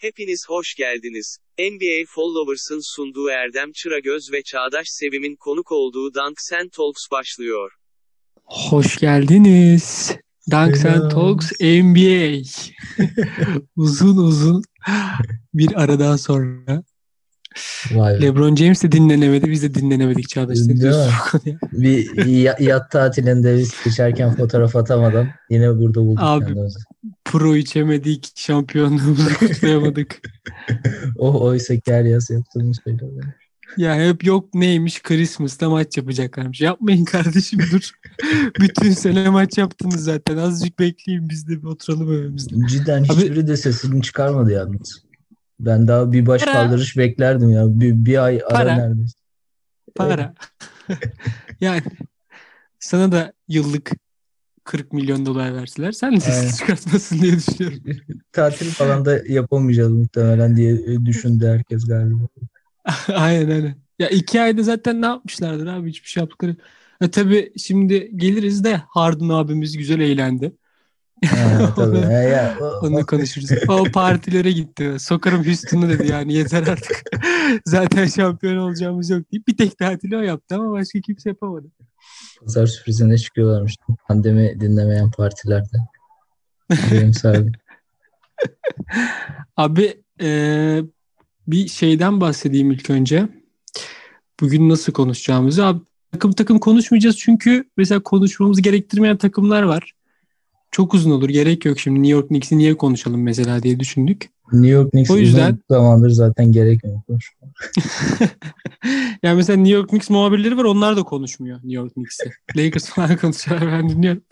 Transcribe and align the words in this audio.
Hepiniz 0.00 0.44
hoş 0.48 0.74
geldiniz. 0.74 1.38
NBA 1.58 2.04
Followers'ın 2.08 2.80
sunduğu 2.94 3.28
Erdem 3.28 3.72
Çıragöz 3.72 4.32
ve 4.32 4.42
Çağdaş 4.42 4.88
Sevim'in 4.88 5.36
konuk 5.36 5.72
olduğu 5.72 6.14
Dunk 6.14 6.40
Sen 6.40 6.68
Talks 6.68 7.10
başlıyor. 7.10 7.72
Hoş 8.44 8.98
geldiniz. 8.98 10.16
Dunk 10.50 10.76
Sen 10.76 10.94
Selam. 10.94 11.08
Talks 11.08 11.52
NBA. 11.60 12.42
uzun 13.76 14.16
uzun 14.16 14.62
bir 15.54 15.82
aradan 15.82 16.16
sonra. 16.16 16.82
Vay. 17.94 18.22
LeBron 18.22 18.56
James 18.56 18.82
de 18.82 18.92
dinlenemedi. 18.92 19.50
Biz 19.50 19.62
de 19.62 19.74
dinlenemedik 19.74 20.28
Çağdaş. 20.28 20.58
Bir 21.72 22.26
ya- 22.26 22.56
yat 22.60 22.90
tatilinde 22.90 23.58
biz 23.58 23.72
geçerken 23.84 24.36
fotoğraf 24.36 24.76
atamadan 24.76 25.28
yine 25.50 25.78
burada 25.78 26.00
bulduk 26.00 26.18
Abi. 26.22 26.44
kendimizi. 26.44 26.78
Pro 27.24 27.56
içemedik. 27.56 28.32
Şampiyonluğumuzu 28.36 29.34
kutlayamadık. 29.38 30.20
O 31.18 31.44
oysa 31.46 31.74
ki 31.76 31.92
her 31.92 32.04
yaz 32.04 32.30
yaptığımız 32.30 32.78
şeyler. 32.84 33.00
ya 33.76 33.94
hep 34.08 34.24
yok 34.24 34.54
neymiş 34.54 35.02
Christmas'ta 35.02 35.70
maç 35.70 35.96
yapacaklarmış. 35.96 36.60
Yapmayın 36.60 37.04
kardeşim 37.04 37.58
dur. 37.72 37.90
Bütün 38.60 38.90
sene 38.90 39.28
maç 39.28 39.58
yaptınız 39.58 40.04
zaten. 40.04 40.36
Azıcık 40.36 40.78
bekleyin 40.78 41.28
biz 41.28 41.48
de 41.48 41.52
bir 41.62 41.66
oturalım 41.66 42.12
evimizde. 42.12 42.54
Cidden 42.68 43.02
Abi- 43.02 43.08
hiçbiri 43.08 43.46
de 43.46 43.56
sesini 43.56 44.02
çıkarmadı 44.02 44.52
yalnız. 44.52 45.02
Ben 45.60 45.88
daha 45.88 46.12
bir 46.12 46.26
baş 46.26 46.44
Para. 46.44 46.52
kaldırış 46.52 46.96
beklerdim 46.96 47.50
ya. 47.50 47.80
Bir, 47.80 48.04
bir 48.04 48.24
ay 48.24 48.42
ara 48.46 48.58
Para. 48.58 48.76
neredeyse. 48.76 49.18
Para. 49.94 50.34
yani 51.60 51.82
sana 52.78 53.12
da 53.12 53.32
yıllık 53.48 53.92
40 54.64 54.92
milyon 54.92 55.26
dolar 55.26 55.54
verseler 55.54 55.92
sen 55.92 56.12
de 56.12 56.24
Aynen. 56.24 56.40
ses 56.40 56.58
çıkartmasın 56.58 57.22
diye 57.22 57.32
düşünüyorum. 57.36 57.82
Tatil 58.32 58.70
falan 58.70 59.04
da 59.04 59.20
yapamayacağız 59.28 59.92
muhtemelen 59.92 60.56
diye 60.56 60.72
e, 60.72 61.06
düşündü 61.06 61.46
herkes 61.46 61.86
galiba. 61.86 62.28
aynen 63.14 63.50
aynen. 63.50 63.74
Ya 63.98 64.08
iki 64.08 64.40
ayda 64.40 64.62
zaten 64.62 65.02
ne 65.02 65.06
yapmışlardır 65.06 65.66
abi 65.66 65.88
hiçbir 65.88 66.08
şey 66.08 66.20
yaptıkları. 66.20 66.56
E 67.00 67.10
tabii 67.10 67.52
şimdi 67.56 68.10
geliriz 68.16 68.64
de 68.64 68.76
Harden 68.88 69.28
abimiz 69.28 69.76
güzel 69.76 70.00
eğlendi. 70.00 70.52
Ha, 71.26 71.72
tabii. 71.76 71.98
Ha, 72.00 72.12
ya, 72.12 72.56
o- 72.60 72.86
Onu 72.86 73.06
konuşuruz. 73.06 73.48
O 73.68 73.84
partilere 73.84 74.52
gitti. 74.52 74.96
Sokarım 74.98 75.44
Houston'u 75.46 75.88
dedi 75.88 76.06
yani 76.10 76.32
yeter 76.32 76.66
artık. 76.66 77.02
zaten 77.66 78.06
şampiyon 78.06 78.56
olacağımız 78.56 79.10
yok 79.10 79.32
deyip 79.32 79.48
bir 79.48 79.56
tek 79.56 79.78
tatili 79.78 80.16
o 80.16 80.20
yaptı 80.20 80.54
ama 80.54 80.72
başka 80.72 81.00
kimse 81.00 81.28
yapamadı. 81.28 81.66
Pazar 82.40 82.66
sürprizine 82.66 83.18
çıkıyorlarmış. 83.18 83.76
Pandemi 84.08 84.60
dinlemeyen 84.60 85.10
partilerde. 85.10 85.76
Benim 86.92 87.14
sahibi. 87.14 87.52
Abi 89.56 90.02
eee, 90.20 90.84
bir 91.46 91.68
şeyden 91.68 92.20
bahsedeyim 92.20 92.70
ilk 92.70 92.90
önce. 92.90 93.28
Bugün 94.40 94.68
nasıl 94.68 94.92
konuşacağımızı. 94.92 95.66
Abi 95.66 95.80
takım 96.12 96.32
takım 96.32 96.58
konuşmayacağız 96.58 97.18
çünkü 97.18 97.64
mesela 97.76 98.02
konuşmamızı 98.02 98.62
gerektirmeyen 98.62 99.16
takımlar 99.16 99.62
var. 99.62 99.92
Çok 100.70 100.94
uzun 100.94 101.10
olur. 101.10 101.28
Gerek 101.28 101.64
yok 101.64 101.80
şimdi. 101.80 102.02
New 102.02 102.12
York 102.12 102.28
Knicks'i 102.28 102.58
niye 102.58 102.76
konuşalım 102.76 103.22
mesela 103.22 103.62
diye 103.62 103.80
düşündük. 103.80 104.30
New 104.52 104.68
York 104.70 104.90
Knicks 104.90 105.10
O 105.10 105.16
yüzden- 105.16 105.58
zamandır 105.70 106.10
zaten 106.10 106.52
gerekmiyor. 106.52 107.00
yani 109.22 109.36
mesela 109.36 109.56
New 109.56 109.74
York 109.74 109.88
Knicks 109.88 110.10
muhabirleri 110.10 110.56
var. 110.56 110.64
Onlar 110.64 110.96
da 110.96 111.02
konuşmuyor 111.02 111.56
New 111.56 111.72
York 111.72 111.94
Knicks'i. 111.94 112.30
Lakers 112.56 112.88
falan 112.90 113.16
konuşuyorlar. 113.20 113.72
Ben 113.72 113.88
dinliyorum. 113.88 114.22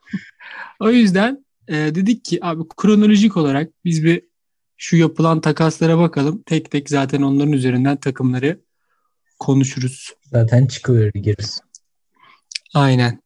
o 0.80 0.90
yüzden 0.90 1.44
e, 1.68 1.74
dedik 1.74 2.24
ki 2.24 2.38
abi 2.42 2.62
kronolojik 2.76 3.36
olarak 3.36 3.70
biz 3.84 4.04
bir 4.04 4.22
şu 4.76 4.96
yapılan 4.96 5.40
takaslara 5.40 5.98
bakalım. 5.98 6.42
Tek 6.46 6.70
tek 6.70 6.90
zaten 6.90 7.22
onların 7.22 7.52
üzerinden 7.52 7.96
takımları 7.96 8.60
konuşuruz. 9.38 10.10
Zaten 10.32 10.66
çıkıverir 10.66 11.12
gerisi. 11.12 11.60
Aynen. 12.74 13.22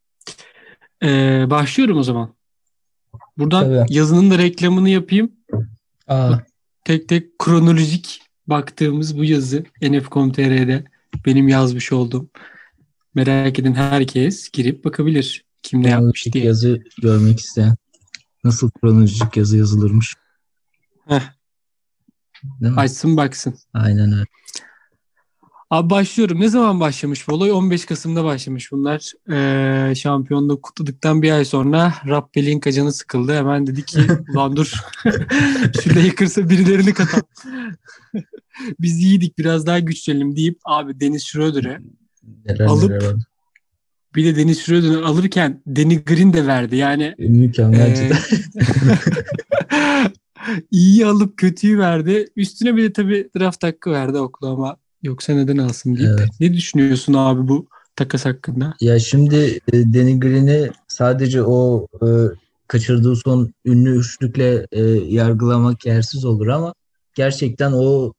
Ee, 1.03 1.45
başlıyorum 1.51 1.99
o 1.99 2.03
zaman. 2.03 2.35
Buradan 3.39 3.65
Tabii. 3.65 3.95
yazının 3.95 4.31
da 4.31 4.39
reklamını 4.39 4.89
yapayım. 4.89 5.33
Aa, 6.09 6.39
Tek 6.85 7.09
tek 7.09 7.39
kronolojik 7.39 8.23
baktığımız 8.47 9.19
bu 9.19 9.25
yazı 9.25 9.65
nf.com.tr'de 9.83 10.85
benim 11.27 11.49
yazmış 11.49 11.93
olduğum. 11.93 12.29
Merak 13.15 13.59
eden 13.59 13.75
herkes 13.75 14.51
girip 14.51 14.85
bakabilir. 14.85 15.45
Kim 15.63 15.83
ne 15.83 15.89
yapmış 15.91 16.27
diye. 16.33 16.45
yazı 16.45 16.83
görmek 17.03 17.41
isteyen. 17.41 17.77
Nasıl 18.45 18.71
kronolojik 18.71 19.37
yazı 19.37 19.57
yazılırmış? 19.57 20.15
Heh. 21.09 21.21
Değil 22.61 22.73
mi? 22.73 22.81
Açsın 22.81 23.17
baksın. 23.17 23.55
Aynen 23.75 24.13
öyle. 24.13 24.25
Abi 25.75 25.91
başlıyorum. 25.91 26.41
Ne 26.41 26.49
zaman 26.49 26.81
başlamış 26.81 27.29
bu 27.29 27.33
olay? 27.35 27.53
15 27.53 27.85
Kasım'da 27.87 28.25
başlamış 28.25 28.73
bunlar. 28.73 29.13
Ee, 29.31 29.95
şampiyonluğu 29.95 30.61
kutladıktan 30.63 31.23
bir 31.23 31.31
ay 31.31 31.45
sonra 31.45 31.95
Rab 32.09 32.27
Pelinka 32.33 32.73
canı 32.73 32.93
sıkıldı. 32.93 33.35
Hemen 33.37 33.67
dedi 33.67 33.85
ki 33.85 33.99
ulan 34.35 34.57
dur 34.57 34.67
şu 35.83 35.97
Lakers'a 35.97 36.49
birilerini 36.51 36.95
katalım. 36.95 37.25
Biz 38.81 38.99
iyiydik 38.99 39.39
biraz 39.39 39.67
daha 39.67 39.79
güçlenelim 39.79 40.37
deyip 40.37 40.59
abi 40.65 41.01
Dennis 41.01 41.25
Schroeder'e 41.25 41.79
Alıp- 42.67 43.17
bir 44.15 44.25
de 44.25 44.37
Dennis 44.37 44.65
Schroeder'ı 44.67 45.07
alırken 45.07 45.63
Danny 45.67 46.05
Green 46.05 46.33
de 46.33 46.47
verdi. 46.47 46.77
Yani 46.77 47.15
Mükemmel 47.19 47.91
Ee, 47.91 47.95
cidden. 47.97 48.19
iyi 50.71 51.07
alıp 51.07 51.37
kötüyü 51.37 51.79
verdi. 51.79 52.29
Üstüne 52.37 52.77
bir 52.77 52.83
de 52.83 52.93
tabii 52.93 53.31
draft 53.39 53.63
hakkı 53.63 53.91
verdi 53.91 54.19
Oklahoma. 54.19 54.77
Yoksa 55.05 55.33
neden 55.33 55.59
alsın 55.59 55.97
deyip. 55.97 56.11
Evet. 56.19 56.29
Ne 56.41 56.53
düşünüyorsun 56.55 57.15
abi 57.15 57.49
bu 57.49 57.67
takas 57.97 58.25
hakkında? 58.25 58.75
Ya 58.81 58.99
şimdi 58.99 59.61
e, 59.73 59.73
Danny 59.73 60.21
Green'i 60.21 60.71
sadece 60.89 61.43
o 61.43 61.87
e, 62.03 62.07
kaçırdığı 62.69 63.17
son 63.17 63.53
ünlü 63.65 63.99
üçlükle 63.99 64.67
e, 64.73 64.83
yargılamak 65.09 65.87
yersiz 65.87 66.25
olur 66.25 66.47
ama 66.47 66.75
gerçekten 67.15 67.73
o 67.73 68.13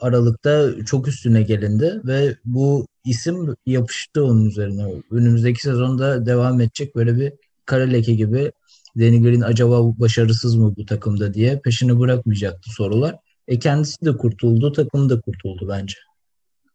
aralıkta 0.00 0.84
çok 0.84 1.08
üstüne 1.08 1.42
gelindi 1.42 2.00
ve 2.04 2.36
bu 2.44 2.86
isim 3.04 3.54
yapıştı 3.66 4.24
onun 4.24 4.44
üzerine. 4.44 4.86
Önümüzdeki 5.10 5.60
sezonda 5.60 6.26
devam 6.26 6.60
edecek 6.60 6.96
böyle 6.96 7.16
bir 7.16 7.32
kara 7.66 7.84
leke 7.84 8.14
gibi 8.14 8.52
Danny 8.98 9.22
Green 9.22 9.40
acaba 9.40 10.00
başarısız 10.00 10.54
mı 10.54 10.74
bu 10.76 10.86
takımda 10.86 11.34
diye 11.34 11.60
peşini 11.60 11.98
bırakmayacaktı 12.00 12.70
sorular. 12.70 13.16
E 13.48 13.58
kendisi 13.58 14.04
de 14.04 14.16
kurtuldu, 14.16 14.72
takım 14.72 15.10
da 15.10 15.20
kurtuldu 15.20 15.68
bence. 15.68 15.94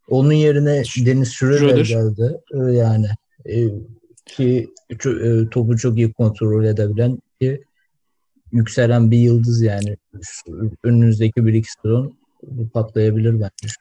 Onun 0.09 0.31
yerine 0.31 0.84
Schroeder 0.84 1.25
Schroeder. 1.25 1.86
geldi. 1.86 2.38
E, 2.53 2.58
Yani 2.58 3.08
e, 3.46 3.56
ki 4.25 4.70
e, 5.06 5.50
topu 5.52 5.78
çok 5.78 5.97
iyi 5.97 6.14
kontrol 6.14 6.64
edebilen 6.66 7.20
ki 7.42 7.64
yükselen 8.52 9.12
bir 9.12 9.18
yıldız 9.18 9.62
yani. 9.62 9.97
Önümüzdeki 10.84 11.46
bir 11.46 11.53
iki 11.53 11.72
sezon 11.72 12.18
patlayabilir 12.74 13.34
bence. 13.34 13.74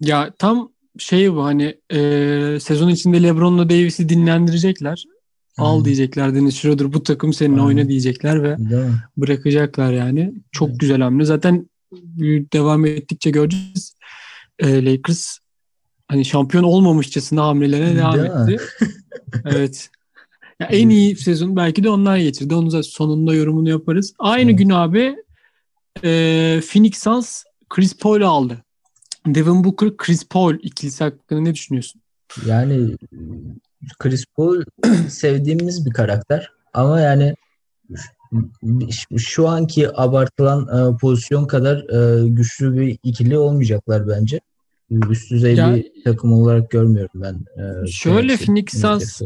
Ya 0.00 0.32
tam 0.38 0.72
şey 0.98 1.32
bu 1.34 1.44
hani 1.44 1.78
e, 1.92 2.58
sezon 2.60 2.88
içinde 2.88 3.22
LeBron'la 3.22 3.70
Davis'i 3.70 4.08
dinlendirecekler. 4.08 5.04
Al 5.58 5.72
Aynen. 5.72 5.84
diyecekler 5.84 6.34
Dennis 6.34 6.56
Schroeder 6.56 6.92
bu 6.92 7.02
takım 7.02 7.32
senin 7.32 7.52
Aynen. 7.52 7.64
oyna 7.64 7.88
diyecekler 7.88 8.42
ve 8.42 8.56
Değil 8.58 8.82
bırakacaklar 9.16 9.92
yani. 9.92 10.32
Çok 10.52 10.68
Evet. 10.68 10.80
güzel 10.80 11.00
hamle. 11.00 11.24
Zaten 11.24 11.68
devam 12.52 12.86
ettikçe 12.86 13.30
göreceğiz. 13.30 13.94
E, 14.58 14.84
Lakers 14.84 15.38
hani 16.08 16.24
şampiyon 16.24 16.64
olmamışçasına 16.64 17.42
hamlelerine 17.46 17.96
devam 17.96 18.14
Değil 18.14 18.26
etti. 18.60 18.64
evet. 19.44 19.90
Ya 20.60 20.66
en 20.66 20.88
iyi 20.88 21.16
sezon 21.16 21.56
belki 21.56 21.84
de 21.84 21.90
onlar 21.90 22.16
geçirdi. 22.16 22.54
Onu 22.54 22.72
da 22.72 22.82
sonunda 22.82 23.34
yorumunu 23.34 23.68
yaparız. 23.68 24.14
Aynı 24.18 24.50
Evet. 24.50 24.58
gün 24.58 24.70
abi 24.70 25.16
e, 26.04 26.60
Phoenix 26.72 26.98
Suns 26.98 27.44
Chris 27.70 27.98
Paul'u 27.98 28.26
aldı. 28.26 28.64
Devin 29.26 29.64
Booker, 29.64 29.96
Chris 29.96 30.28
Paul 30.28 30.54
ikilisi 30.62 31.04
hakkında 31.04 31.40
ne 31.40 31.54
düşünüyorsun? 31.54 32.00
Yani 32.46 32.96
Chris 33.98 34.24
Paul 34.36 34.62
sevdiğimiz 35.08 35.86
bir 35.86 35.90
karakter 35.92 36.52
ama 36.74 37.00
yani 37.00 37.34
şu- 38.90 39.18
şu 39.18 39.48
anki 39.48 40.00
abartılan 40.00 40.92
e, 40.94 40.96
pozisyon 40.96 41.46
kadar 41.46 41.76
e, 41.78 42.28
güçlü 42.28 42.76
bir 42.76 42.98
ikili 43.02 43.38
olmayacaklar 43.38 44.08
bence. 44.08 44.40
Üst 44.90 45.30
düzey 45.30 45.54
Ya- 45.54 45.76
bir 45.76 46.04
takım 46.04 46.32
olarak 46.32 46.70
görmüyorum 46.70 47.10
ben. 47.14 47.34
e, 47.84 47.86
Şöyle. 47.86 48.36
Phoenix 48.36 48.64
Suns 48.80 49.20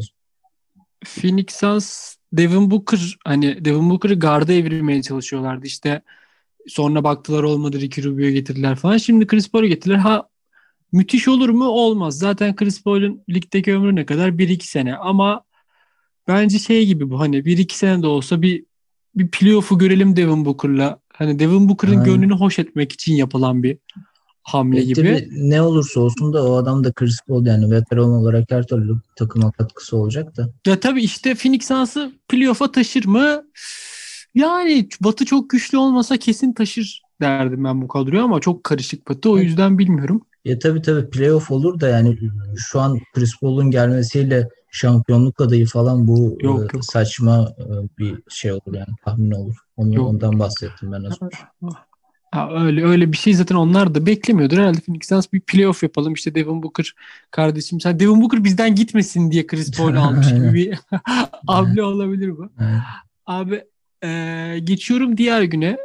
Phoenix 1.05 1.47
Suns 1.51 2.15
Devin 2.33 2.71
Booker 2.71 3.17
hani 3.25 3.65
Devin 3.65 3.91
Booker'ı 3.91 4.19
garda 4.19 4.53
evirmeye 4.53 5.03
çalışıyorlardı 5.03 5.67
işte 5.67 6.03
sonra 6.67 7.05
baktılar 7.05 7.43
olmadı 7.43 7.81
Ricky 7.81 8.07
Rubio'yu 8.07 8.33
getirdiler 8.33 8.77
falan. 8.77 8.97
Şimdi 8.97 9.27
Chris 9.27 9.51
Paul'u 9.51 9.67
getirdiler. 9.67 9.99
Ha 9.99 10.29
müthiş 10.93 11.29
olur 11.29 11.49
mu? 11.49 11.65
Olmaz. 11.65 12.19
Zaten 12.19 12.57
Chris 12.57 12.83
Paul'un 12.83 13.25
ligdeki 13.31 13.75
ömrü 13.75 13.97
ne 13.97 14.07
kadar? 14.07 14.39
1-2 14.39 14.69
sene 14.69 14.97
ama 14.97 15.45
bence 16.29 16.59
şey 16.59 16.87
gibi 16.87 17.11
bu 17.11 17.21
hani 17.21 17.45
1-2 17.45 17.79
sene 17.79 18.03
de 18.03 18.07
olsa 18.07 18.43
bir 18.43 18.65
bir 19.15 19.29
playoff'u 19.29 19.79
görelim 19.79 20.17
Devin 20.17 20.45
Booker'la 20.45 21.03
Hani 21.13 21.39
Devin 21.39 21.69
Booker'ın 21.69 21.95
gönlünü 22.05 22.33
hoş 22.35 22.59
etmek 22.59 22.93
için 22.93 23.15
yapılan 23.15 23.63
bir 23.63 23.79
hamle 24.43 24.81
E, 24.81 24.85
gibi. 24.85 24.95
tabii 24.95 25.29
ne 25.33 25.63
olursa 25.63 26.01
olsun 26.01 26.33
da 26.33 26.47
o 26.47 26.55
adam 26.57 26.85
da 26.85 26.93
Chris 26.93 27.19
Paul 27.29 27.47
yani 27.47 27.71
veteran 27.71 28.11
olarak 28.11 28.51
her 28.51 28.67
türlü 28.67 28.95
takıma 29.17 29.53
katkısı 29.53 29.97
olacak 29.97 30.37
da. 30.37 30.49
Ya 30.67 30.81
tabii 30.81 31.03
işte 31.03 31.35
Phoenix 31.35 31.69
Suns'ı 31.69 32.13
playoff'a 32.29 32.73
taşır 32.73 33.05
mı? 33.05 33.43
Yani 34.35 34.89
Batı 35.01 35.25
çok 35.25 35.51
güçlü 35.51 35.79
olmasa 35.79 36.17
kesin 36.17 36.53
taşır 36.53 37.03
derdim 37.21 37.65
ben 37.65 37.83
bu 37.83 37.89
kadroyu 37.89 38.23
ama 38.25 38.41
çok 38.41 38.65
karışık 38.65 39.09
Batı. 39.09 39.31
O 39.31 39.39
yüzden 39.39 39.79
bilmiyorum. 39.79 40.23
Ya 40.45 40.59
tabii 40.59 40.83
tabii 40.83 41.11
playoff 41.11 41.51
olur 41.51 41.81
da 41.81 41.89
yani 41.89 42.19
şu 42.57 42.81
an 42.81 42.99
Chris 43.15 43.41
Paul'un 43.41 43.71
gelmesiyle 43.71 44.49
şampiyonluk 44.71 45.41
adayı 45.41 45.67
falan 45.67 46.09
bu 46.09 46.37
Yok, 46.41 46.61
e, 46.61 46.77
yok. 46.77 46.85
saçma 46.85 47.53
e, 47.59 47.65
bir 47.99 48.15
şey 48.29 48.53
olur 48.53 48.75
yani 48.75 48.97
tahmin 49.05 49.31
olur. 49.31 49.57
Onu, 49.77 49.95
Yok. 49.95 50.09
ondan 50.09 50.39
bahsettim 50.39 50.93
ben 50.93 51.03
az 51.05 51.23
önce. 51.23 51.37
Ha, 52.33 52.51
öyle 52.53 52.85
öyle 52.85 53.13
bir 53.13 53.17
şey 53.17 53.35
zaten 53.35 53.55
onlar 53.55 53.95
da 53.95 54.07
beklemiyordur. 54.07 54.59
Herhalde 54.59 54.81
Phoenix 54.81 55.09
Suns 55.09 55.33
bir 55.33 55.41
playoff 55.41 55.83
yapalım. 55.83 56.13
İşte 56.13 56.35
Devin 56.35 56.63
Booker 56.63 56.95
kardeşim 57.31 57.81
sen 57.81 58.01
Devin 58.01 58.23
Booker 58.23 58.45
bizden 58.45 58.75
gitmesin 58.75 59.31
diye 59.31 59.47
Chris 59.47 59.71
Paul 59.77 59.97
almış 59.97 60.29
gibi 60.29 60.55
bir 60.55 60.79
hamle 61.47 61.83
olabilir 61.83 62.39
bu. 62.39 62.49
Abi 63.27 63.65
eee, 64.03 64.59
geçiyorum 64.59 65.17
diğer 65.17 65.43
güne. 65.43 65.77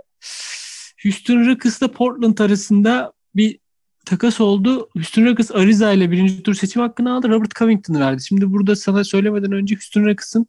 Houston 1.03 1.47
Rockets'la 1.47 1.91
Portland 1.91 2.37
arasında 2.37 3.13
bir 3.35 3.59
takas 4.05 4.41
oldu. 4.41 4.89
Houston 4.95 5.25
Rockets 5.25 5.51
Ariza 5.51 5.93
ile 5.93 6.11
birinci 6.11 6.43
tur 6.43 6.53
seçim 6.53 6.81
hakkını 6.81 7.13
aldı. 7.13 7.29
Robert 7.29 7.55
Covington'ı 7.55 7.99
verdi. 7.99 8.23
Şimdi 8.23 8.53
burada 8.53 8.75
sana 8.75 9.03
söylemeden 9.03 9.51
önce 9.51 9.75
Houston 9.75 10.05
Rockets'ın 10.05 10.47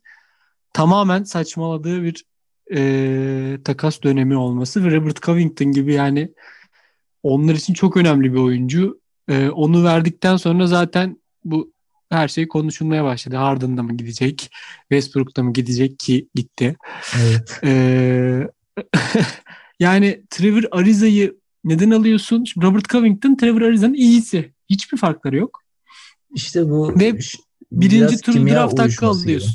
tamamen 0.72 1.24
saçmaladığı 1.24 2.02
bir 2.02 2.24
eee, 2.70 3.62
takas 3.62 4.02
dönemi 4.02 4.36
olması 4.36 4.84
ve 4.84 4.96
Robert 4.96 5.22
Covington 5.22 5.72
gibi 5.72 5.94
yani 5.94 6.32
onlar 7.22 7.54
için 7.54 7.74
çok 7.74 7.96
önemli 7.96 8.32
bir 8.32 8.38
oyuncu. 8.38 9.00
Eee, 9.28 9.50
onu 9.50 9.84
verdikten 9.84 10.36
sonra 10.36 10.66
zaten 10.66 11.16
bu 11.44 11.72
her 12.10 12.28
şey 12.28 12.48
konuşulmaya 12.48 13.04
başladı. 13.04 13.36
Harden'da 13.36 13.82
mı 13.82 13.96
gidecek? 13.96 14.50
Westbrook'ta 14.80 15.42
mı 15.42 15.52
gidecek 15.52 15.98
ki 15.98 16.28
gitti. 16.34 16.76
Evet. 17.20 17.60
Ee, 17.64 18.48
yani 19.80 20.22
Trevor 20.30 20.62
Ariza'yı 20.70 21.36
neden 21.64 21.90
alıyorsun? 21.90 22.44
Şimdi 22.44 22.66
Robert 22.66 22.88
Covington 22.88 23.36
Trevor 23.36 23.62
Ariza'nın 23.62 23.94
iyisi. 23.94 24.52
Hiçbir 24.70 24.98
farkları 24.98 25.36
yok. 25.36 25.62
İşte 26.34 26.70
bu 26.70 27.00
Ve 27.00 27.18
Birinci 27.72 28.20
tur 28.20 28.46
draft 28.46 28.78
hakkı 28.78 29.06
alıyorsun. 29.06 29.54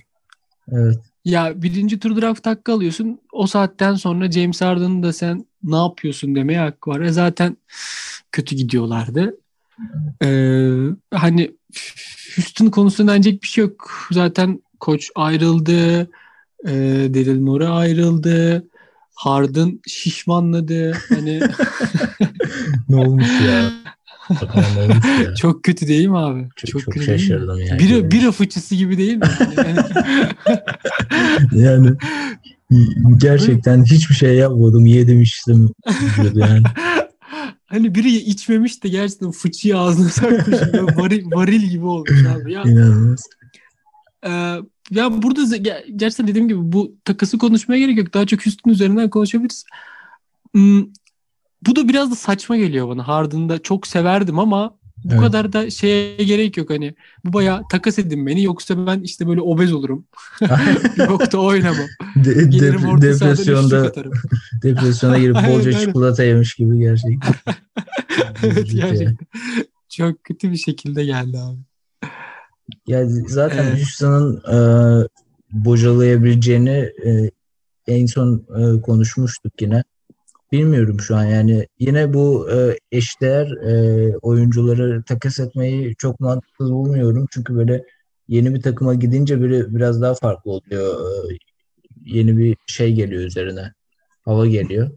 Evet. 0.71 0.99
Ya 1.25 1.61
birinci 1.61 1.99
tur 1.99 2.21
draft 2.21 2.45
hakkı 2.45 2.73
alıyorsun. 2.73 3.19
O 3.31 3.47
saatten 3.47 3.95
sonra 3.95 4.31
James 4.31 4.61
Harden'ı 4.61 5.03
da 5.03 5.13
sen 5.13 5.45
ne 5.63 5.75
yapıyorsun 5.75 6.35
demeye 6.35 6.59
hakkı 6.59 6.89
var. 6.89 7.01
E 7.01 7.11
zaten 7.11 7.57
kötü 8.31 8.55
gidiyorlardı. 8.55 9.37
Ee, 10.23 10.69
hani 11.13 11.51
Houston 12.35 12.67
konusunda 12.67 13.13
denecek 13.13 13.43
bir 13.43 13.47
şey 13.47 13.61
yok. 13.61 14.07
Zaten 14.11 14.61
koç 14.79 15.09
ayrıldı. 15.15 16.01
E, 16.67 16.71
Daryl 17.13 17.39
Morey 17.39 17.67
ayrıldı. 17.67 18.67
Harden 19.15 19.79
şişmanladı. 19.87 20.91
Hani 21.09 21.41
ne 22.89 22.95
olmuş 22.95 23.41
ya? 23.47 23.71
Çok 25.37 25.63
kötü 25.63 25.87
değil 25.87 26.07
mi 26.07 26.17
abi? 26.17 26.47
Çok, 26.55 26.69
çok, 26.69 26.93
kötü 26.93 27.07
değil 27.07 27.11
mi? 27.11 27.19
şaşırdım 27.19 27.59
yani. 27.59 27.79
Bira, 27.79 28.11
bira 28.11 28.31
fıçısı 28.31 28.75
gibi 28.75 28.97
değil 28.97 29.17
mi? 29.17 29.25
Yani, 29.57 29.77
Yani 32.71 33.17
gerçekten 33.17 33.83
hiçbir 33.83 34.15
şey 34.15 34.35
yapmadım. 34.35 34.85
Yedim 34.85 35.21
içtim. 35.21 35.69
yani. 36.33 36.63
hani 37.65 37.95
biri 37.95 38.15
içmemiş 38.15 38.83
de 38.83 38.89
gerçekten 38.89 39.31
fıçıyı 39.31 39.77
ağzına. 39.77 40.31
Böyle 40.31 40.95
varil, 40.95 41.31
varil 41.31 41.61
gibi 41.61 41.85
olmuş 41.85 42.25
abi. 42.25 42.53
Ya, 42.53 42.63
İnanılmaz. 42.63 43.23
e, 44.25 44.29
ya 44.91 45.21
burada 45.21 45.57
gerçekten 45.95 46.27
dediğim 46.27 46.47
gibi 46.47 46.59
bu 46.61 46.95
takası 47.05 47.37
konuşmaya 47.37 47.79
gerek 47.79 47.97
yok. 47.97 48.13
Daha 48.13 48.25
çok 48.25 48.45
Houston 48.45 48.71
üzerinden 48.71 49.09
konuşabiliriz. 49.09 49.65
Bu 51.67 51.75
da 51.75 51.87
biraz 51.89 52.11
da 52.11 52.15
saçma 52.15 52.57
geliyor 52.57 52.89
bana. 52.89 53.07
Harden'da 53.07 53.59
çok 53.61 53.87
severdim 53.87 54.39
ama 54.39 54.77
bu 55.03 55.09
Evet. 55.13 55.19
kadar 55.21 55.53
da 55.53 55.69
şeye 55.69 56.15
gerek 56.15 56.57
yok 56.57 56.69
hani. 56.69 56.95
Bu 57.25 57.33
bayağı 57.33 57.61
takas 57.71 57.99
edin 57.99 58.27
beni 58.27 58.43
yoksa 58.43 58.87
ben 58.87 59.01
işte 59.01 59.27
böyle 59.27 59.41
obez 59.41 59.73
olurum. 59.73 60.05
yok 60.97 61.31
da 61.31 61.37
oynamam. 61.41 61.87
De- 62.15 62.33
Gelirim 62.33 62.79
dep- 62.81 63.01
depresyonda 63.01 63.93
depresyona 64.63 65.17
girip 65.19 65.35
bolca 65.35 65.71
aynen. 65.71 65.85
çikolata 65.85 66.23
yemiş 66.23 66.53
gibi 66.55 66.79
gerçekten. 66.79 67.33
evet 68.43 68.71
gerçekten. 68.71 69.17
Çok 69.89 70.23
kötü 70.23 70.51
bir 70.51 70.57
şekilde 70.57 71.05
geldi 71.05 71.37
abi. 71.39 71.59
Ya 72.87 73.05
zaten 73.27 73.63
Evet. 73.63 73.77
Houston'ın 73.77 74.37
e, 74.53 74.57
bocalayabileceğini 75.51 76.89
e, 77.05 77.31
en 77.87 78.05
son 78.05 78.45
e, 78.57 78.81
konuşmuştuk 78.81 79.61
yine. 79.61 79.83
Bilmiyorum 80.53 80.99
şu 80.99 81.15
an 81.15 81.23
yani 81.25 81.67
yine 81.79 82.13
bu 82.13 82.49
e, 82.51 82.77
eşdeğer 82.91 83.51
e, 83.51 84.17
oyuncuları 84.17 85.03
takas 85.03 85.39
etmeyi 85.39 85.95
çok 85.95 86.19
mantıklı 86.19 86.65
bulmuyorum. 86.65 87.27
Çünkü 87.31 87.55
böyle 87.55 87.83
yeni 88.27 88.53
bir 88.53 88.61
takıma 88.61 88.93
gidince 88.93 89.41
biri 89.41 89.75
biraz 89.75 90.01
daha 90.01 90.13
farklı 90.13 90.51
oluyor. 90.51 90.95
E, 91.31 91.37
yeni 92.05 92.37
bir 92.37 92.57
şey 92.67 92.93
geliyor 92.93 93.23
üzerine. 93.23 93.73
Hava 94.25 94.47
geliyor. 94.47 94.91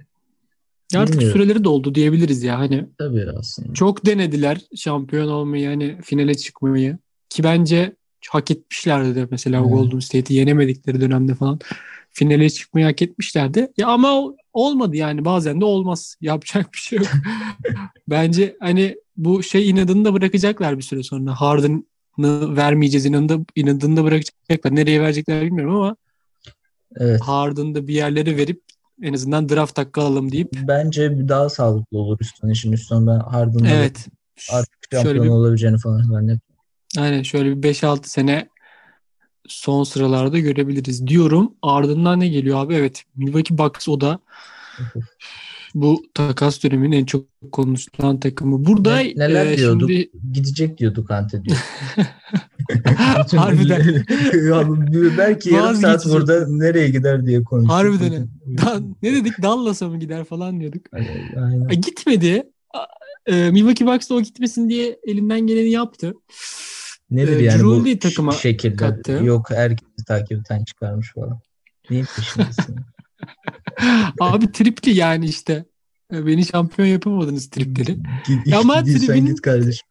Artık 0.94 1.14
Bilmiyorum. 1.14 1.40
süreleri 1.40 1.64
doldu 1.64 1.94
diyebiliriz 1.94 2.42
ya. 2.42 2.58
Hani 2.58 2.88
Tabii 2.98 3.26
aslında. 3.38 3.74
çok 3.74 4.06
denediler 4.06 4.60
şampiyon 4.76 5.28
olmayı 5.28 5.68
hani 5.68 5.98
finale 6.02 6.34
çıkmayı 6.34 6.98
ki 7.28 7.44
bence 7.44 7.96
hak 8.28 8.50
etmişlerdi 8.50 9.14
de 9.14 9.28
mesela 9.30 9.60
Evet. 9.60 9.70
Golden 9.70 9.98
State'i 9.98 10.36
yenemedikleri 10.36 11.00
dönemde 11.00 11.34
falan 11.34 11.60
finale 12.10 12.50
çıkmayı 12.50 12.86
hak 12.86 13.02
etmişlerdi. 13.02 13.68
Ya 13.76 13.88
ama 13.88 14.34
olmadı 14.56 14.96
yani 14.96 15.24
bazen 15.24 15.60
de 15.60 15.64
olmaz. 15.64 16.16
Yapacak 16.20 16.72
bir 16.72 16.78
şey 16.78 16.98
yok. 16.98 17.08
bence 18.08 18.56
hani 18.60 18.96
bu 19.16 19.42
şey 19.42 19.70
inadını 19.70 20.04
da 20.04 20.14
bırakacaklar 20.14 20.78
bir 20.78 20.82
süre 20.82 21.02
sonra. 21.02 21.40
Harden'ı 21.40 22.56
vermeyeceğiz 22.56 23.06
inadını 23.06 23.44
inadını 23.56 23.96
da 23.96 24.04
bırakacaklar. 24.04 24.74
Nereye 24.74 25.00
verecekler 25.00 25.42
bilmiyorum 25.42 25.76
ama 25.76 25.96
Evet. 26.96 27.20
Harden'ı 27.20 27.88
bir 27.88 27.94
yerlere 27.94 28.36
verip 28.36 28.62
en 29.02 29.12
azından 29.12 29.48
draft 29.48 29.78
hakkı 29.78 30.00
alalım 30.00 30.32
deyip 30.32 30.48
Bence 30.52 31.28
daha 31.28 31.48
sağlıklı 31.48 31.98
olur 31.98 32.18
Houston 32.20 32.48
için. 32.48 32.70
Houston 32.70 33.06
ben 33.06 33.18
Harden'la 33.18 33.68
evet 33.68 34.08
artık 34.52 34.74
şöyle 34.90 35.04
şampiyon 35.04 35.24
bir 35.24 35.30
olabileceğini 35.30 35.78
falan 35.78 36.02
zannetmiyorum. 36.02 36.42
Aynen 36.98 37.22
şöyle 37.22 37.62
bir 37.62 37.68
5-6 37.68 38.06
sene 38.08 38.48
son 39.48 39.84
sıralarda 39.84 40.38
görebiliriz 40.38 41.06
diyorum. 41.06 41.54
Ardından 41.62 42.20
ne 42.20 42.28
geliyor 42.28 42.58
abi? 42.64 42.74
Evet 42.74 43.04
Milwaukee 43.16 43.58
Bucks 43.58 43.88
o 43.88 44.00
da 44.00 44.18
bu 45.74 46.02
takas 46.14 46.62
döneminin 46.64 46.96
en 46.96 47.04
çok 47.04 47.24
konuşulan 47.52 48.20
takımı. 48.20 48.66
Burada 48.66 48.96
Ne- 48.96 49.12
neler 49.16 49.46
e, 49.46 49.56
diyorduk? 49.56 49.90
şimdi 49.90 50.10
Gidecek 50.32 50.78
diyorduk 50.78 51.10
Ante 51.10 51.44
diyor. 51.44 51.56
harbiden 53.36 54.04
belki 55.18 55.54
yarım 55.54 55.76
saat 55.76 56.06
burada 56.06 56.46
nereye 56.48 56.88
gider 56.88 57.26
diye 57.26 57.44
konuştuk. 57.44 57.72
Harbiden. 57.72 58.28
Da- 58.46 58.80
ne 59.02 59.12
dedik? 59.12 59.42
Dallas'a 59.42 59.88
mı 59.88 59.98
gider 60.00 60.24
falan 60.24 60.60
diyorduk. 60.60 60.86
Aynen. 60.92 61.68
E, 61.70 61.74
gitmedi. 61.74 62.42
E, 63.26 63.50
Milwaukee 63.50 63.86
Bucks 63.86 64.10
da 64.10 64.14
o 64.14 64.20
gitmesin 64.20 64.68
diye 64.68 64.98
elinden 65.06 65.40
geleni 65.40 65.70
yaptı. 65.70 66.14
Nedir 67.10 67.36
Ee, 67.40 67.42
yani 67.44 67.58
Drew 67.62 67.94
bu 67.94 67.98
takıma 67.98 68.32
şekilde? 68.32 68.76
kattı. 68.76 69.20
Yok 69.24 69.50
herkesi 69.50 70.04
takipten 70.08 70.64
çıkarmış 70.64 71.12
falan. 71.14 71.40
Neyin 71.90 72.06
peşindesin? 72.16 72.76
Abi 74.20 74.52
tripli 74.52 74.94
yani 74.94 75.26
işte. 75.26 75.64
E, 76.12 76.26
Beni 76.26 76.44
şampiyon 76.46 76.88
yapamadınız 76.88 77.50
tripleri. 77.50 77.96
Ya 78.46 78.60
ama 78.60 78.74
tribün- 78.84 79.26
git 79.26 79.40
kardeşim. 79.40 79.88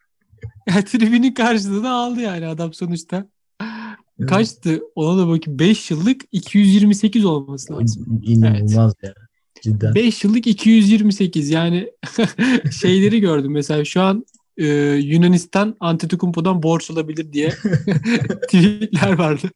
Ya 0.68 0.84
tribünün 0.86 1.34
karşılığını 1.34 1.90
aldı 1.94 2.22
yani 2.22 2.48
adam 2.48 2.74
sonuçta. 2.74 3.28
Evet. 4.20 4.30
Kaçtı? 4.30 4.82
Ona 4.96 5.18
da 5.22 5.28
bakayım. 5.28 5.60
5 5.60 5.92
yıllık 5.92 6.22
228 6.32 7.26
olması 7.26 7.74
lazım. 7.74 8.22
İnanılmaz 8.24 8.94
ya. 9.04 9.14
Cidden. 9.62 9.96
5 9.96 10.24
yıllık 10.24 10.48
228 10.48 11.50
yani 11.50 11.90
şeyleri 12.82 13.20
gördüm. 13.20 13.52
Mesela 13.52 13.86
şu 13.86 14.02
an 14.02 14.26
e, 14.58 14.66
Yunanistan 14.94 15.76
Antetokounmpo'dan 15.80 16.64
borç 16.64 16.92
alabilir 16.92 17.34
diye 17.34 17.50
tweetler 18.44 19.18
vardı. 19.18 19.50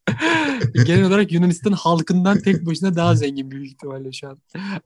Genel 0.85 1.03
olarak 1.03 1.31
Yunanistan 1.31 1.71
halkından 1.71 2.39
tek 2.39 2.65
başına 2.65 2.95
daha 2.95 3.15
zengin 3.15 3.51
büyük 3.51 3.67
ihtimalle 3.67 4.11
şu 4.11 4.29
an 4.29 4.37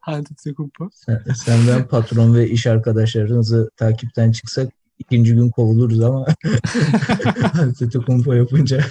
Antetokounmpo. 0.02 0.90
Sen, 0.94 1.24
senden 1.46 1.88
patron 1.88 2.36
ve 2.36 2.50
iş 2.50 2.68
arkadaşlarınızı 2.68 3.70
takipten 3.78 4.32
çıksak 4.32 4.74
ikinci 5.00 5.36
gün 5.36 5.50
kovuluruz 5.50 6.02
ama 6.02 6.26
Antetokounmpo 7.62 8.34
yapınca 8.34 8.86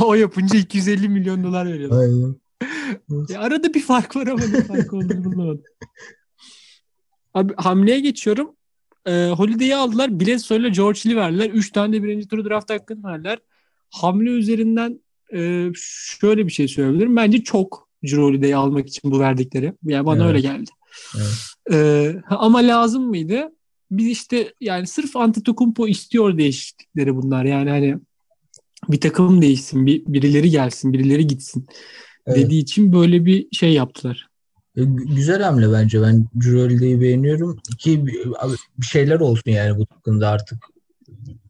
o 0.00 0.14
yapınca 0.14 0.58
250 0.58 1.08
milyon 1.08 1.44
dolar 1.44 1.66
veriyorlar. 1.66 2.00
aynen. 2.00 2.36
Ya 3.28 3.40
arada 3.40 3.74
bir 3.74 3.82
fark 3.82 4.16
var 4.16 4.26
ama 4.26 4.44
ne 4.44 4.64
fark 4.64 4.92
olduğunu 4.92 5.24
bulamadım. 5.24 5.62
Abi 7.34 7.54
hamleye 7.56 8.00
geçiyorum. 8.00 8.56
Ee, 9.06 9.26
Holiday'i 9.36 9.76
aldılar. 9.76 10.20
Bledsoe 10.20 10.58
ile 10.58 10.68
George 10.68 11.00
Hill 11.04 11.16
verdiler. 11.16 11.50
Üç 11.50 11.72
tane 11.72 11.92
de 11.92 12.02
birinci 12.02 12.28
turu 12.28 12.44
draft 12.44 12.70
hakkını 12.70 13.04
verdiler. 13.04 13.38
Hamle 13.90 14.30
üzerinden 14.30 15.00
e, 15.34 15.68
şöyle 16.20 16.46
bir 16.46 16.52
şey 16.52 16.68
söyleyebilirim. 16.68 17.16
Bence 17.16 17.44
çok 17.44 17.88
Drew 18.04 18.22
Holiday'i 18.22 18.56
almak 18.56 18.88
için 18.88 19.10
bu 19.10 19.20
verdikleri. 19.20 19.72
Yani 19.84 20.06
bana 20.06 20.24
Evet. 20.24 20.28
öyle 20.28 20.40
geldi. 20.40 20.70
Evet. 21.16 21.32
Ee, 21.72 22.14
ama 22.28 22.58
lazım 22.58 23.08
mıydı? 23.08 23.52
Biz 23.90 24.06
işte 24.06 24.54
yani 24.60 24.86
sırf 24.86 25.16
Antetokounmpo 25.16 25.88
istiyor 25.88 26.38
değişiklikleri 26.38 27.16
bunlar. 27.16 27.44
Yani 27.44 27.70
hani 27.70 27.96
bir 28.88 29.00
takım 29.00 29.42
değişsin, 29.42 29.86
bir, 29.86 30.02
birileri 30.06 30.50
gelsin, 30.50 30.92
birileri 30.92 31.26
gitsin 31.26 31.66
Evet. 32.26 32.38
dediği 32.38 32.62
için 32.62 32.92
böyle 32.92 33.24
bir 33.24 33.46
şey 33.52 33.72
yaptılar. 33.72 34.28
E, 34.76 34.80
gü- 34.80 35.14
Güzel 35.14 35.42
hamle 35.42 35.72
bence. 35.72 36.02
Ben 36.02 36.26
Juroli'yi 36.40 37.00
beğeniyorum. 37.00 37.60
Ki 37.78 38.06
bir 38.78 38.86
şeyler 38.86 39.20
olsun 39.20 39.50
yani 39.50 39.78
bu 39.78 39.86
takımda 39.86 40.28
artık. 40.28 40.58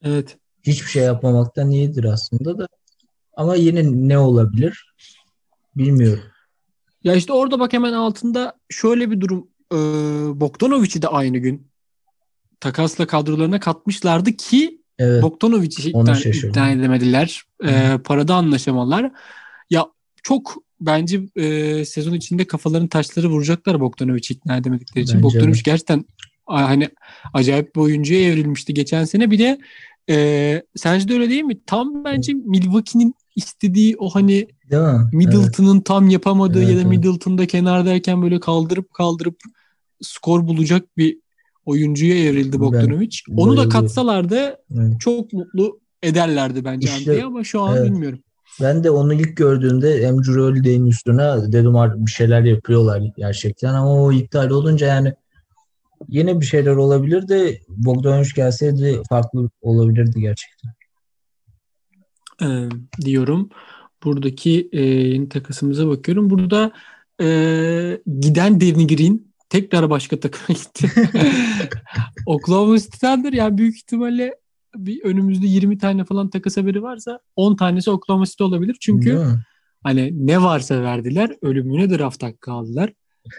Evet. 0.03 0.37
Hiçbir 0.63 0.89
şey 0.89 1.03
yapmamaktan 1.03 1.71
iyidir 1.71 2.05
aslında 2.05 2.59
da. 2.59 2.69
Ama 3.37 3.55
yine 3.57 4.09
ne 4.09 4.19
olabilir? 4.19 4.95
Bilmiyorum. 5.77 6.23
Ya 7.05 7.15
işte 7.15 7.33
orada 7.33 7.61
bak 7.61 7.73
hemen 7.73 7.93
altında 7.93 8.55
şöyle 8.69 9.11
bir 9.11 9.21
durum. 9.21 9.49
Ee, 9.73 9.77
Bogdanovic'i 10.41 11.03
de 11.03 11.09
aynı 11.09 11.39
gün 11.39 11.67
takasla 12.61 13.07
kadrolarına 13.07 13.61
katmışlardı 13.61 14.33
ki 14.33 14.83
Evet. 14.99 15.23
Bogdanovic'i 15.23 15.89
ikna 15.89 16.71
edemediler. 16.71 17.43
Ee, 17.65 17.99
parada 18.05 18.35
anlaşamalar. 18.35 19.13
Ya 19.71 19.87
çok 20.23 20.55
bence 20.87 21.21
e, 21.37 21.85
sezon 21.85 22.15
içinde 22.15 22.45
kafaların 22.45 22.89
taşları 22.89 23.29
vuracaklar 23.29 23.81
Bogdanovic'i 23.81 24.35
ikna 24.35 24.57
edemedikleri 24.57 25.05
için. 25.05 25.15
Bence 25.15 25.23
Bogdanovic 25.23 25.61
gerçekten 25.65 26.05
a- 26.47 26.69
hani 26.69 26.89
acayip 27.35 27.77
bir 27.77 27.81
oyuncuya 27.81 28.21
evrilmişti 28.21 28.75
geçen 28.75 29.05
sene. 29.05 29.31
Bir 29.31 29.39
de 29.39 29.59
e, 30.11 30.63
sence 30.77 31.09
de 31.09 31.13
öyle 31.15 31.31
değil 31.31 31.43
mi? 31.43 31.61
Tam 31.67 32.05
bence 32.05 32.33
Milwaukee'nin 32.33 33.15
istediği 33.37 33.97
o 33.99 34.09
hani 34.09 34.49
Değil 34.71 34.83
mi? 34.83 34.89
Evet. 35.03 35.13
Middleton'ın 35.13 35.81
tam 35.81 36.09
yapamadığı 36.09 36.65
Evet, 36.65 36.77
ya 36.77 36.85
da. 36.85 36.89
Middleton'da 36.89 37.47
kenardayken 37.47 38.23
böyle 38.23 38.41
kaldırıp 38.41 38.95
kaldırıp 38.95 39.37
skor 40.01 40.47
bulacak 40.47 40.97
bir 40.97 41.19
oyuncuya 41.67 42.19
evrildi 42.19 42.61
Bogdanovic. 42.61 43.17
Onu 43.37 43.57
da 43.57 43.69
katsalardı 43.69 44.57
Evet. 44.79 45.01
çok 45.01 45.33
mutlu 45.33 45.81
ederlerdi 46.03 46.65
bence 46.65 46.89
İşte, 46.99 47.25
ama 47.25 47.45
şu 47.45 47.61
an 47.61 47.77
evet. 47.77 47.91
bilmiyorum. 47.91 48.19
Ben 48.61 48.85
de 48.85 48.91
onu 48.91 49.15
ilk 49.15 49.37
gördüğümde 49.37 50.07
hem 50.07 50.25
Juroli'nin 50.25 50.87
üstüne 50.87 51.53
dedim 51.53 51.77
"Ar- 51.77 52.07
bir 52.07 52.11
şeyler 52.11 52.43
yapıyorlar 52.43 53.03
gerçekten 53.17 53.75
ama 53.75 54.03
o 54.03 54.13
iptal 54.13 54.51
olunca 54.51 54.87
yani 54.87 55.15
yine 56.09 56.41
bir 56.41 56.47
şeyler 56.47 56.77
olabilir 56.77 57.29
de 57.29 57.59
Bogdanovic 57.69 58.29
gelseydi 58.37 59.03
farklı 59.09 59.51
olabilirdi 59.63 60.21
gerçekten. 60.21 60.71
Ee, 62.43 62.69
diyorum. 63.05 63.49
Buradaki 64.05 64.69
e, 64.73 64.81
yeni 64.85 65.29
takasımıza 65.29 65.89
bakıyorum. 65.89 66.31
Burada 66.31 66.73
e, 67.21 67.27
giden 68.21 68.61
Danny 68.61 68.87
Green 68.87 69.33
tekrar 69.49 69.91
başka 69.91 70.21
takıma 70.21 70.59
gitti. 70.59 70.91
Oklahoma 72.27 72.79
City 72.79 72.99
Thunder 72.99 73.33
yani 73.33 73.59
büyük 73.59 73.77
ihtimalle 73.77 74.42
bir 74.77 75.05
önümüzde 75.05 75.47
20 75.47 75.79
tane 75.79 76.05
falan 76.05 76.31
takas 76.31 76.57
haberi 76.57 76.83
varsa 76.83 77.21
10 77.37 77.57
tanesi 77.57 77.91
Oklahoma 77.91 78.27
City 78.27 78.43
olabilir. 78.43 78.77
Çünkü 78.81 79.13
mi? 79.13 79.25
hani 79.83 80.27
ne 80.27 80.43
varsa 80.43 80.83
verdiler. 80.83 81.37
Ölümüne 81.43 81.99
draft 81.99 82.23
hakkı 82.23 82.53
aldılar. 82.53 82.93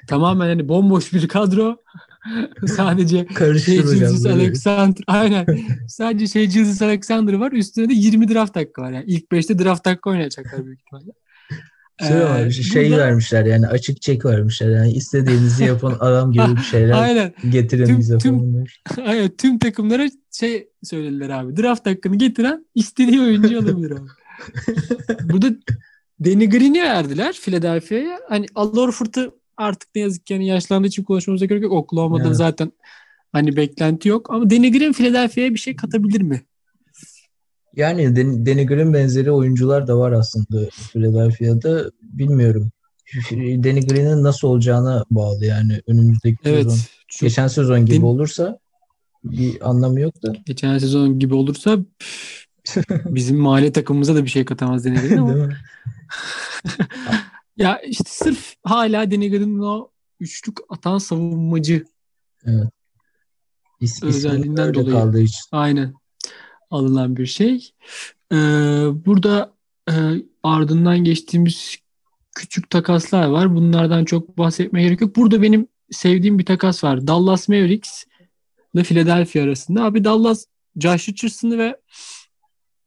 Tamamen 0.08 0.48
hani 0.48 0.70
bomboş 0.70 1.14
bir 1.14 1.28
kadro. 1.28 1.78
Sadece 2.68 3.28
şey 3.66 3.84
böyle. 3.84 4.34
Alexander 4.34 5.04
aynen. 5.08 5.46
Sadece 5.88 6.28
şey 6.28 6.50
Julius 6.50 6.82
Alexander 6.82 7.34
var. 7.34 7.52
Üstüne 7.52 7.90
de 7.90 7.94
20 7.94 8.30
draft 8.30 8.56
hakkı 8.56 8.82
var. 8.82 8.92
Yani 8.92 9.06
ilk 9.08 9.32
5'te 9.32 9.60
draft 9.60 9.88
hakkı 9.88 10.10
oynayacaklar 10.10 10.66
büyük 10.66 10.80
ihtimalle. 10.80 11.12
Şey, 12.02 12.46
Ee, 12.48 12.52
şey 12.52 12.90
burada- 12.92 12.98
vermişler 13.04 13.46
yani 13.46 13.68
açık 13.68 14.02
çek 14.02 14.26
vermişler 14.26 14.70
yani 14.70 14.92
istediğinizi 14.94 15.64
yapın 15.64 15.94
adam 16.00 16.32
gibi 16.32 16.56
bir 16.58 16.62
şeyler 16.62 16.92
Aynen. 17.02 17.34
getirin 17.50 17.86
Tüm- 17.86 18.00
bize 18.00 18.18
tüm- 18.18 18.40
falan. 18.40 19.08
Aynen. 19.10 19.30
Tüm 19.38 19.60
takımlara 19.60 20.10
şey 20.32 20.68
söylediler 20.84 21.30
abi. 21.30 21.58
Draft 21.58 21.86
hakkını 21.86 22.16
getiren 22.18 22.66
istediği 22.76 23.22
oyuncu 23.22 23.60
alabilir 23.60 23.92
abi. 23.92 24.08
Burada 25.34 25.48
Danny 26.26 26.50
Green'i 26.50 26.82
verdiler 26.84 27.34
Philadelphia'ya. 27.42 28.20
Hani 28.30 28.46
Al 28.56 28.76
Horford'u 28.76 29.40
artık 29.58 29.90
ne 29.96 30.02
yazık 30.02 30.26
ki 30.26 30.34
yani 30.34 30.48
yaşlandığı 30.48 30.88
için 30.88 31.04
konuşmamıza 31.04 31.46
gerek 31.46 31.64
yok. 31.64 31.72
Oklahoma'dan 31.74 32.28
Evet. 32.28 32.38
zaten 32.38 32.72
hani 33.32 33.56
beklenti 33.58 34.10
yok. 34.10 34.30
Ama 34.30 34.50
Danny 34.50 34.72
Green 34.72 34.94
Philadelphia'ya 34.94 35.54
bir 35.54 35.60
şey 35.60 35.76
katabilir 35.76 36.22
mi? 36.22 36.42
Yani 37.76 38.16
Den- 38.16 38.46
Danny 38.46 38.66
Green 38.66 38.94
benzeri 38.94 39.32
oyuncular 39.32 39.88
da 39.88 39.98
var 39.98 40.12
aslında 40.12 40.70
Philadelphia'da 40.70 41.92
bilmiyorum. 42.02 42.72
Danny 43.32 43.88
Green'in 43.88 44.24
nasıl 44.24 44.48
olacağına 44.48 45.06
bağlı 45.12 45.46
yani 45.46 45.82
önümüzdeki 45.88 46.38
Evet. 46.44 46.64
sezon. 46.64 46.78
Çok 47.08 47.22
Geçen 47.30 47.48
sezon 47.48 47.86
gibi 47.86 47.96
Den- 47.98 48.02
olursa 48.02 48.60
bir 49.24 49.70
anlamı 49.70 50.00
yok 50.00 50.24
da. 50.24 50.34
geçen 50.46 50.78
sezon 50.78 51.20
gibi 51.20 51.34
olursa 51.36 51.78
bizim 53.06 53.38
mahalle 53.38 53.72
takımımıza 53.72 54.16
da 54.16 54.24
bir 54.24 54.30
şey 54.30 54.46
katamaz 54.46 54.86
Danny 54.86 54.96
Green 55.08 55.18
ama 55.18 55.34
Değil 55.36 55.48
mi? 55.48 55.58
ya 57.58 57.80
işte 57.80 58.04
sırf 58.08 58.56
hala 58.64 59.12
Danny 59.12 59.30
Green'in 59.30 59.60
o 59.60 59.90
üçlük 60.20 60.58
atan 60.70 60.98
savunmacı 60.98 61.86
İs, 63.80 64.04
Özelliğinden 64.04 64.74
dolayı. 64.74 64.92
kaldığı 64.92 65.22
için. 65.22 65.42
Aynen. 65.52 65.94
Alınan 66.74 67.18
bir 67.18 67.26
şey. 67.26 67.70
Ee, 68.32 68.36
burada 69.06 69.54
e, 69.90 69.94
ardından 70.44 71.04
geçtiğimiz 71.04 71.76
küçük 72.36 72.70
takaslar 72.70 73.28
var. 73.28 73.56
Bunlardan 73.56 74.06
çok 74.06 74.38
bahsetmeye 74.38 74.88
gerek 74.88 75.02
yok. 75.02 75.16
Burada 75.16 75.42
benim 75.42 75.68
sevdiğim 75.92 76.40
bir 76.40 76.46
takas 76.46 76.84
var. 76.84 77.08
Dallas 77.08 77.50
Mavericks 77.50 78.04
ile 78.76 78.84
Philadelphia 78.84 79.42
arasında. 79.42 79.84
Abi 79.84 80.04
Dallas 80.04 80.46
Josh 80.80 81.10
Richardson'ı 81.10 81.58
ve 81.58 81.78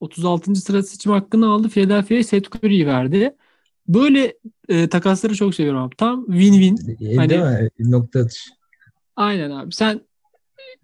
36. 0.01 0.55
sıra 0.55 0.83
seçim 0.83 1.13
hakkını 1.13 1.49
aldı. 1.51 1.69
Philadelphia'ya 1.69 2.25
Seth 2.25 2.57
Curry'i 2.57 2.87
verdi. 2.87 3.37
Böyle 3.89 4.39
e, 4.69 4.89
takasları 4.89 5.35
çok 5.35 5.55
seviyorum 5.55 5.81
abi. 5.83 5.97
Tam 5.97 6.25
win-win. 6.25 6.97
E, 7.13 7.17
Hani- 7.17 7.31
Değil 7.31 7.41
mi? 7.43 7.69
Nokta 7.79 8.21
atış. 8.21 8.49
Aynen 9.17 9.51
abi. 9.51 9.73
Sen 9.73 10.01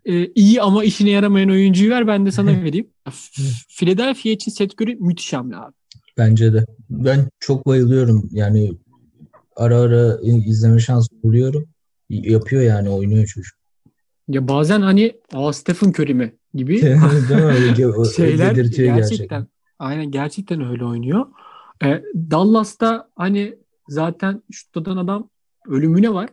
e, 0.05 0.27
iyi 0.27 0.63
ama 0.63 0.85
işine 0.85 1.11
yaramayan 1.11 1.51
oyuncuyu 1.51 1.91
ver 1.91 2.07
ben 2.07 2.27
de 2.27 2.31
sana 2.31 2.63
vereyim. 2.63 2.87
Philadelphia 3.69 4.31
için 4.31 4.51
Seth 4.51 4.83
Curry 4.83 4.97
müthiş 4.97 5.33
hamle 5.33 5.57
abi. 5.57 5.73
Bence 6.19 6.53
de. 6.53 6.65
Ben 6.91 7.29
çok 7.41 7.67
bayılıyorum. 7.67 8.29
Yani 8.33 8.73
ara 9.57 9.81
ara 9.81 10.19
izleme 10.23 10.79
şansı 10.79 11.09
buluyorum. 11.23 11.69
Yapıyor 12.09 12.63
yani 12.63 12.89
oynuyor 12.89 13.27
çocuk. 13.27 13.59
Ya 14.29 14.49
bazen 14.49 14.81
hani 14.81 15.17
Aa, 15.33 15.53
Stephen 15.53 15.89
Curry 15.89 16.15
mi 16.15 16.35
gibi 16.55 16.79
şeyler 18.17 18.57
dedirtiyor 18.57 18.97
gerçekten, 18.97 19.47
aynen 19.79 20.11
gerçekten 20.11 20.71
öyle 20.71 20.85
oynuyor. 20.85 21.27
E, 21.85 22.03
Dallas'ta 22.31 23.09
hani 23.17 23.59
zaten 23.89 24.43
şutladan 24.51 24.97
adam 24.97 25.31
ölümüne 25.69 26.15
var. 26.15 26.29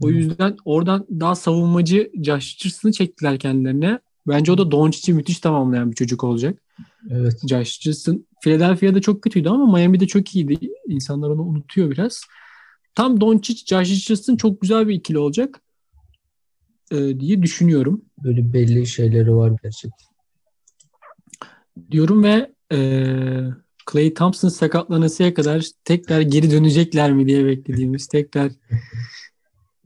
O 0.00 0.10
yüzden 0.10 0.56
oradan 0.64 1.06
daha 1.10 1.34
savunmacı 1.34 2.10
Josh 2.22 2.58
çektiler 2.92 3.38
kendilerine. 3.38 3.98
Bence 4.28 4.52
o 4.52 4.58
da 4.58 4.70
Doncic'i 4.70 5.14
müthiş 5.14 5.38
tamamlayan 5.38 5.90
bir 5.90 5.96
çocuk 5.96 6.24
olacak. 6.24 6.62
Evet. 7.10 7.40
Josh 7.48 7.78
Richardson 7.78 8.26
Philadelphia'da 8.42 9.00
çok 9.00 9.22
kötüydü 9.22 9.48
ama 9.48 9.72
Miami'de 9.72 10.06
çok 10.06 10.34
iyiydi. 10.34 10.72
İnsanlar 10.88 11.30
onu 11.30 11.42
unutuyor 11.42 11.90
biraz. 11.90 12.22
Tam 12.94 13.20
Doncic, 13.20 13.66
Josh 13.66 13.90
Richardson 13.90 14.36
çok 14.36 14.60
güzel 14.60 14.88
bir 14.88 14.94
ikili 14.94 15.18
olacak 15.18 15.60
e, 16.92 17.20
diye 17.20 17.42
düşünüyorum. 17.42 18.02
Böyle 18.24 18.52
belli 18.52 18.86
şeyleri 18.86 19.34
var 19.34 19.52
gerçekten. 19.62 20.08
Diyorum 21.90 22.22
ve 22.24 22.52
e, 22.72 22.78
Clay 23.92 24.14
Thompson 24.14 24.48
sakatlanasıya 24.48 25.34
kadar 25.34 25.66
tekrar 25.84 26.20
geri 26.20 26.50
dönecekler 26.50 27.12
mi 27.12 27.26
diye 27.26 27.46
beklediğimiz, 27.46 28.06
tekrar 28.06 28.52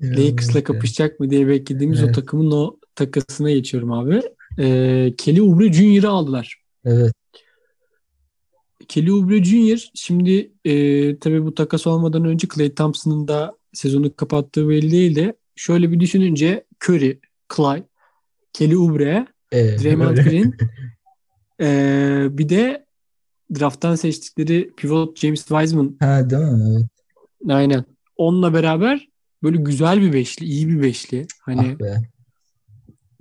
Lakers'la 0.03 0.65
kapışacak 0.65 1.21
mı 1.21 1.31
diye 1.31 1.49
beklediğimiz 1.49 2.03
o 2.03 2.05
Evet. 2.05 2.15
takımın 2.15 2.51
o 2.51 2.77
takasına 2.95 3.51
geçiyorum 3.51 3.93
abi. 3.93 4.23
E, 4.59 5.15
Kelly 5.19 5.43
Oubre 5.43 5.73
Jr.'ı 5.73 6.09
aldılar. 6.09 6.63
Evet. 6.85 7.13
Kelly 8.89 9.13
Oubre 9.13 9.45
Jr. 9.45 9.91
şimdi 9.95 10.53
e, 10.65 11.19
tabii 11.19 11.45
bu 11.45 11.55
takas 11.55 11.87
olmadan 11.87 12.25
önce 12.25 12.49
Klay 12.49 12.75
Thompson'ın 12.75 13.29
da 13.29 13.57
sezonu 13.73 14.17
kapattığı 14.17 14.69
belli 14.69 15.15
de 15.15 15.35
şöyle 15.57 15.93
bir 15.93 16.01
düşününce 16.01 16.65
Curry, 16.85 17.21
Clay, 17.57 17.83
Kelly 18.53 18.77
Oubre, 18.77 19.27
Evet. 19.53 19.85
Draymond 19.85 20.11
öyle. 20.17 20.23
Green 20.23 20.55
e, 21.61 22.39
bir 22.39 22.49
de 22.49 22.87
drafttan 23.61 23.95
seçtikleri 23.95 24.71
pivot 24.77 25.19
James 25.19 25.41
Wiseman 25.47 25.97
Ha 26.01 26.31
değil 26.31 26.43
mi? 26.43 26.73
Evet. 26.73 26.87
aynen. 27.49 27.85
Onunla 28.17 28.55
beraber 28.55 29.08
böyle 29.43 29.57
güzel 29.57 30.01
bir 30.01 30.13
beşli, 30.13 30.47
iyi 30.47 30.69
bir 30.69 30.83
beşli. 30.83 31.27
Hani 31.43 31.77
Ah 31.77 31.81
be. 31.81 32.03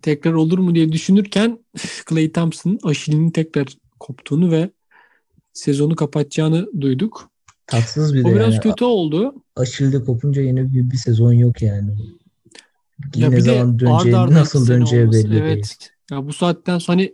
tekrar 0.01 0.33
olur 0.33 0.57
mu 0.59 0.75
diye 0.75 0.91
düşünürken 0.91 1.59
Clay 2.09 2.31
Thompson 2.31 2.79
Aşil'in 2.83 3.29
tekrar 3.29 3.67
koptuğunu 4.00 4.51
ve 4.51 4.69
sezonu 5.53 5.95
kapatacağını 5.95 6.81
duyduk. 6.81 7.29
Tatsız 7.67 8.13
bir 8.13 8.24
de 8.24 8.27
O 8.27 8.36
biraz 8.36 8.53
yani. 8.53 8.63
kötü 8.63 8.86
oldu. 8.86 9.36
Aşilde 9.55 10.03
kopunca 10.03 10.41
yine 10.41 10.74
bir, 10.74 10.91
bir 10.91 10.97
sezon 10.97 11.33
yok 11.33 11.62
yani. 11.62 11.91
Ya 13.15 13.29
ne 13.29 13.38
bir 13.38 13.45
de 13.45 13.55
zaman 13.55 13.74
ard 13.74 13.79
döneceği, 13.79 14.17
arda 14.17 14.33
nasıl 14.33 14.67
döneceği 14.67 15.12
belli 15.12 15.38
evet. 15.38 15.55
değil. 15.55 15.91
Ya 16.12 16.27
bu 16.27 16.33
saatten 16.33 16.77
sonra 16.77 16.97
hani 16.97 17.13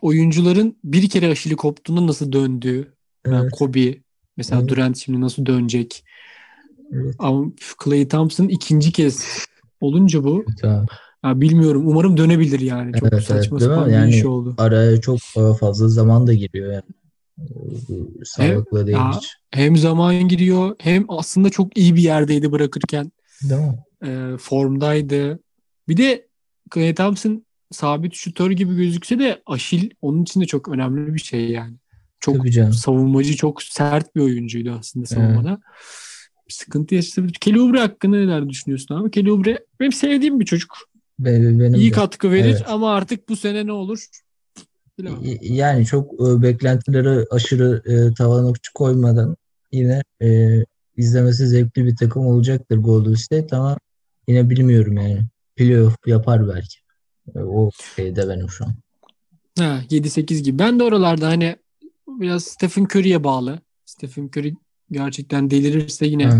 oyuncuların 0.00 0.76
bir 0.84 1.08
kere 1.08 1.30
aşili 1.30 1.56
koptuğunda 1.56 2.06
nasıl 2.06 2.32
döndüğü. 2.32 2.92
Yani 3.26 3.40
Evet, 3.42 3.50
Kobe 3.52 3.94
mesela 4.36 4.60
Evet. 4.60 4.70
Durant 4.70 4.96
şimdi 4.96 5.20
nasıl 5.20 5.46
dönecek. 5.46 6.04
Evet. 6.92 7.14
Ama 7.18 7.46
Clay 7.84 8.08
Thompson 8.08 8.48
ikinci 8.48 8.92
kez 8.92 9.46
olunca 9.80 10.24
bu 10.24 10.44
ya 10.62 10.86
bilmiyorum. 11.24 11.82
Umarım 11.86 12.16
dönebilir 12.16 12.60
yani. 12.60 12.92
Çok 12.92 13.12
Evet, 13.12 13.24
saçma 13.24 13.58
evet, 13.58 13.68
sapan 13.68 13.88
bir 13.88 13.92
Yani 13.92 14.10
iş 14.10 14.24
oldu. 14.24 14.54
Araya 14.58 15.00
çok 15.00 15.18
e, 15.36 15.54
fazla 15.60 15.88
zaman 15.88 16.26
da 16.26 16.34
giriyor 16.34 16.72
yani. 16.72 16.82
Sağlıklı 18.24 18.86
değil 18.86 18.98
ya. 18.98 19.16
hiç. 19.16 19.34
Hem 19.50 19.76
zaman 19.76 20.14
giriyor 20.14 20.76
hem 20.78 21.04
aslında 21.08 21.50
çok 21.50 21.78
iyi 21.78 21.94
bir 21.96 22.02
yerdeydi 22.02 22.52
bırakırken. 22.52 23.12
Değil 23.42 23.60
mi? 23.60 23.78
e, 24.04 24.36
formdaydı. 24.38 25.38
Bir 25.88 25.96
de 25.96 26.26
Clay 26.74 26.94
Thompson 26.94 27.44
sabit 27.72 28.14
şutör 28.14 28.50
gibi 28.50 28.76
gözükse 28.76 29.18
de 29.18 29.42
Aşil 29.46 29.90
onun 30.02 30.22
için 30.22 30.40
de 30.40 30.44
çok 30.44 30.68
önemli 30.68 31.14
bir 31.14 31.20
şey 31.20 31.50
yani. 31.50 31.74
Çok 32.20 32.36
Tabii 32.38 32.50
canım. 32.52 32.72
savunmacı, 32.72 33.36
çok 33.36 33.62
sert 33.62 34.16
bir 34.16 34.20
oyuncuydu 34.20 34.76
aslında 34.78 35.06
savunmada. 35.06 35.50
Bir 35.50 35.62
sıkıntı 36.48 36.94
yaşayabilir. 36.94 37.34
Kelly 37.34 37.60
Oubre 37.60 37.80
hakkında 37.80 38.16
neler 38.16 38.48
düşünüyorsun 38.48 38.94
abi? 38.94 39.10
Kelly 39.10 39.30
Oubre 39.32 39.64
benim 39.80 39.92
sevdiğim 39.92 40.40
bir 40.40 40.44
çocuk. 40.44 40.76
Benim, 41.18 41.60
benim 41.60 41.74
İyi 41.74 41.90
de. 41.90 41.94
katkı 41.94 42.30
verir 42.32 42.44
Evet. 42.44 42.64
ama 42.68 42.94
artık 42.94 43.28
bu 43.28 43.36
sene 43.36 43.66
ne 43.66 43.72
olur? 43.72 44.06
Bilemem. 44.98 45.20
Yani 45.40 45.86
çok 45.86 46.12
e, 46.14 46.42
beklentileri 46.42 47.26
aşırı 47.30 47.82
e, 47.86 48.14
tavana 48.14 48.52
koymadan 48.74 49.36
yine 49.72 50.02
e, 50.22 50.58
izlemesi 50.96 51.46
zevkli 51.46 51.84
bir 51.84 51.96
takım 51.96 52.26
olacaktır 52.26 52.78
Golden 52.78 53.14
State 53.14 53.56
ama 53.56 53.78
yine 54.28 54.50
bilmiyorum 54.50 54.96
yani. 54.96 55.20
Playoff 55.56 55.96
yapar 56.06 56.48
belki. 56.48 56.76
E, 57.34 57.38
o 57.38 57.70
şeyde 57.96 58.28
benim 58.28 58.48
şu 58.50 58.64
an. 58.64 58.74
Ha, 59.58 59.80
7-8 59.90 60.42
gibi. 60.42 60.58
Ben 60.58 60.78
de 60.78 60.84
oralarda 60.84 61.26
hani 61.28 61.56
biraz 62.08 62.44
Stephen 62.44 62.84
Curry'e 62.84 63.24
bağlı. 63.24 63.58
Stephen 63.84 64.26
Curry 64.36 64.54
gerçekten 64.90 65.50
delirirse 65.50 66.06
yine 66.06 66.30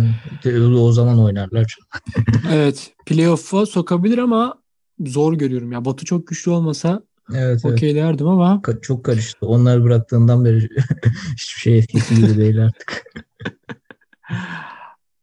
de- 0.45 0.61
o 0.61 0.93
zaman 0.93 1.19
oynarlar. 1.25 1.77
Evet, 2.53 2.93
playoff'a 3.07 3.67
sokabilir 3.67 4.19
ama 4.19 4.63
zor 5.07 5.35
görüyorum 5.35 5.73
ya. 5.73 5.85
Batı 5.85 6.05
çok 6.05 6.27
güçlü 6.27 6.51
olmasa 6.51 7.03
Evet, 7.35 7.61
evet. 7.65 7.65
okey 7.65 7.95
derdim 7.95 8.27
ama 8.29 8.61
Ka- 8.65 8.81
Çok 8.81 9.05
karıştı. 9.05 9.47
Onlar 9.47 9.85
bıraktığından 9.85 10.45
beri 10.45 10.61
hiçbir 11.37 11.61
şey 11.61 11.79
eskisi 11.79 12.15
gibi 12.17 12.37
değil 12.37 12.65
artık. 12.65 13.05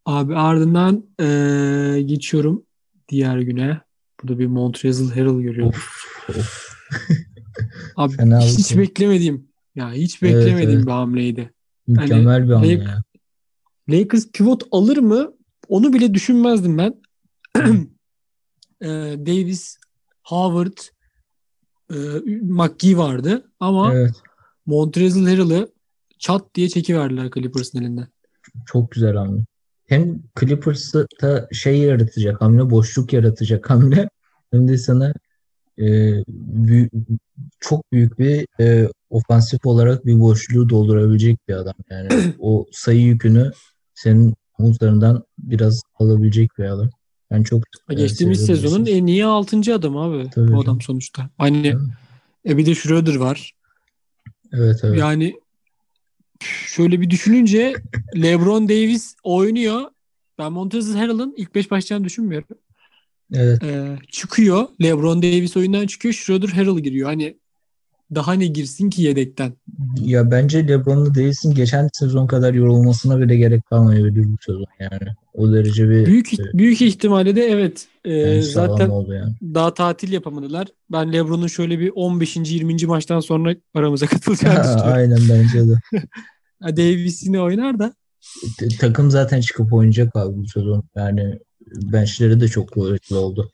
abi 0.05 0.35
ardından 0.35 1.05
eee, 1.19 2.01
geçiyorum 2.01 2.63
diğer 3.09 3.37
güne. 3.37 3.81
Burada 4.23 4.39
bir 4.39 4.47
Montrezl 4.47 5.09
Harrell 5.11 5.41
görüyorum. 5.41 5.67
Of, 5.69 6.05
of. 6.29 6.69
Abi 7.95 8.13
fena 8.15 8.39
hiç, 8.39 8.51
oldu. 8.53 8.59
hiç 8.59 8.77
beklemedim. 8.77 9.47
Ya 9.75 9.91
hiç 9.91 10.23
Evet, 10.23 10.35
beklemediğim 10.35 10.69
evet. 10.77 10.85
bir 10.87 10.91
hamleydi. 10.91 11.53
Mükemmel 11.87 12.47
bir 12.47 12.51
an 12.53 12.63
Lake- 12.63 12.83
ya. 12.83 13.03
Lakers 13.89 14.31
pivot 14.31 14.63
alır 14.71 14.97
mı? 14.97 15.33
Onu 15.67 15.93
bile 15.93 16.13
düşünmezdim 16.13 16.77
ben. 16.77 17.01
Eee, 17.55 17.65
Davis, 19.25 19.77
Howard, 20.23 20.77
eee 21.91 22.39
McGee 22.41 22.97
vardı 22.97 23.51
ama 23.59 23.93
Evet. 23.93 24.13
Montrezl 24.65 25.25
Harrell'ı 25.25 25.73
çat 26.19 26.55
diye 26.55 26.69
çekiverdiler 26.69 27.29
Clippers'ın 27.31 27.81
elinden. 27.81 28.07
Çok 28.65 28.91
güzel 28.91 29.15
hamle. 29.15 29.45
Hem 29.85 30.23
Clippers'ta 30.39 31.47
şey 31.51 31.77
yaratacak 31.77 32.41
hamle, 32.41 32.69
boşluk 32.69 33.13
yaratacak 33.13 33.69
hamle. 33.69 34.09
Hem 34.51 34.67
de 34.67 34.77
sana 34.77 35.13
e, 35.79 35.87
büyük, 36.27 36.91
çok 37.59 37.91
büyük 37.91 38.19
bir 38.19 38.47
e, 38.59 38.89
ofansif 39.09 39.65
olarak 39.65 40.05
bir 40.05 40.19
boşluğu 40.19 40.69
doldurabilecek 40.69 41.47
bir 41.47 41.53
adam. 41.53 41.75
Yani 41.89 42.09
o 42.39 42.65
sayı 42.71 43.01
yükünü 43.01 43.51
senin 43.95 44.33
omuzlarından 44.59 45.23
biraz 45.37 45.81
alabilecek 45.95 46.49
bir 46.57 46.63
adam. 46.63 46.89
Ben 47.31 47.43
çok 47.43 47.63
e, 47.89 47.93
Geçtiğimiz 47.93 48.45
seviyorum 48.45 48.69
sezonun 48.69 48.85
en 48.85 49.07
iyi 49.07 49.25
6. 49.25 49.75
adamı 49.75 49.99
abi. 49.99 50.29
Tabii 50.29 50.51
bu 50.51 50.59
adam 50.59 50.81
sonuçta. 50.81 51.29
Hani 51.37 51.71
Tabii. 51.71 52.53
e 52.53 52.57
bir 52.57 52.65
de 52.65 52.75
Schroeder 52.75 53.15
var. 53.15 53.51
Evet 54.53 54.79
evet. 54.83 54.99
Yani 54.99 55.35
şöyle 56.67 57.01
bir 57.01 57.09
düşününce 57.09 57.73
LeBron 58.15 58.69
Davis 58.69 59.15
oynuyor. 59.23 59.81
Ben 60.39 60.51
Montrezl 60.51 60.97
Harrell'ın 60.97 61.33
ilk 61.37 61.55
5 61.55 61.71
başlayacağını 61.71 62.03
düşünmüyorum. 62.03 62.47
Evet. 63.33 63.63
Ee, 63.63 63.97
çıkıyor. 64.11 64.67
LeBron 64.81 65.21
Davis 65.21 65.57
oyundan 65.57 65.87
çıkıyor. 65.87 66.13
Schroeder 66.13 66.49
Harrell 66.49 66.79
giriyor. 66.79 67.09
Hani 67.09 67.37
daha 68.15 68.33
ne 68.33 68.47
girsin 68.47 68.89
ki 68.89 69.01
yedekten? 69.01 69.53
Ya 70.01 70.31
bence 70.31 70.67
LeBron'la 70.67 71.15
değilsin 71.15 71.55
geçen 71.55 71.89
sezon 71.93 72.27
kadar 72.27 72.53
yorulmasına 72.53 73.19
bile 73.19 73.37
gerek 73.37 73.65
kalmayabilir 73.65 74.23
bu 74.25 74.35
sezon 74.45 74.65
yani. 74.79 75.11
O 75.33 75.53
derece 75.53 75.89
bir 75.89 76.05
Büyük 76.05 76.33
Evet. 76.39 76.53
büyük 76.53 76.81
ihtimalle 76.81 77.35
de 77.35 77.41
evet. 77.45 77.87
Yani 78.05 78.43
sağlam 78.43 78.77
zaten 78.77 79.13
yani. 79.13 79.33
daha 79.41 79.73
tatil 79.73 80.11
yapamadılar. 80.11 80.67
Ben 80.91 81.13
LeBron'un 81.13 81.47
şöyle 81.47 81.79
bir 81.79 81.91
15. 81.95 82.35
20. 82.35 82.85
maçtan 82.85 83.19
sonra 83.19 83.55
aramıza 83.73 84.05
katılacağını 84.07 84.57
düşünüyorum. 84.63 84.93
Aynen 84.93 85.19
bence 85.29 85.59
de. 85.69 85.79
Davis 86.77 87.23
yine 87.23 87.41
oynar 87.41 87.79
da. 87.79 87.93
T- 88.59 88.67
Takım 88.67 89.11
zaten 89.11 89.41
çıkıp 89.41 89.73
oynayacak 89.73 90.15
abi 90.15 90.37
bu 90.37 90.47
sezon. 90.47 90.83
Yani 90.95 91.39
benchleri 91.75 92.39
de 92.39 92.47
çok 92.47 92.71
kuvvetli 92.71 93.15
oldu. 93.15 93.51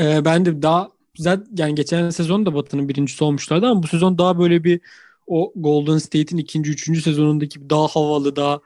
Ee, 0.00 0.24
ben 0.24 0.44
de 0.44 0.62
daha 0.62 0.88
zaten 1.16 1.46
yani 1.56 1.74
geçen 1.74 2.10
sezon 2.10 2.46
da 2.46 2.54
Batı'nın 2.54 2.88
birincisi 2.88 3.24
olmuşlardı 3.24 3.66
ama 3.66 3.82
bu 3.82 3.86
sezon 3.86 4.18
daha 4.18 4.38
böyle 4.38 4.64
bir 4.64 4.80
o 5.26 5.52
Golden 5.56 5.98
State'in 5.98 6.38
ikinci, 6.38 6.70
üçüncü 6.70 7.02
sezonundaki 7.02 7.70
daha 7.70 7.86
havalı, 7.86 8.36
daha 8.36 8.60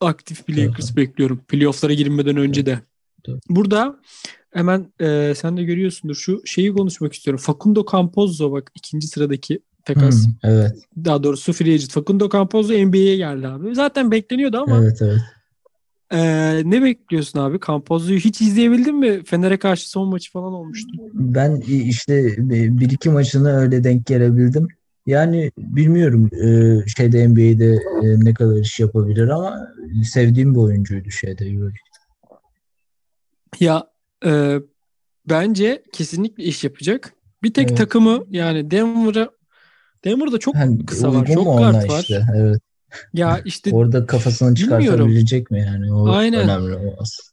aktif 0.00 0.48
bir. 0.48 0.56
Lakers 0.56 0.96
bekliyorum. 0.96 1.40
Playoff'lara 1.48 1.92
girmeden 1.92 2.36
önce 2.36 2.66
de. 2.66 2.80
Burada 3.48 4.00
hemen 4.50 4.92
e, 5.00 5.34
sen 5.36 5.56
de 5.56 5.64
görüyorsundur 5.64 6.14
şu 6.14 6.42
şeyi 6.44 6.72
konuşmak 6.72 7.12
istiyorum. 7.12 7.40
Facundo 7.44 7.84
Campazzo 7.92 8.52
bak 8.52 8.70
ikinci 8.74 9.06
sıradaki 9.06 9.60
takas. 9.84 10.26
Hı, 10.26 10.30
evet, 10.42 10.72
Daha 11.04 11.22
doğrusu 11.22 11.52
free 11.52 11.74
agent. 11.74 11.90
Facundo 11.90 12.30
Campazzo 12.30 12.72
NBA'ye 12.72 13.16
geldi 13.16 13.48
abi. 13.48 13.74
Zaten 13.74 14.10
bekleniyordu 14.10 14.58
ama 14.58 14.78
evet, 14.78 15.02
evet. 15.02 15.20
E, 16.12 16.18
ne 16.64 16.82
bekliyorsun 16.82 17.38
abi? 17.38 17.58
Campazzo'yu 17.66 18.18
hiç 18.18 18.40
izleyebildin 18.40 18.94
mi? 18.94 19.24
Fener'e 19.24 19.58
karşı 19.58 19.90
son 19.90 20.08
maçı 20.08 20.32
falan 20.32 20.52
olmuştu. 20.52 20.88
Ben 21.12 21.56
işte 21.60 22.34
bir 22.48 22.90
iki 22.90 23.10
maçına 23.10 23.48
öyle 23.50 23.84
denk 23.84 24.06
gelebildim. 24.06 24.68
Yani 25.06 25.52
bilmiyorum 25.58 26.30
e, 26.34 26.88
şeyde 26.96 27.28
NBA'de 27.28 27.72
e, 27.74 28.24
ne 28.24 28.34
kadar 28.34 28.56
iş 28.56 28.80
yapabilir 28.80 29.28
ama 29.28 29.68
sevdiğim 30.12 30.54
bir 30.54 30.60
oyuncuydu 30.60 31.10
şeyde. 31.10 31.44
Euroleague. 31.44 31.78
Ya 33.60 33.86
e, 34.26 34.58
bence 35.28 35.82
kesinlikle 35.92 36.44
iş 36.44 36.64
yapacak. 36.64 37.14
Bir 37.42 37.54
tek 37.54 37.68
Evet. 37.68 37.78
takımı 37.78 38.24
yani 38.30 38.70
Denver'a 38.70 39.30
Denver'da 40.04 40.38
çok 40.38 40.54
Hani 40.54 40.86
kısa 40.86 41.14
var, 41.14 41.26
çok 41.26 41.46
ona 41.46 41.72
var. 41.78 42.00
işte? 42.00 42.22
Evet. 42.36 42.60
Ya 43.14 43.40
işte 43.44 43.70
Orada 43.74 44.06
kafasını 44.06 44.54
çıkartabilecek 44.54 45.50
mi 45.50 45.60
yani? 45.60 45.94
O 45.94 46.08
Aynen. 46.10 46.40
önemli 46.40 46.74
o 46.74 46.94
aslında. 46.98 47.28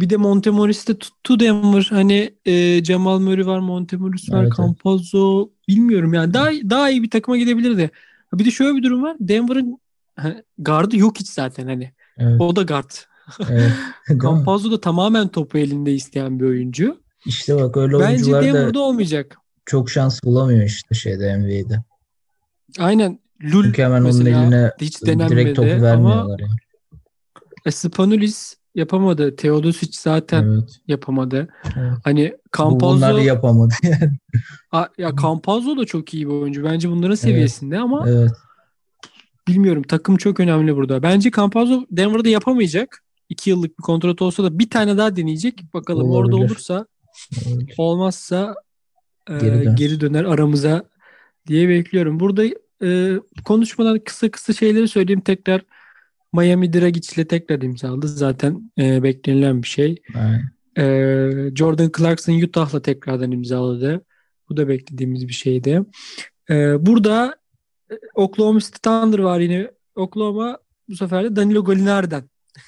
bir 0.00 0.10
de 0.10 0.16
Montemoris 0.16 0.88
de 0.88 0.98
tuttu 0.98 1.40
Denver. 1.40 1.86
Hani 1.90 2.34
e, 2.44 2.84
Jamal 2.84 3.18
Murray 3.18 3.46
var, 3.46 3.58
Montemoris 3.58 4.30
var, 4.30 4.36
Evet, 4.38 4.46
evet. 4.46 4.56
Campazzo 4.56 5.50
bilmiyorum 5.68 6.14
yani 6.14 6.34
daha 6.34 6.50
daha 6.50 6.90
iyi 6.90 7.02
bir 7.02 7.10
takıma 7.10 7.36
gidebilirdi. 7.36 7.90
Bir 8.34 8.44
de 8.44 8.50
şöyle 8.50 8.76
bir 8.76 8.82
durum 8.82 9.02
var. 9.02 9.16
Denver'ın 9.20 9.78
gardı 10.58 10.96
yok 10.96 11.18
hiç 11.20 11.28
zaten 11.28 11.66
hani. 11.66 11.92
Evet, 12.18 12.40
O 12.40 12.56
da 12.56 12.62
guard. 12.62 12.90
evet. 13.50 13.72
Campazzo 14.22 14.70
da 14.70 14.80
tamamen 14.80 15.28
topu 15.28 15.58
elinde 15.58 15.92
isteyen 15.94 16.40
bir 16.40 16.44
oyuncu. 16.44 17.00
İşte 17.26 17.56
bak 17.56 17.76
öyle 17.76 17.92
Bence 17.92 18.06
oyuncular 18.06 18.42
da 18.42 18.46
Denver'da 18.46 18.80
olmayacak. 18.80 19.36
çok 19.66 19.90
şans 19.90 20.24
bulamıyor 20.24 20.64
işte 20.64 20.94
şeyde 20.94 21.38
NBA'de. 21.38 21.82
Aynen. 22.78 23.18
Lul 23.44 23.64
Çünkü 23.64 23.82
hemen 23.82 24.00
onun 24.00 24.26
eline 24.26 24.72
hiç 24.80 25.02
direkt 25.02 25.56
topu 25.56 25.68
ama 25.72 25.82
vermiyorlar 25.82 26.38
yani. 26.40 26.50
e, 27.66 27.70
Spanulis 27.70 28.56
yapamadı. 28.74 29.36
Teodosic 29.36 29.90
zaten 29.92 30.42
Evet. 30.44 30.70
yapamadı. 30.88 31.48
Evet. 31.76 31.92
Hani 32.04 32.34
Campazzo 32.58 32.96
bunları 32.96 33.22
yapamadı 33.22 33.74
yani. 33.82 34.18
Ya 34.98 35.12
Campazzo 35.22 35.76
da 35.76 35.84
çok 35.84 36.14
iyi 36.14 36.26
bir 36.28 36.32
oyuncu. 36.32 36.64
Bence 36.64 36.90
bunların 36.90 37.14
seviyesinde 37.14 37.78
ama 37.78 38.04
Evet. 38.08 38.30
bilmiyorum. 39.48 39.82
Takım 39.82 40.16
çok 40.16 40.40
önemli 40.40 40.76
burada. 40.76 41.02
Bence 41.02 41.30
Campazzo 41.30 41.84
Denver'da 41.90 42.28
yapamayacak. 42.28 43.02
İki 43.28 43.50
yıllık 43.50 43.78
bir 43.78 43.82
kontrat 43.82 44.22
olsa 44.22 44.44
da 44.44 44.58
bir 44.58 44.70
tane 44.70 44.96
daha 44.96 45.16
deneyecek. 45.16 45.74
Bakalım 45.74 46.10
orada 46.10 46.36
Olabilir. 46.36 46.50
olursa 46.50 46.86
Olabilir. 47.46 47.74
olmazsa 47.78 48.54
e, 49.30 49.38
Geri 49.38 49.64
dön. 49.64 49.76
geri 49.76 50.00
döner 50.00 50.24
aramıza 50.24 50.84
diye 51.46 51.68
bekliyorum. 51.68 52.20
Burada 52.20 52.44
e, 52.82 53.18
konuşmadan 53.44 53.98
kısa 53.98 54.30
kısa 54.30 54.52
şeyleri 54.52 54.88
söyleyeyim. 54.88 55.20
Tekrar 55.20 55.62
Miami 56.32 56.72
Dragic'le 56.72 57.28
tekrar 57.28 57.62
imzaladı. 57.62 58.08
Zaten 58.08 58.72
e, 58.78 59.02
beklenilen 59.02 59.62
bir 59.62 59.68
şey. 59.68 60.02
E, 60.78 60.84
Jordan 61.54 61.90
Clarkson 61.98 62.42
Utah'la 62.42 62.82
tekrardan 62.82 63.32
imzaladı. 63.32 64.04
Bu 64.48 64.56
da 64.56 64.68
beklediğimiz 64.68 65.28
bir 65.28 65.32
şeydi. 65.32 65.82
E, 66.50 66.86
burada 66.86 67.36
Oklahoma 68.14 68.60
City 68.60 68.78
Thunder 68.82 69.18
var 69.18 69.40
yine. 69.40 69.70
Oklahoma 69.94 70.58
bu 70.88 70.96
sefer 70.96 71.24
de 71.24 71.36
Danilo 71.36 71.64
Gallinari'den 71.64 72.24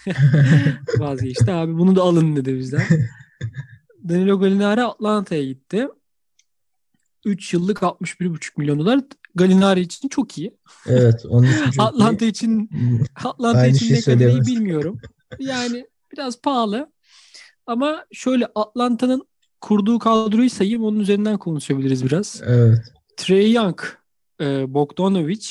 vazgeçti. 0.98 1.52
Abi 1.52 1.78
bunu 1.78 1.96
da 1.96 2.02
alın 2.02 2.36
dedi 2.36 2.58
bizden. 2.58 2.82
Danilo 4.08 4.40
Gallinari 4.40 4.82
Atlanta'ya 4.82 5.44
gitti. 5.44 5.88
3 7.24 7.54
yıllık 7.54 7.78
61,5 7.78 8.50
milyon 8.56 8.78
dolar. 8.78 9.00
Gallinari 9.34 9.80
için 9.80 10.08
çok 10.08 10.38
iyi. 10.38 10.56
Evet. 10.86 11.24
Onun 11.28 11.46
için 11.46 11.70
çok 11.70 11.86
Atlanta 11.86 12.24
iyi. 12.24 12.30
için 12.30 12.70
Atlanta 13.24 13.58
Aynı 13.58 13.76
için 13.76 13.86
şey 13.86 13.96
ne 13.96 14.00
kadar 14.00 14.14
iyi 14.16 14.18
söyleyemez. 14.20 14.46
bilmiyorum. 14.46 15.00
Yani 15.38 15.86
biraz 16.12 16.40
pahalı. 16.40 16.92
Ama 17.66 18.04
şöyle 18.12 18.46
Atlanta'nın 18.54 19.26
kurduğu 19.60 19.98
kadroyu 19.98 20.50
sayayım 20.50 20.84
onun 20.84 21.00
üzerinden 21.00 21.38
konuşabiliriz 21.38 22.04
biraz. 22.04 22.42
Evet. 22.46 22.78
Trey 23.16 23.52
Young, 23.52 23.80
e, 24.40 24.74
Bogdanovic, 24.74 25.46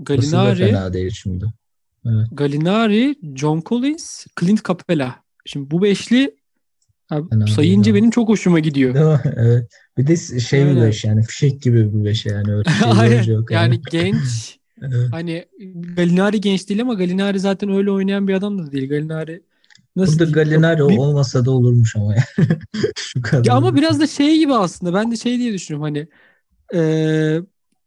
Gallinari, 0.00 0.58
fena 0.58 0.92
değil 0.92 1.10
şimdi. 1.10 1.44
Gallinari, 2.32 3.16
John 3.36 3.62
Collins, 3.66 4.26
Clint 4.40 4.64
Capella. 4.64 5.14
Şimdi 5.46 5.70
bu 5.70 5.82
beşli 5.82 6.36
abi, 7.10 7.50
sayınca 7.50 7.94
benim 7.94 8.10
çok 8.10 8.28
hoşuma 8.28 8.58
gidiyor. 8.58 8.94
Değil 8.94 9.06
mi? 9.06 9.20
Evet. 9.36 9.68
Bir 9.98 10.06
de 10.06 10.16
şey 10.40 10.60
bir 10.64 10.66
Aynen. 10.66 10.82
beş 10.86 11.04
yani 11.04 11.22
fişek 11.24 11.62
gibi 11.62 11.94
bir 11.94 12.04
beş 12.04 12.26
yani. 12.26 12.52
Öyle 12.54 12.70
şey 12.70 12.88
Aynen. 12.98 13.22
yok 13.22 13.50
Yani 13.50 13.80
genç 13.90 14.58
Evet. 14.82 15.08
hani 15.12 15.44
Gallinari 15.96 16.40
genç 16.40 16.68
değil 16.68 16.82
ama 16.82 16.94
Gallinari 16.94 17.40
zaten 17.40 17.70
öyle 17.70 17.90
oynayan 17.90 18.28
bir 18.28 18.34
adam 18.34 18.58
da 18.58 18.72
değil. 18.72 18.88
Gallinari 18.88 19.42
nasıl 19.96 20.12
Burada 20.18 20.34
diyeyim? 20.34 20.50
Gallinari 20.50 20.78
Bir- 20.88 20.98
olmasa 20.98 21.44
da 21.44 21.50
olurmuş 21.50 21.96
ama 21.96 22.14
yani. 22.14 22.48
Şu 22.96 23.22
kadar. 23.22 23.44
Ya 23.44 23.54
ama 23.54 23.74
biraz 23.76 24.00
da 24.00 24.06
şey 24.06 24.38
gibi 24.38 24.54
aslında. 24.54 24.94
Ben 24.94 25.10
de 25.12 25.16
şey 25.16 25.38
diye 25.38 25.52
düşünüyorum 25.52 25.82
hani 25.82 26.08
e, 26.74 27.40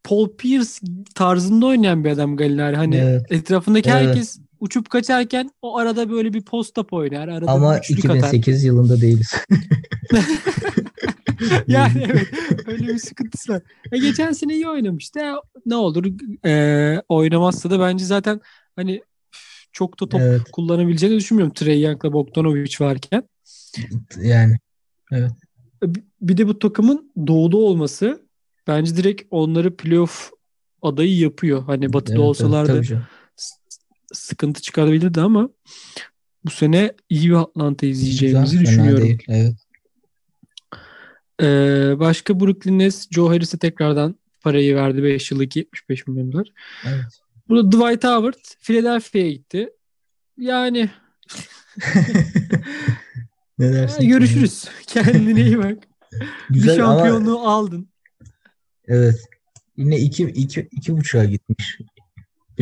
Paul 0.03 0.29
Pierce 0.37 0.69
tarzında 1.15 1.65
oynayan 1.65 2.03
bir 2.03 2.09
adam 2.09 2.37
Gallinari. 2.37 2.75
Hani 2.75 2.95
Evet. 2.95 3.25
etrafındaki 3.29 3.89
Evet. 3.89 4.07
herkes 4.07 4.39
uçup 4.61 4.89
kaçarken 4.89 5.51
o 5.61 5.77
arada 5.77 6.09
böyle 6.09 6.33
bir 6.33 6.41
post-up 6.41 6.87
oynar. 6.95 7.27
Arada 7.27 7.51
Ama 7.51 7.75
bir 7.75 7.79
üçlük 7.79 8.05
atar. 8.05 8.15
2008 8.17 8.63
yılında 8.63 9.01
değiliz. 9.01 9.33
Yani 11.67 12.07
evet 12.11 12.27
öyle 12.67 12.87
bir 12.87 12.97
sıkıntısı 12.97 13.53
var. 13.53 13.61
E, 13.91 13.97
geçen 13.97 14.31
sene 14.31 14.53
iyi 14.55 14.69
oynamıştı. 14.69 15.19
E, 15.19 15.33
Ne 15.65 15.75
olur 15.75 16.05
e, 16.45 17.01
oynamazsa 17.09 17.69
da 17.69 17.79
bence 17.79 18.05
zaten 18.05 18.41
hani 18.75 19.01
çok 19.71 19.99
da 20.01 20.09
top 20.09 20.21
Evet. 20.21 20.41
kullanabileceğini 20.51 21.15
düşünmüyorum. 21.17 21.53
Trey 21.53 21.81
Young'la 21.81 22.13
Bogdanovic 22.13 22.75
varken. 22.79 23.23
Yani 24.21 24.57
E, 25.11 25.17
bi- 25.83 26.03
Bir 26.21 26.37
de 26.37 26.47
bu 26.47 26.59
takımın 26.59 27.11
doğuda 27.27 27.57
olması 27.57 28.21
bence 28.67 28.97
direkt 28.97 29.21
onları 29.31 29.75
playoff 29.77 30.31
adayı 30.81 31.17
yapıyor. 31.17 31.63
Hani 31.63 31.93
batıda 31.93 32.13
evet, 32.13 32.23
olsalardı 32.27 32.71
evet, 32.75 32.91
sıkıntı 34.13 34.61
çıkarabilirdi 34.61 35.21
ama 35.21 35.49
bu 36.45 36.49
sene 36.49 36.93
iyi 37.09 37.29
bir 37.29 37.35
Atlanta 37.35 37.85
izleyeceğimizi 37.85 38.57
Güzel, 38.59 38.71
düşünüyorum. 38.71 39.03
değil. 39.03 39.23
Evet. 39.27 39.55
Ee, 41.41 41.99
başka 41.99 42.39
Brooklyn 42.39 42.79
Nets 42.79 43.07
Joe 43.11 43.29
Harris'e 43.29 43.57
tekrardan 43.57 44.15
parayı 44.41 44.75
verdi 44.75 45.03
5 45.03 45.31
yıllık 45.31 45.55
75 45.55 46.07
milyon 46.07 46.31
dolar. 46.31 46.47
evet. 46.87 47.05
Burada 47.49 47.71
Dwight 47.71 48.03
Howard 48.03 48.33
Philadelphia'ya 48.61 49.31
gitti. 49.31 49.69
Yani 50.37 50.89
ne 53.59 53.73
dersin? 53.73 54.07
görüşürüz. 54.07 54.65
Kendine 54.87 55.41
iyi 55.41 55.57
bak. 55.57 55.77
Güzel 56.49 56.75
bir 56.77 56.81
ama 56.81 56.93
şampiyonluğu 56.99 57.39
aldın. 57.47 57.89
evet. 58.87 59.15
Yine 59.77 59.99
iki, 59.99 60.23
iki, 60.23 60.67
iki 60.71 60.97
buçuğa 60.97 61.25
gitmiş. 61.25 61.77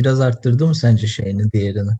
Biraz 0.00 0.20
arttırdı 0.20 0.66
mı 0.66 0.74
sence 0.74 1.06
şeyini, 1.06 1.52
değerini? 1.52 1.90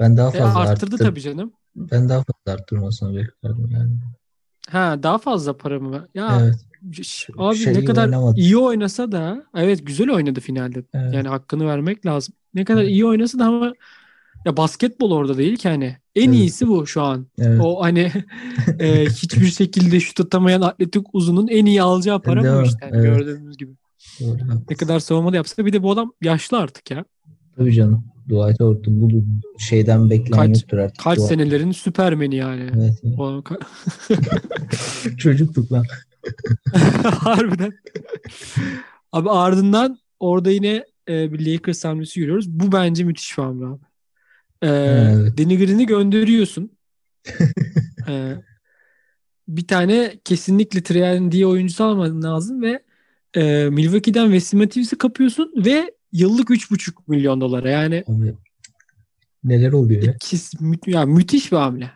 Ben 0.00 0.16
daha 0.16 0.28
E, 0.28 0.38
fazla 0.38 0.58
arttırdı 0.60 0.94
arttır- 0.94 1.04
tabii 1.04 1.20
canım. 1.20 1.52
Ben 1.76 2.08
daha 2.08 2.18
fazla 2.18 2.60
arttırmasını 2.60 3.16
beklerdim 3.16 3.70
yani. 3.70 3.92
Ha 4.68 5.02
daha 5.02 5.18
fazla 5.18 5.56
para 5.56 5.80
mı? 5.80 6.08
Ya 6.14 6.38
Evet. 6.42 6.54
abi 7.38 7.56
Şey 7.56 7.74
ne 7.74 7.84
kadar 7.84 8.04
oynamadı. 8.06 8.40
iyi 8.40 8.56
oynasa 8.56 9.12
da 9.12 9.44
evet 9.56 9.86
güzel 9.86 10.10
oynadı 10.10 10.40
finalde. 10.40 10.84
Evet. 10.94 11.14
Yani 11.14 11.28
hakkını 11.28 11.66
vermek 11.66 12.06
lazım. 12.06 12.34
Ne 12.54 12.64
kadar 12.64 12.80
Evet. 12.82 12.90
iyi 12.90 13.06
oynasa 13.06 13.38
da 13.38 13.44
ama 13.44 13.72
ya 14.44 14.56
basketbol 14.56 15.10
orada 15.10 15.38
değil 15.38 15.56
ki 15.56 15.68
hani. 15.68 15.96
En 16.14 16.28
Evet. 16.28 16.34
iyisi 16.38 16.68
bu 16.68 16.86
şu 16.86 17.02
an. 17.02 17.26
Evet. 17.38 17.60
O 17.64 17.82
hani 17.82 18.12
e, 18.78 19.04
hiçbir 19.06 19.46
şekilde 19.50 20.00
şut 20.00 20.20
atamayan 20.20 20.60
atletik 20.60 21.06
uzunun 21.12 21.48
en 21.48 21.66
iyi 21.66 21.82
alacağı 21.82 22.22
para 22.22 22.58
bu 22.58 22.62
işte. 22.62 22.90
Evet. 22.92 23.02
Gördüğümüz 23.04 23.56
gibi. 23.56 23.72
Doğru. 24.20 24.38
Ne 24.70 24.76
kadar 24.76 25.00
savunma 25.00 25.32
da 25.32 25.36
yapsa 25.36 25.66
bir 25.66 25.72
de 25.72 25.82
bu 25.82 25.90
adam 25.92 26.12
yaşlı 26.22 26.58
artık 26.58 26.90
ya. 26.90 27.04
Tabii 27.56 27.72
canım. 27.74 28.04
Dwight 28.24 28.60
Howard 28.60 28.84
bu 28.88 29.24
şeyden 29.58 30.10
beklenen 30.10 30.46
Kaç- 30.52 30.62
yoktur 30.62 30.78
artık. 30.78 30.98
Kaç 31.04 31.18
Dwight- 31.18 31.28
senelerin 31.28 31.72
süpermeni 31.72 32.36
yani. 32.36 32.70
Evet. 32.76 33.00
O 33.18 33.22
ka- 33.42 33.60
Çocuktuk 35.16 35.72
lan. 35.72 35.84
Harbiden. 37.04 37.72
Abi 39.12 39.30
ardından 39.30 39.98
orada 40.20 40.50
yine 40.50 40.84
e, 41.08 41.32
bir 41.32 41.52
Lakers 41.52 41.84
hamlesi 41.84 42.20
görüyoruz. 42.20 42.48
Bu 42.50 42.72
bence 42.72 43.04
müthiş 43.04 43.38
bir 43.38 43.42
hamle 43.42 43.66
abi. 43.66 43.80
E, 44.62 44.68
Evet. 44.68 45.38
Danny 45.38 45.58
Green'i 45.58 45.86
gönderiyorsun. 45.86 46.70
E, 48.08 48.34
bir 49.48 49.66
tane 49.66 50.12
kesinlikle 50.24 50.80
3 51.28 51.44
oyuncusu 51.44 51.84
alman 51.84 52.22
lazım 52.22 52.62
ve 52.62 52.83
e, 53.36 53.68
Milwaukee'den 53.70 54.24
Wesley 54.24 54.60
Matthews'i 54.62 54.98
kapıyorsun 54.98 55.52
ve 55.64 55.94
yıllık 56.12 56.48
3,5 56.50 56.92
milyon 57.08 57.40
dolara. 57.40 57.70
Yani 57.70 58.04
Abi, 58.08 58.34
neler 59.44 59.72
oluyor 59.72 60.02
ya? 60.02 60.12
ikisi, 60.12 60.64
mü- 60.64 60.76
ya 60.86 61.06
müthiş 61.06 61.52
bir 61.52 61.56
hamle. 61.56 61.90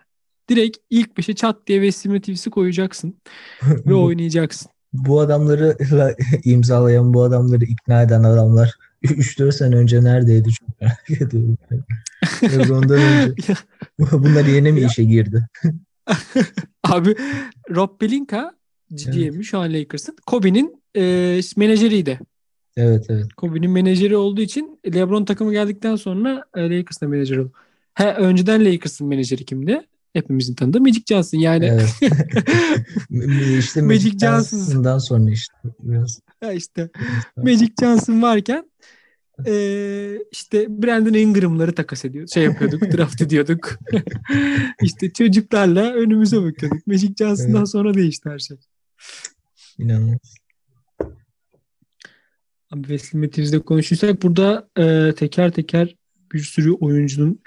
Direkt 0.51 0.77
ilk 0.91 1.17
beşe 1.17 1.35
çat 1.35 1.67
diye 1.67 1.79
Wesley 1.83 2.15
Matthews'i 2.15 2.51
koyacaksın 2.51 3.15
ve 3.87 3.95
oynayacaksın. 3.95 4.71
bu 4.93 5.21
adamları 5.21 5.77
imzalayan, 6.45 7.15
bu 7.15 7.23
adamları 7.23 7.65
ikna 7.65 8.03
eden 8.03 8.23
adamlar 8.23 8.75
3-4 9.03 9.53
sene 9.53 9.77
önce 9.77 10.05
neredeydi 10.05 10.51
çok 10.53 10.81
merak 10.81 11.11
ediyorum. 11.11 11.57
Ondan 12.71 12.91
önce. 13.01 13.35
Bunlar 14.13 14.45
yeni 14.47 14.73
mi 14.73 14.81
işe 14.81 15.05
girdi? 15.05 15.47
Abi 16.85 17.15
Rob 17.71 17.99
Pelinka 18.01 18.53
GM 18.91 19.43
şu 19.43 19.59
an 19.59 19.73
Lakers'ın. 19.73 20.17
Kobe'nin 20.27 20.83
e, 20.97 21.41
menajeriydi. 21.57 22.21
Evet 22.77 23.07
evet. 23.09 23.35
Kobe'nin 23.37 23.71
menajeri 23.71 24.17
olduğu 24.17 24.41
için 24.41 24.81
LeBron 24.95 25.25
takımı 25.25 25.53
geldikten 25.53 25.97
sonra 25.97 26.45
e, 26.57 26.61
Lakers'ın 26.71 27.09
menajeri 27.09 27.41
oldu. 27.41 27.53
He, 27.95 28.13
önceden 28.15 28.65
Lakers'ın 28.65 29.07
menajeri 29.07 29.45
kimdi? 29.45 29.83
Hepimizin 30.13 30.55
tanıdığı 30.55 30.81
Magic 30.81 31.03
Johnson. 31.09 31.39
Yani 31.39 31.65
Evet. 31.65 31.95
işte 33.59 33.83
Magic 33.83 34.09
Magic 34.11 34.19
Johnson. 34.19 34.59
Johnson'dan 34.59 34.99
sonra 34.99 35.31
işte 35.31 35.55
biraz. 35.81 36.21
ya 36.43 36.53
işte 36.53 36.91
Magic 37.37 37.73
Johnson 37.81 38.23
varken 38.23 38.71
e, 39.47 39.53
işte 40.33 40.83
Brandon 40.83 41.13
Ingram'ları 41.15 41.75
takas 41.75 42.05
ediyor. 42.05 42.29
Şey 42.29 42.45
yapıyorduk, 42.45 42.83
draft 42.97 43.23
ediyorduk. 43.23 43.79
işte 44.83 45.13
çocuklarla 45.13 45.93
önümüze 45.93 46.37
bakıyorduk. 46.43 46.87
Magic 46.87 47.15
Johnson'dan 47.19 47.57
Evet. 47.59 47.69
sonra 47.69 47.95
değişti 47.95 48.31
her 48.31 48.39
şey. 48.39 48.57
İnanılmaz. 49.79 50.35
Abi 52.71 52.99
Wesley 52.99 53.61
konuşursak 53.61 54.23
burada 54.23 54.69
e, 54.79 55.15
teker 55.15 55.51
teker 55.53 55.97
bir 56.33 56.39
sürü 56.39 56.73
oyuncunun 56.73 57.43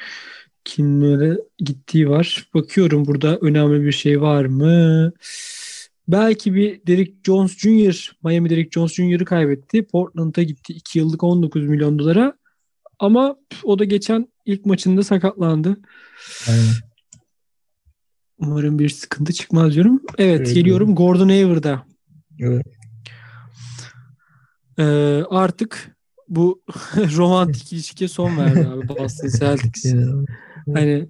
kimlere 0.66 1.38
gittiği 1.58 2.10
var. 2.10 2.50
Bakıyorum 2.54 3.06
burada 3.06 3.38
önemli 3.38 3.86
bir 3.86 3.92
şey 3.92 4.22
var 4.22 4.46
mı? 4.46 5.12
Belki 6.08 6.56
bir 6.56 6.88
Derrick 6.88 7.14
Jones 7.24 7.58
Jr. 7.58 8.12
Miami 8.24 8.50
Derrick 8.50 8.70
Jones 8.72 8.94
Jr.'ı 8.94 9.26
kaybetti. 9.26 9.84
Portland'a 9.84 10.44
gitti. 10.44 10.74
2 10.74 11.00
yıllık 11.00 11.24
19 11.24 11.64
milyon 11.64 12.00
dolara. 12.00 12.34
Ama 13.00 13.36
o 13.64 13.80
da 13.80 13.84
geçen 13.84 14.28
ilk 14.46 14.66
maçında 14.66 15.04
sakatlandı. 15.04 15.78
Aynen. 16.50 16.91
Umarım 18.42 18.80
bir 18.80 18.90
sıkıntı 18.90 19.34
çıkmaz 19.34 19.74
diyorum. 19.74 20.02
Evet 20.18 20.42
Evet, 20.42 20.56
geliyorum 20.56 20.96
Gordon 20.96 21.30
Hayward'a. 21.30 21.86
Evet. 22.40 22.66
Ee, 24.80 24.84
artık 25.30 25.98
bu 26.30 26.62
romantik 27.18 27.74
ilişkiye 27.74 28.08
son 28.08 28.38
verdi 28.38 28.68
abi 28.68 28.90
Boston 28.90 29.28
Celtics. 29.40 29.94
Hani 30.74 31.08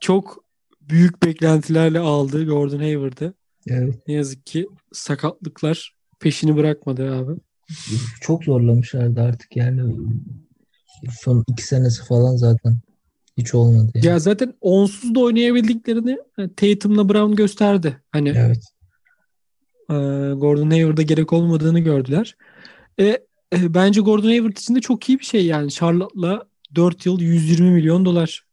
çok 0.00 0.44
büyük 0.80 1.22
beklentilerle 1.22 1.98
aldı 1.98 2.46
Gordon 2.46 2.78
Hayward'ı. 2.78 3.34
Evet. 3.66 4.08
Ne 4.08 4.14
yazık 4.14 4.46
ki 4.46 4.66
sakatlıklar 4.92 5.94
peşini 6.20 6.56
bırakmadı 6.56 7.14
abi. 7.14 7.32
Çok 8.20 8.44
zorlamışlardı 8.44 9.20
artık 9.20 9.56
yani. 9.56 9.96
Son 11.20 11.44
iki 11.48 11.66
senesi 11.66 12.04
falan 12.04 12.36
zaten 12.36 12.78
hiç 13.36 13.54
olmadı. 13.54 13.90
Yani. 13.94 14.06
Ya 14.06 14.18
zaten 14.18 14.54
onsuz 14.60 15.14
da 15.14 15.20
oynayabildiklerini 15.20 16.18
e, 16.38 16.54
Tatum'la 16.56 17.08
Brown 17.08 17.34
gösterdi. 17.34 18.00
Hani 18.12 18.28
Evet. 18.36 18.62
e, 19.90 19.94
Gordon 20.34 20.70
Hayward'a 20.70 21.02
gerek 21.02 21.32
olmadığını 21.32 21.80
gördüler. 21.80 22.36
E, 23.00 23.04
e, 23.04 23.74
bence 23.74 24.00
Gordon 24.00 24.28
Hayward 24.28 24.56
için 24.56 24.74
de 24.74 24.80
çok 24.80 25.08
iyi 25.08 25.18
bir 25.18 25.24
şey 25.24 25.46
yani. 25.46 25.70
Charlotte'la 25.70 26.42
4 26.74 27.06
yıl 27.06 27.20
120 27.20 27.70
milyon 27.70 28.04
dolar. 28.04 28.44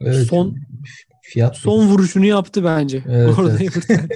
Evet. 0.00 0.26
Son- 0.26 0.56
fiyat 1.24 1.56
Son 1.56 1.86
vuruşunu 1.86 2.26
yaptı 2.26 2.64
bence. 2.64 3.02
Evet, 3.08 3.36
Gordon 3.36 3.50
evet. 3.50 3.76
Hayward. 3.76 4.10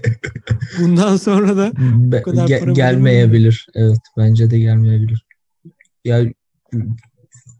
Bundan 0.80 1.16
sonra 1.16 1.56
da 1.56 1.72
Be- 2.12 2.22
kadar 2.22 2.48
ge- 2.48 2.60
para 2.60 2.72
gelmeyebilir. 2.72 3.66
Evet, 3.74 3.98
bence 4.16 4.50
de 4.50 4.58
gelmeyebilir. 4.58 5.26
Ya 6.04 6.24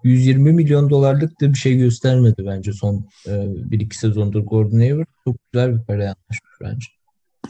120 0.06 0.52
milyon 0.52 0.90
dolarlık 0.90 1.40
da 1.40 1.48
bir 1.52 1.58
şey 1.58 1.76
göstermedi 1.76 2.44
bence 2.46 2.72
son 2.72 3.08
e, 3.26 3.30
1-2 3.30 3.94
sezondur 3.94 4.40
Gordon 4.40 4.78
Hayward. 4.78 5.06
Çok 5.24 5.36
güzel 5.52 5.74
bir 5.78 5.84
paraya 5.84 6.06
anlaşmış 6.14 6.50
bence. 6.60 6.86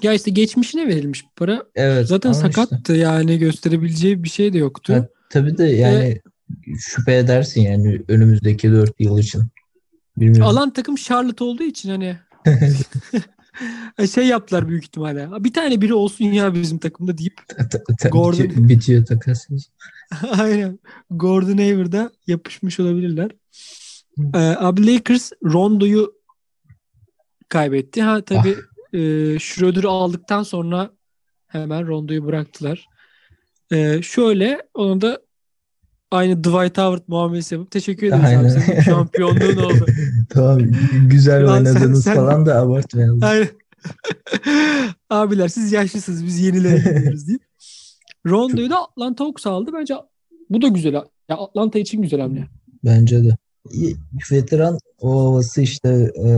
ya 0.03 0.13
işte 0.13 0.31
geçmişine 0.31 0.89
verilmiş 0.89 1.25
bir 1.25 1.31
para. 1.37 1.63
Evet. 1.75 2.07
Zaten 2.07 2.31
ama 2.33 2.39
işte- 2.49 2.53
sakattı 2.53 2.93
yani 2.93 3.39
gösterebileceği 3.39 4.25
bir 4.25 4.29
şey 4.29 4.53
de 4.53 4.59
yoktu. 4.59 4.95
Ha, 4.95 5.09
tabii 5.31 5.59
de 5.59 5.65
yani 5.65 6.21
şüphe 6.79 7.17
edersin 7.17 7.61
yani 7.61 8.03
önümüzdeki 8.09 8.73
4 8.73 9.01
yıl 9.01 9.19
için. 9.19 9.43
Bilmiyorum. 10.17 10.47
Alan 10.47 10.73
takım 10.73 10.97
Charlotte 10.97 11.45
olduğu 11.45 11.63
için 11.63 11.91
hani 11.91 12.17
şey 14.15 14.27
yaptılar 14.27 14.69
büyük 14.69 14.85
ihtimalle. 14.85 15.29
Bir 15.45 15.53
tane 15.53 15.81
biri 15.81 15.95
olsun 15.95 16.25
ya 16.25 16.55
bizim 16.55 16.79
takımda 16.79 17.19
deyip 17.19 17.37
Ta- 17.49 17.69
ta- 17.99 18.09
Gordon- 18.09 18.49
bitiyor, 18.49 18.69
bitiyor 18.69 19.07
takas. 19.07 19.47
aynen 20.39 20.79
Gordon 21.11 21.59
Hayward'a 21.59 22.11
yapışmış 22.27 22.81
olabilirler. 22.81 23.31
Ee, 24.35 24.39
abi 24.39 24.95
Lakers 24.95 25.33
Rondo'yu 25.45 26.13
kaybetti. 27.49 28.03
Ha 28.03 28.21
tabii 28.25 28.57
e, 28.93 28.99
Schroeder'ı 29.39 29.89
aldıktan 29.89 30.43
sonra 30.43 30.91
hemen 31.47 31.87
Rondo'yu 31.87 32.27
bıraktılar. 32.27 32.87
Ee, 33.73 34.03
şöyle 34.03 34.63
onu 34.75 35.01
da 35.01 35.21
aynı 36.11 36.39
Dwight 36.45 36.79
Howard 36.79 37.03
muamelesi 37.09 37.55
yapıp 37.55 37.71
teşekkür 37.71 38.07
ederiz 38.07 38.25
abi. 38.25 38.27
Aynen. 38.37 38.49
Senin 38.49 38.81
şampiyonluğun 38.81 39.57
oldu. 39.65 39.87
tamam 40.31 40.59
güzel 41.09 41.47
Lan 41.47 41.65
sen- 41.65 41.75
oynadınız 41.75 42.05
sen- 42.05 42.15
falan 42.17 42.47
da 42.47 42.59
abartmayalım. 42.61 43.21
Aynen. 43.23 43.49
Abiler 45.11 45.49
siz 45.49 45.73
yaşlısınız 45.73 46.25
biz 46.27 46.41
yenilere 46.41 46.77
gidiyoruz 46.79 47.29
deyip. 47.29 47.43
Rondo'yu 48.27 48.71
da 48.71 48.83
Atlanta 48.83 49.25
Hawks 49.25 49.47
aldı. 49.47 49.71
Bence 49.75 49.95
bu 50.51 50.63
da 50.63 50.69
güzel. 50.69 50.95
Ya 51.29 51.37
Atlanta 51.37 51.79
için 51.79 52.03
güzel 52.03 52.21
hamle. 52.21 52.49
Bence 52.85 53.25
de. 53.25 53.37
Veteran 54.31 54.79
o 55.01 55.21
havası 55.21 55.63
işte 55.63 55.89
e, 56.25 56.29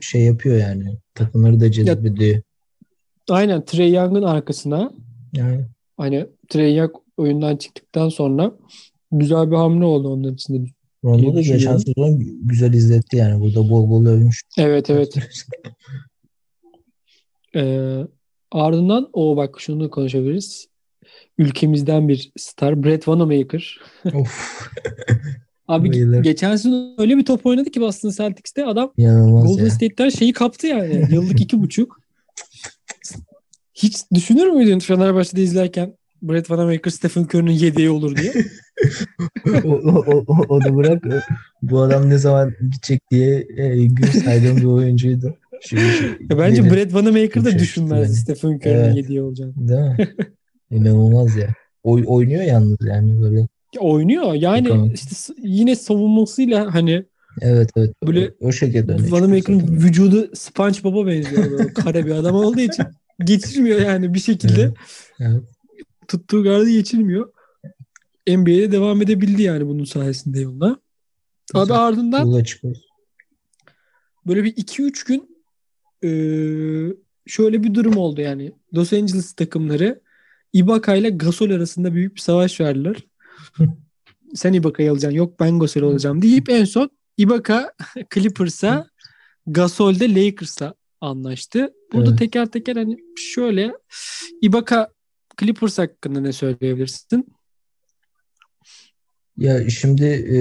şey 0.00 0.22
yapıyor 0.22 0.56
yani. 0.56 0.98
Takımları 1.14 1.60
da 1.60 1.72
cezbediyor. 1.72 2.42
Aynen 3.28 3.64
Trey 3.64 3.92
Young'ın 3.92 4.22
arkasına 4.22 4.92
Yani 5.32 5.64
hani 5.96 6.26
Trey 6.48 6.76
Young 6.76 6.90
oyundan 7.16 7.56
çıktıktan 7.56 8.08
sonra 8.08 8.52
güzel 9.12 9.50
bir 9.50 9.56
hamle 9.56 9.84
oldu 9.84 10.08
onun 10.08 10.34
için 10.34 10.54
de. 10.54 10.70
Rondo 11.04 11.34
da 11.34 11.40
geçen 11.40 11.76
sezon 11.76 12.18
güzel 12.42 12.72
izletti 12.72 13.16
yani. 13.16 13.40
Burada 13.40 13.70
bol 13.70 13.90
bol 13.90 14.06
övmüş. 14.06 14.42
Evet 14.58 14.90
evet. 14.90 15.14
Ee, 17.54 18.06
ardından 18.52 19.10
o 19.12 19.36
bak 19.36 19.60
şunu 19.60 19.90
konuşabiliriz. 19.90 20.68
Ülkemizden 21.38 22.08
bir 22.08 22.32
star 22.36 22.84
Brett 22.84 23.04
Wanamaker. 23.04 23.80
of. 24.14 24.68
Abi 25.68 25.92
Bayılır. 25.92 26.22
geçen 26.22 26.56
sezon 26.56 26.94
öyle 26.98 27.16
bir 27.16 27.24
top 27.24 27.46
oynadı 27.46 27.70
ki 27.70 27.80
Boston 27.80 28.10
Celtics'te 28.10 28.64
adam 28.66 28.92
İnanılmaz 28.96 29.46
Golden 29.46 29.64
ya. 29.64 29.70
State'ten 29.70 30.08
şeyi 30.08 30.32
kaptı 30.32 30.66
yani. 30.66 31.06
Yıllık 31.10 31.40
iki 31.40 31.62
buçuk. 31.62 32.00
Hiç 33.74 33.96
düşünür 34.14 34.46
müydün 34.46 34.78
Fenerbahçe'de 34.78 35.42
izlerken 35.42 35.94
Brett 36.22 36.46
Wanamaker 36.46 36.90
Stephen 36.90 37.22
Curry'nin 37.24 37.50
yedeği 37.52 37.90
olur 37.90 38.16
diye? 38.16 38.32
o, 39.64 39.68
o, 39.68 40.24
o, 40.26 40.36
onu 40.48 40.76
bırak. 40.76 41.04
Bu 41.62 41.80
adam 41.80 42.10
ne 42.10 42.18
zaman 42.18 42.54
gidecek 42.60 43.10
diye 43.10 43.46
e, 43.56 43.84
gün 43.86 44.06
saydığım 44.06 44.56
bir 44.56 44.64
oyuncuydu. 44.64 45.36
Şimdi, 45.60 45.82
Ya 46.30 46.38
bence 46.38 46.62
yeni- 46.62 46.74
Brett 46.74 46.90
Wanamaker 46.90 47.44
da 47.44 47.50
Şey 47.50 47.58
düşünmezdi 47.58 48.16
çıktı 48.16 48.34
Stephen 48.36 48.56
Curry'nin 48.56 48.74
Evet. 48.74 48.96
yediği 48.96 49.22
olacağını. 49.22 49.68
Değil 49.68 49.80
mi? 49.80 49.96
İnanılmaz 50.70 51.36
ya. 51.36 51.54
Oy, 51.82 52.04
oynuyor 52.06 52.42
yalnız 52.42 52.78
yani 52.86 53.22
böyle. 53.22 53.40
Ya 53.74 53.80
oynuyor. 53.80 54.34
Yani 54.34 54.64
Bakalım. 54.64 54.94
işte 54.94 55.34
yine 55.42 55.76
savunmasıyla 55.76 56.74
hani 56.74 57.04
Evet 57.40 57.70
evet. 57.76 57.94
Böyle 58.06 58.34
o, 58.40 58.46
o 58.48 58.52
şekilde 58.52 58.92
öne 58.92 59.08
zaten. 59.08 59.32
vücudu 59.80 60.30
SpongeBob'a 60.34 61.06
benziyor. 61.06 61.50
Böyle 61.50 61.72
kare 61.74 62.06
bir 62.06 62.10
adam 62.10 62.34
olduğu 62.34 62.60
için 62.60 62.84
geçirmiyor 63.24 63.80
yani 63.80 64.14
bir 64.14 64.18
şekilde. 64.20 64.62
Evet. 64.62 64.74
Evet. 65.20 65.42
Tuttuğu 66.08 66.42
gardı 66.42 66.70
geçirmiyor. 66.70 67.32
NBA'de 68.28 68.72
devam 68.72 69.02
edebildi 69.02 69.42
yani 69.42 69.66
bunun 69.66 69.84
sayesinde 69.84 70.40
yoluna. 70.40 70.80
Abi 71.54 71.62
Güzel. 71.62 71.76
ardından 71.76 72.26
Yola 72.26 72.42
böyle 74.26 74.44
bir 74.44 74.52
2-3 74.56 75.06
gün 75.08 75.38
eee, 76.02 76.96
şöyle 77.26 77.62
bir 77.62 77.74
durum 77.74 77.96
oldu 77.96 78.20
yani. 78.20 78.52
Los 78.74 78.92
Angeles 78.92 79.32
takımları 79.32 80.00
Ibaka 80.52 80.94
ile 80.94 81.10
Gasol 81.10 81.50
arasında 81.50 81.94
büyük 81.94 82.14
bir 82.14 82.20
savaş 82.20 82.60
verdiler. 82.60 82.96
Sen 84.34 84.52
Ibaka'yı 84.52 84.90
alacaksın. 84.92 85.16
Yok 85.16 85.40
ben 85.40 85.58
Gasol 85.58 85.82
alacağım 85.82 86.22
deyip 86.22 86.48
en 86.48 86.64
son 86.64 86.90
Ibaka 87.16 87.72
Clippers'a 88.14 88.86
Gasol 89.46 90.00
de 90.00 90.14
Lakers'a 90.14 90.74
anlaştı. 91.00 91.72
Burada 91.92 92.10
Evet. 92.10 92.18
teker 92.18 92.46
teker 92.46 92.76
hani 92.76 92.96
şöyle 93.16 93.72
Ibaka 94.42 94.88
Clippers 95.40 95.78
hakkında 95.78 96.20
ne 96.20 96.32
söyleyebilirsin? 96.32 97.32
Ya 99.36 99.70
şimdi 99.70 100.04
e, 100.04 100.38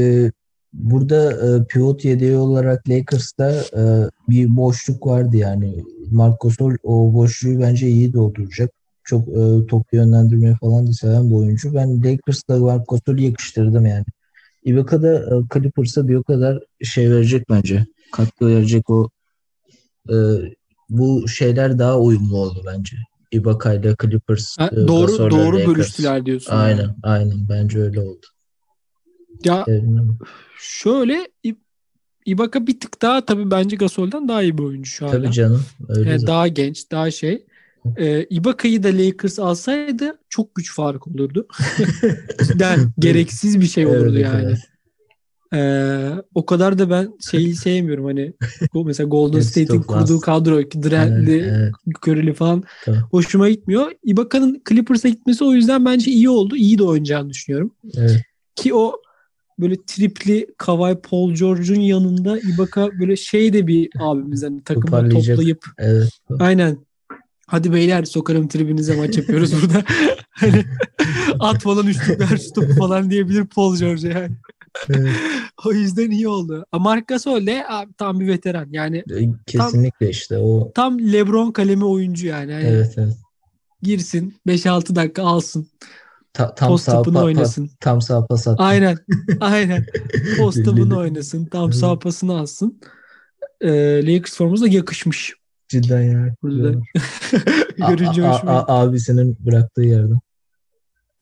burada 0.73 1.31
e, 1.31 1.67
pivot 1.67 2.05
yedeği 2.05 2.35
olarak 2.35 2.89
Lakers'ta 2.89 3.51
e, 3.51 3.81
bir 4.29 4.57
boşluk 4.57 5.07
vardı 5.07 5.37
yani. 5.37 5.83
Marc 6.11 6.35
Gasol 6.43 6.75
o 6.83 7.13
boşluğu 7.13 7.59
bence 7.59 7.87
iyi 7.87 8.13
dolduracak. 8.13 8.71
Çok 9.07 9.27
e, 9.27 9.67
top 9.67 9.93
yönlendirmeyi 9.93 10.55
falan 10.55 10.87
da 10.87 10.93
seven 10.93 11.29
bir 11.29 11.35
oyuncu. 11.35 11.73
Ben 11.73 12.03
Lakers'ta 12.03 12.57
Marc 12.57 12.83
Gasol'ü 12.89 13.21
yakıştırdım 13.21 13.85
yani. 13.85 14.05
Ibaka 14.63 15.01
da 15.01 15.13
e, 15.15 15.33
Clippers'a 15.53 16.07
bir 16.07 16.15
o 16.15 16.23
kadar 16.23 16.59
şey 16.83 17.11
verecek 17.11 17.49
bence. 17.49 17.85
Katkı 18.11 18.47
verecek 18.47 18.89
o 18.89 19.09
e, 20.09 20.15
bu 20.89 21.27
şeyler 21.27 21.79
daha 21.79 21.99
uyumlu 21.99 22.37
oldu 22.37 22.63
bence. 22.65 22.97
Ibaka 23.31 23.73
ile 23.73 23.95
Clippers, 24.01 24.57
Ha, 24.59 24.69
e, 24.73 24.87
doğru 24.87 25.07
Gasol'le 25.07 25.31
doğru 25.31 25.57
Lakers. 25.57 25.67
bölüştüler 25.67 26.25
diyorsun. 26.25 26.53
yani. 26.53 26.63
Aynen, 26.63 26.95
aynen. 27.03 27.37
Bence 27.49 27.79
öyle 27.81 27.99
oldu. 27.99 28.25
Ya 29.43 29.63
Sevdim. 29.65 30.19
şöyle 30.59 31.27
Ibaka 32.25 32.67
bir 32.67 32.79
tık 32.79 33.01
daha 33.01 33.25
tabii 33.25 33.51
bence 33.51 33.75
Gasol'dan 33.75 34.27
daha 34.27 34.43
iyi 34.43 34.57
bir 34.57 34.63
oyuncu 34.63 34.89
şu 34.89 35.05
anda. 35.07 35.17
Tabii 35.17 35.31
canım. 35.31 35.63
Öyle 35.89 36.09
Yani 36.09 36.19
zaten. 36.19 36.33
daha 36.33 36.47
genç, 36.47 36.91
daha 36.91 37.11
şey. 37.11 37.45
Ee, 37.97 38.23
Ibaka'yı 38.29 38.83
da 38.83 38.87
Lakers 38.87 39.39
alsaydı 39.39 40.19
çok 40.29 40.55
güç 40.55 40.75
fark 40.75 41.07
olurdu. 41.07 41.47
yani 42.59 42.83
gereksiz 42.99 43.61
bir 43.61 43.65
şey 43.65 43.85
olurdu 43.85 44.11
Evet, 44.13 44.23
yani. 44.23 44.43
evet. 44.45 44.57
Ee, 45.53 46.21
o 46.35 46.45
kadar 46.45 46.79
da 46.79 46.89
ben 46.89 47.13
şeyi 47.31 47.55
sevmiyorum 47.55 48.05
hani 48.05 48.33
mesela 48.85 49.09
Golden 49.09 49.39
State'in 49.39 49.81
kurduğu 49.81 50.19
kadro 50.19 50.61
Durant'li, 50.83 51.37
Evet. 51.37 51.73
Curry'li 52.07 52.33
falan 52.33 52.63
Tabii. 52.85 52.97
hoşuma 52.97 53.49
gitmiyor. 53.49 53.91
Ibaka'nın 54.03 54.61
Clippers'a 54.69 55.09
gitmesi 55.09 55.43
o 55.43 55.53
yüzden 55.53 55.85
bence 55.85 56.11
iyi 56.11 56.29
oldu. 56.29 56.55
İyi 56.55 56.77
de 56.77 56.83
oynayacağını 56.83 57.29
düşünüyorum. 57.29 57.71
Evet. 57.97 58.21
Ki 58.55 58.73
o 58.73 58.93
böyle 59.59 59.75
tripli 59.87 60.47
Kawhi 60.57 60.95
Paul 61.09 61.33
George'un 61.33 61.79
yanında 61.79 62.39
Ibaka 62.39 62.89
böyle 62.99 63.15
şey 63.15 63.53
de 63.53 63.67
bir 63.67 63.89
abimiz 63.99 64.43
hani 64.43 64.63
takımı 64.63 65.09
toplayıp 65.09 65.65
Evet. 65.77 66.09
aynen 66.39 66.77
hadi 67.47 67.73
beyler 67.73 68.03
sokarım 68.03 68.47
tribinize 68.47 68.95
maç 68.95 69.17
yapıyoruz 69.17 69.61
burada. 69.61 69.83
hani 70.29 70.65
at 71.39 71.61
falan 71.61 71.87
üçlük 71.87 72.19
ver 72.19 72.37
şu 72.37 72.53
topu 72.53 72.73
falan 72.75 73.09
diyebilir 73.09 73.45
Paul 73.45 73.77
George 73.77 74.07
yani. 74.07 74.35
Evet. 74.89 75.15
o 75.65 75.71
yüzden 75.73 76.11
iyi 76.11 76.27
oldu. 76.27 76.65
Marc 76.73 77.05
Gasol 77.07 77.45
de 77.45 77.65
abi, 77.69 77.93
tam 77.93 78.19
bir 78.19 78.27
veteran. 78.27 78.67
Yani 78.71 78.97
E, 78.97 79.29
Kesinlikle 79.47 80.09
işte 80.09 80.37
o. 80.37 80.71
tam 80.75 80.99
LeBron 80.99 81.51
kalemi 81.51 81.85
oyuncu 81.85 82.27
yani. 82.27 82.53
Hani 82.53 82.65
Evet 82.65 82.93
evet. 82.97 83.17
Girsin 83.81 84.35
5-6 84.47 84.95
dakika 84.95 85.23
alsın. 85.23 85.67
Ta- 86.33 86.55
tam 86.55 86.69
Post 86.69 86.85
sağ 86.85 86.91
pa- 86.91 87.13
pa- 87.13 87.23
oynasın. 87.23 87.69
tam 87.79 88.01
sağ 88.01 88.25
pas 88.25 88.47
attı. 88.47 88.63
Aynen. 88.63 88.97
Aynen. 89.39 89.85
Post 90.37 90.67
oynasın. 90.67 91.45
Tam 91.45 91.73
sağ 91.73 91.99
pasını 91.99 92.39
alsın. 92.39 92.79
Ee, 93.61 93.69
Lakers 94.07 94.37
forması 94.37 94.63
da 94.63 94.67
yakışmış. 94.67 95.33
Cidden 95.69 96.01
ya. 96.01 96.35
Burada. 96.43 96.79
A- 97.81 97.91
Görünce 97.91 98.27
a- 98.27 98.33
hoşuma 98.35 98.51
a- 98.51 98.79
abisinin 98.81 99.37
bıraktığı 99.39 99.81
yerden. 99.81 100.19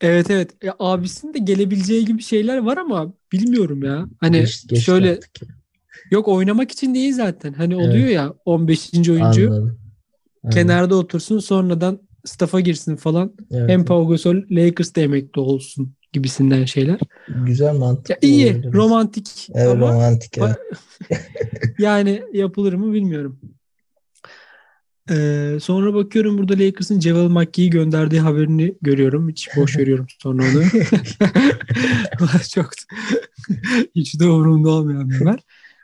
Evet 0.00 0.30
evet. 0.30 0.50
Ya, 0.62 0.74
abisinin 0.78 1.34
de 1.34 1.38
gelebileceği 1.38 2.04
gibi 2.04 2.22
şeyler 2.22 2.58
var 2.58 2.76
ama 2.76 3.12
bilmiyorum 3.32 3.82
ya. 3.82 4.06
Hani 4.20 4.38
Geç- 4.40 4.66
geç 4.68 4.84
şöyle 4.84 5.08
ya. 5.08 5.18
yok 6.10 6.28
oynamak 6.28 6.70
için 6.72 6.94
değil 6.94 7.14
zaten. 7.14 7.52
Hani 7.52 7.74
Evet. 7.74 7.86
oluyor 7.88 8.08
ya 8.08 8.34
15. 8.44 8.92
oyuncu 9.12 9.46
Anladım. 9.46 9.78
Aynen. 10.44 10.54
kenarda 10.54 10.94
otursun 10.96 11.38
sonradan 11.38 12.00
staff'a 12.24 12.60
girsin 12.60 12.96
falan. 12.96 13.32
Evet, 13.50 13.70
Hem. 13.70 13.84
Pau 13.84 14.08
Gasol 14.08 14.36
Lakers'da 14.50 15.00
emekli 15.00 15.40
olsun 15.40 15.92
gibisinden 16.12 16.64
şeyler. 16.64 16.98
Güzel 17.46 17.74
mantık. 17.74 18.10
Ya 18.10 18.16
iyi, 18.22 18.72
romantik 18.72 19.48
Evet, 19.54 19.68
ama 19.68 19.88
romantik. 19.92 20.38
Evet. 20.38 20.56
yani 21.78 22.22
yapılır 22.32 22.72
mı 22.72 22.92
bilmiyorum. 22.92 23.40
Ee, 25.10 25.58
sonra 25.62 25.94
bakıyorum 25.94 26.38
burada 26.38 26.52
Lakers'ın 26.52 27.00
Ceval 27.00 27.28
McGee'yi 27.28 27.70
gönderdiği 27.70 28.20
haberini 28.20 28.74
görüyorum. 28.82 29.28
Hiç 29.28 29.48
boş 29.56 29.78
veriyorum 29.78 30.06
sonra 30.22 30.42
onu. 30.42 30.62
Çok 32.54 32.70
hiç 33.94 34.20
de 34.20 34.26
umurumda 34.26 34.70
olmayan 34.70 35.10
bir 35.10 35.14
haber. 35.14 35.40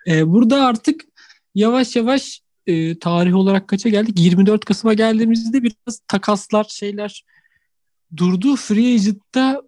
Ee, 0.07 0.29
burada 0.29 0.67
artık 0.67 1.05
yavaş 1.55 1.97
yavaş 1.97 2.41
e, 2.67 2.99
tarih 2.99 3.35
olarak 3.35 3.69
kaça 3.69 3.89
geldik? 3.89 4.21
24 4.21 4.65
Kasım'a 4.65 4.95
geldiğimizde 4.95 5.63
biraz 5.63 6.01
takaslar 6.09 6.65
şeyler 6.65 7.25
durdu. 8.17 8.57
Free 8.57 8.95
Agent'ta 8.95 9.63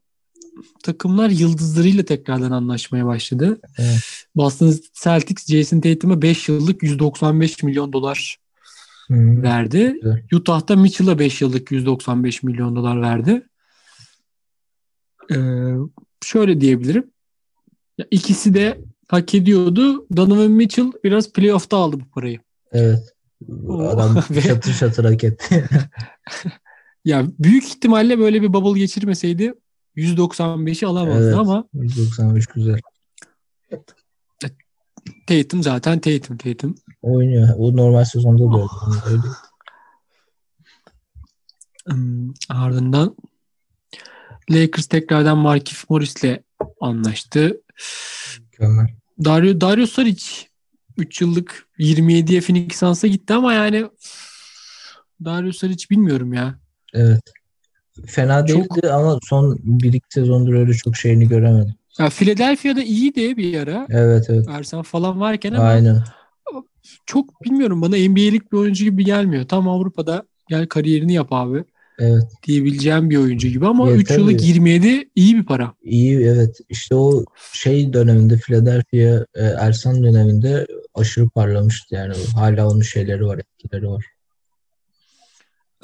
takımlar 0.83 1.31
yıldızlarıyla 1.31 2.05
tekrardan 2.05 2.51
anlaşmaya 2.51 3.07
başladı. 3.07 3.61
Evet. 3.79 4.27
Boston 4.37 4.75
Celtics 5.03 5.47
Jason 5.47 5.81
Tatum'a 5.81 6.23
5 6.23 6.49
yıllık 6.49 6.83
195 6.83 7.63
milyon 7.63 7.93
dolar 7.93 8.44
Hı. 9.09 9.43
verdi. 9.43 9.93
Güzel. 10.03 10.23
Utah'ta 10.33 10.77
Mitchell'a 10.77 11.19
5 11.19 11.41
yıllık 11.43 11.71
195 11.73 12.43
milyon 12.43 12.77
dolar 12.77 13.03
verdi. 13.03 13.43
Ee, 15.35 15.37
şöyle 16.25 16.61
diyebilirim. 16.61 17.11
Ya 17.99 18.07
ikisi 18.11 18.55
de 18.55 18.81
hak 19.09 19.35
ediyordu. 19.35 20.07
Donovan 20.17 20.51
Mitchell 20.51 20.93
biraz 21.05 21.33
playoff'ta 21.33 21.77
aldı 21.77 22.01
bu 22.01 22.05
parayı. 22.11 22.39
Evet. 22.73 23.15
Adam 23.69 24.17
Ve- 24.31 24.41
çatır 24.41 24.75
çatır 24.75 25.05
hak 25.05 25.25
etti. 25.25 25.65
Ya 27.05 27.27
büyük 27.39 27.65
ihtimalle 27.65 28.19
böyle 28.19 28.43
bir 28.43 28.53
bubble 28.53 28.79
geçirmeseydi 28.81 29.55
195'i 29.97 30.87
alamazdı 30.87 31.25
Evet. 31.27 31.35
ama 31.35 31.65
195 31.75 32.47
güzel. 32.47 32.81
Tatum 35.27 35.63
zaten 35.63 35.99
Tatum 36.01 36.37
Tatum. 36.37 36.75
Oynuyor. 37.05 37.49
O 37.59 37.77
normal 37.77 38.05
sezonda 38.05 38.43
da 38.53 38.57
öyle. 38.57 39.01
öyle. 39.17 39.23
Hmm, 41.87 42.31
ardından 42.49 43.17
Lakers 44.51 44.87
tekrardan 44.87 45.39
Markif 45.39 45.91
Morris'le 45.91 46.41
anlaştı. 46.81 47.61
Mükemmel. 48.41 48.87
Dario, 49.25 49.61
Dario 49.61 49.87
Saric 49.87 50.25
3 50.97 51.21
yıllık 51.21 51.67
27'ye 51.79 52.41
Phoenix 52.41 52.79
Suns'a 52.79 53.07
gitti 53.07 53.35
ama 53.35 53.53
yani 53.53 53.87
Dario 55.25 55.53
Saric 55.53 55.87
bilmiyorum 55.91 56.33
ya. 56.33 56.59
Evet. 56.95 57.23
Fena 58.07 58.47
Çok- 58.47 58.77
değildi 58.77 58.93
ama 58.93 59.19
son 59.23 59.59
bir 59.63 59.93
iki 59.93 60.07
sezondur 60.11 60.55
öyle 60.55 60.75
çok 60.75 60.97
şeyini 60.97 61.29
göremedim. 61.29 61.75
ya 61.99 62.09
Philadelphia'da 62.11 62.83
iyiydi 62.83 63.37
bir 63.37 63.59
ara. 63.61 63.87
Evet 63.91 64.27
evet. 64.29 64.47
Ersan 64.49 64.83
falan 64.83 65.21
varken 65.21 65.53
ama 65.53 65.65
Aynen. 65.65 66.05
Çok 67.07 67.45
bilmiyorum 67.45 67.83
bana 67.83 67.97
NBA'lik 67.97 68.53
bir 68.53 68.57
oyuncu 68.57 68.85
gibi 68.85 69.05
gelmiyor. 69.05 69.49
Tam 69.49 69.69
Avrupa'da 69.69 70.25
gel 70.49 70.67
kariyerini 70.67 71.13
yap 71.15 71.29
abi 71.31 71.65
Evet. 71.99 72.23
diyebileceğim 72.47 73.11
bir 73.11 73.17
oyuncu 73.17 73.49
gibi 73.49 73.67
ama 73.67 73.91
Ya 73.91 73.97
3 73.97 74.11
yıllık 74.11 74.39
tabii. 74.39 74.49
27 74.49 75.11
iyi 75.15 75.37
bir 75.37 75.45
para. 75.45 75.75
İyi 75.83 76.21
evet. 76.21 76.59
İşte 76.69 76.95
o 76.95 77.25
şey 77.53 77.93
döneminde 77.93 78.37
Philadelphia 78.37 79.25
e, 79.35 79.43
Ersan 79.43 80.03
döneminde 80.03 80.67
aşırı 80.95 81.29
parlamıştı 81.29 81.95
yani. 81.95 82.15
Hala 82.35 82.69
onun 82.71 82.81
şeyleri 82.83 83.27
var, 83.27 83.39
etkileri 83.39 83.89
var. 83.89 84.05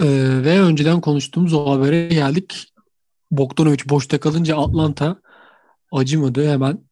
Ee, 0.03 0.07
ve 0.45 0.61
önceden 0.61 1.01
konuştuğumuz 1.01 1.53
o 1.53 1.71
habere 1.71 2.09
geldik. 2.09 2.73
Bogdanovic 3.31 3.79
boşta 3.89 4.21
kalınca 4.21 4.57
Atlanta 4.57 5.17
acımadı. 5.93 6.49
Hemen 6.51 6.85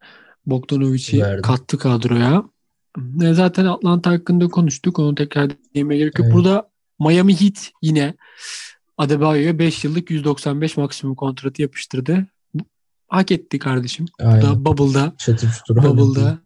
Bogdanovic'i 0.47 1.25
kattı 1.43 1.79
kadroya. 1.79 2.45
Zaten 3.33 3.65
Atlanta 3.65 4.11
hakkında 4.11 4.49
konuştuk. 4.49 4.99
Onu 4.99 5.15
tekrar 5.15 5.51
demeye 5.75 5.99
gerek 5.99 6.19
yok. 6.19 6.25
Evet. 6.27 6.35
Burada 6.37 6.71
Miami 7.01 7.41
Heat 7.41 7.71
yine 7.83 8.15
Adebayo'ya 8.99 9.59
5 9.59 9.85
yıllık 9.85 10.11
195 10.11 10.77
maksimum 10.77 11.15
kontratı 11.17 11.63
yapıştırdı. 11.63 12.27
Bu- 12.55 12.65
Hak 13.09 13.33
etti 13.33 13.59
kardeşim. 13.59 14.07
Bu 14.21 14.27
Aynen. 14.27 14.43
da 14.43 14.65
Bubble'da, 14.65 15.13
Çatır 15.19 15.51
çutur. 15.53 15.77
Bubble'da 15.77 16.39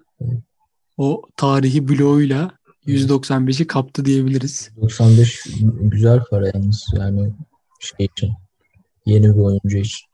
o 0.96 1.22
tarihi 1.36 1.88
bloğuyla 1.88 2.50
195'i 2.86 3.66
kaptı 3.66 4.04
diyebiliriz. 4.04 4.70
95 4.80 5.46
güzel 5.80 6.20
para 6.30 6.46
yalnız 6.54 6.86
yani 6.96 7.32
şey 7.80 8.06
için. 8.06 8.32
Yeni 9.06 9.24
bir 9.24 9.38
oyuncu 9.42 9.76
için. 9.78 10.06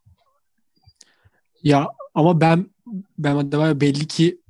Ya 1.62 1.88
ama 2.14 2.40
ben 2.40 2.66
ben 3.18 3.36
Adebayo 3.36 3.80
belli 3.80 4.06
ki 4.06 4.40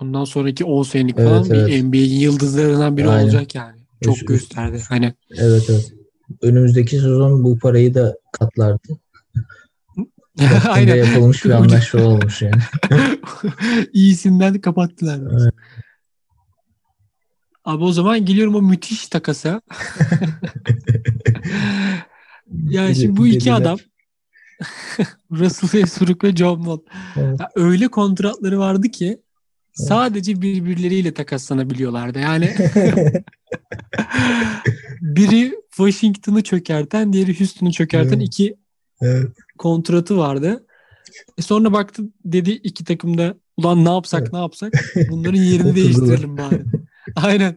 bundan 0.00 0.24
sonraki 0.24 0.64
10 0.64 0.82
senelik 0.82 1.14
Evet, 1.18 1.28
falan 1.28 1.44
evet. 1.50 1.68
bir 1.68 1.82
NBA'in 1.84 2.20
yıldızlarından 2.20 2.96
biri 2.96 3.08
Aynen. 3.08 3.24
olacak 3.24 3.54
yani. 3.54 3.80
Çok 4.04 4.16
Üst- 4.16 4.26
gösterdi. 4.26 4.82
Hani 4.88 5.14
Evet 5.30 5.66
evet. 5.70 5.92
Önümüzdeki 6.42 6.96
sezon 6.96 7.44
bu 7.44 7.58
parayı 7.58 7.94
da 7.94 8.16
katlardı. 8.32 8.88
Aynen. 10.68 10.96
yapılmış 10.96 11.44
bir 11.44 11.50
anlaşma 11.60 12.02
olmuş 12.02 12.42
yani. 12.42 12.62
İyisinden 13.92 14.54
de 14.54 14.60
kapattılar. 14.60 15.20
Evet. 15.42 15.54
Abi 17.64 17.84
o 17.84 17.92
zaman 17.92 18.24
geliyorum 18.24 18.54
o 18.54 18.62
müthiş 18.62 19.08
takasa. 19.08 19.60
yani 22.50 22.94
şimdi 22.96 23.16
bu 23.16 23.26
iki 23.26 23.52
adam 23.52 23.78
Russell 25.30 25.68
Westbrook 25.70 26.24
ve 26.24 26.36
John 26.36 26.56
Wall. 26.56 26.78
Evet. 27.16 27.40
Ya 27.40 27.50
öyle 27.54 27.88
kontratları 27.88 28.58
vardı 28.58 28.88
ki 28.88 29.20
sadece 29.74 30.42
birbirleriyle 30.42 31.14
takaslanabiliyorlardı. 31.14 32.18
Yani 32.18 32.54
biri 35.00 35.54
Washington'ı 35.76 36.42
çökerten, 36.42 37.12
diğeri 37.12 37.40
Houston'u 37.40 37.72
çökerten 37.72 38.16
Evet. 38.16 38.26
iki 38.26 38.56
Evet. 39.00 39.28
kontratı 39.58 40.16
vardı. 40.18 40.66
E 41.38 41.42
sonra 41.42 41.72
baktı 41.72 42.02
dedi 42.24 42.50
iki 42.50 42.84
takımda 42.84 43.34
ulan 43.56 43.84
ne 43.84 43.88
yapsak 43.90 44.20
Evet. 44.22 44.32
ne 44.32 44.38
yapsak 44.38 44.72
bunların 45.10 45.38
yerini 45.38 45.74
değiştirelim 45.76 46.36
bari. 46.36 46.62
Aynen. 47.16 47.56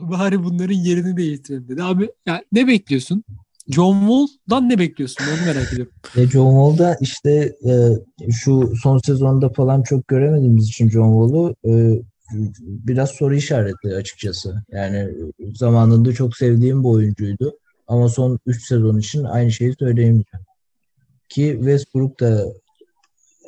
Bari 0.00 0.44
bunların 0.44 0.74
yerini 0.74 1.16
değiştirelim 1.16 1.68
dedi. 1.68 1.82
Abi 1.82 2.08
ya 2.26 2.42
ne 2.52 2.66
bekliyorsun? 2.66 3.24
John 3.68 4.00
Wall'dan 4.00 4.68
ne 4.68 4.78
bekliyorsun? 4.78 5.24
Onu 5.24 5.46
merak 5.46 5.72
ediyorum. 5.72 5.92
E, 6.16 6.26
John 6.26 6.50
Wall'da 6.50 6.96
işte 7.00 7.52
e, 7.68 7.72
şu 8.32 8.72
son 8.82 8.98
sezonda 8.98 9.48
falan 9.48 9.82
çok 9.82 10.08
göremediğimiz 10.08 10.68
için 10.68 10.88
John 10.88 11.28
Wall'u 11.28 11.56
e, 11.64 12.02
biraz 12.60 13.10
soru 13.10 13.34
işareti 13.34 13.94
açıkçası. 13.94 14.54
Yani 14.72 15.10
zamanında 15.54 16.12
çok 16.12 16.36
sevdiğim 16.36 16.84
bir 16.84 16.88
oyuncuydu. 16.88 17.58
Ama 17.88 18.08
son 18.08 18.38
3 18.46 18.66
sezon 18.66 18.98
için 18.98 19.24
aynı 19.24 19.50
şeyi 19.52 19.74
söyleyemeyeceğim. 19.78 20.46
Ki 21.28 21.54
Westbrook 21.58 22.20
da 22.20 22.46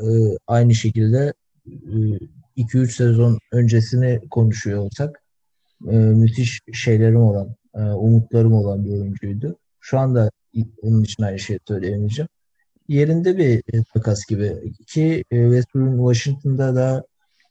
e, 0.00 0.06
aynı 0.46 0.74
şekilde 0.74 1.32
2-3 2.56 2.90
sezon 2.90 3.38
öncesini 3.52 4.20
konuşuyor 4.30 4.78
olsak 4.78 5.22
e, 5.90 5.96
müthiş 5.96 6.60
şeylerim 6.72 7.22
olan, 7.22 7.54
e, 7.74 7.80
umutlarım 7.80 8.52
olan 8.52 8.84
bir 8.84 8.90
oyuncuydu. 8.90 9.58
Şu 9.90 9.98
anda 9.98 10.30
onun 10.82 11.02
için 11.02 11.22
aynı 11.22 11.38
şeyi 11.38 11.60
söyleyemeyeceğim. 11.68 12.28
Yerinde 12.88 13.38
bir 13.38 13.62
e, 13.74 13.84
takas 13.94 14.26
gibi. 14.26 14.72
Ki 14.86 15.24
e, 15.30 15.36
Westbrook'un 15.42 16.12
Washington'da 16.12 16.74
da 16.74 17.04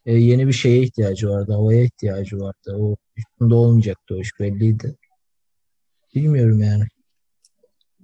e, 0.05 0.13
yeni 0.13 0.47
bir 0.47 0.53
şeye 0.53 0.81
ihtiyacı 0.81 1.29
vardı. 1.29 1.53
Havaya 1.53 1.83
ihtiyacı 1.83 2.39
vardı. 2.39 2.75
O 2.79 2.95
üstünde 3.17 3.53
olmayacaktı 3.53 4.15
o 4.15 4.17
iş 4.17 4.39
belliydi. 4.39 4.95
Bilmiyorum 6.15 6.61
yani. 6.61 6.83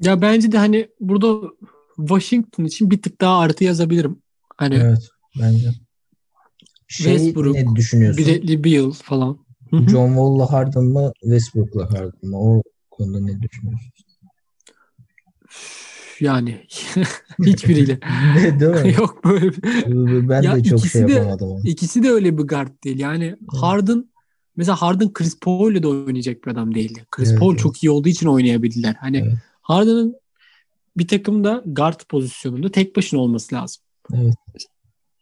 Ya 0.02 0.22
bence 0.22 0.52
de 0.52 0.58
hani 0.58 0.90
burada 1.00 1.50
Washington 1.98 2.64
için 2.64 2.92
bir 2.92 3.02
tık 3.02 3.22
daha 3.22 3.40
artı 3.40 3.64
yazabilirim. 3.64 4.22
Hani 4.58 4.76
Evet 4.76 5.10
bence. 5.40 5.70
Şey 6.88 7.18
Westbrook, 7.18 7.56
ne 7.56 7.76
düşünüyorsun? 7.76 8.26
Bradley 8.26 8.64
Beal 8.64 8.92
falan. 8.92 9.46
John 9.72 10.08
Wall'la 10.08 10.52
Harden 10.52 10.84
mı 10.84 11.12
Westbrook'la 11.22 11.92
Harden 11.92 12.30
mı? 12.30 12.38
O 12.38 12.64
konuda 12.92 13.20
ne 13.20 13.42
düşünüyorsun? 13.42 13.94
Yani 16.20 16.62
hiçbiriyle. 17.46 18.00
değil 18.60 18.72
mi? 18.86 18.94
Yok 18.98 19.24
böyle 19.26 19.52
bir- 19.52 20.30
Ben 20.30 20.42
Ya 20.42 20.56
de 20.56 20.64
çok 20.64 20.80
şey 20.80 20.88
ikisi 20.90 21.08
de- 21.08 21.12
yapamadım. 21.12 21.48
onu. 21.50 21.62
İkisi 21.64 22.04
de 22.04 22.10
öyle 22.10 22.38
bir 22.38 22.44
guard 22.44 22.84
değil. 22.84 23.00
Yani 23.00 23.36
Harden 23.48 24.06
mesela 24.56 24.76
Harden 24.82 25.14
Chris 25.14 25.40
Paul'le 25.40 25.84
de 25.84 25.88
oynayacak 25.88 26.46
bir 26.46 26.52
adam 26.52 26.76
değildi. 26.76 27.06
Chris 27.12 27.30
Evet, 27.30 27.40
Paul 27.40 27.50
evet. 27.52 27.60
çok 27.60 27.84
iyi 27.84 27.90
olduğu 27.90 28.10
için 28.10 28.28
oynayabildiler. 28.28 28.96
Hani 29.00 29.18
Evet. 29.18 29.34
Harden'ın 29.62 30.16
bir 30.98 31.08
takımda 31.08 31.64
guard 31.66 32.00
pozisyonunda 32.10 32.70
tek 32.72 32.96
başına 32.96 33.20
olması 33.20 33.56
lazım. 33.56 33.84
Evet. 34.14 34.34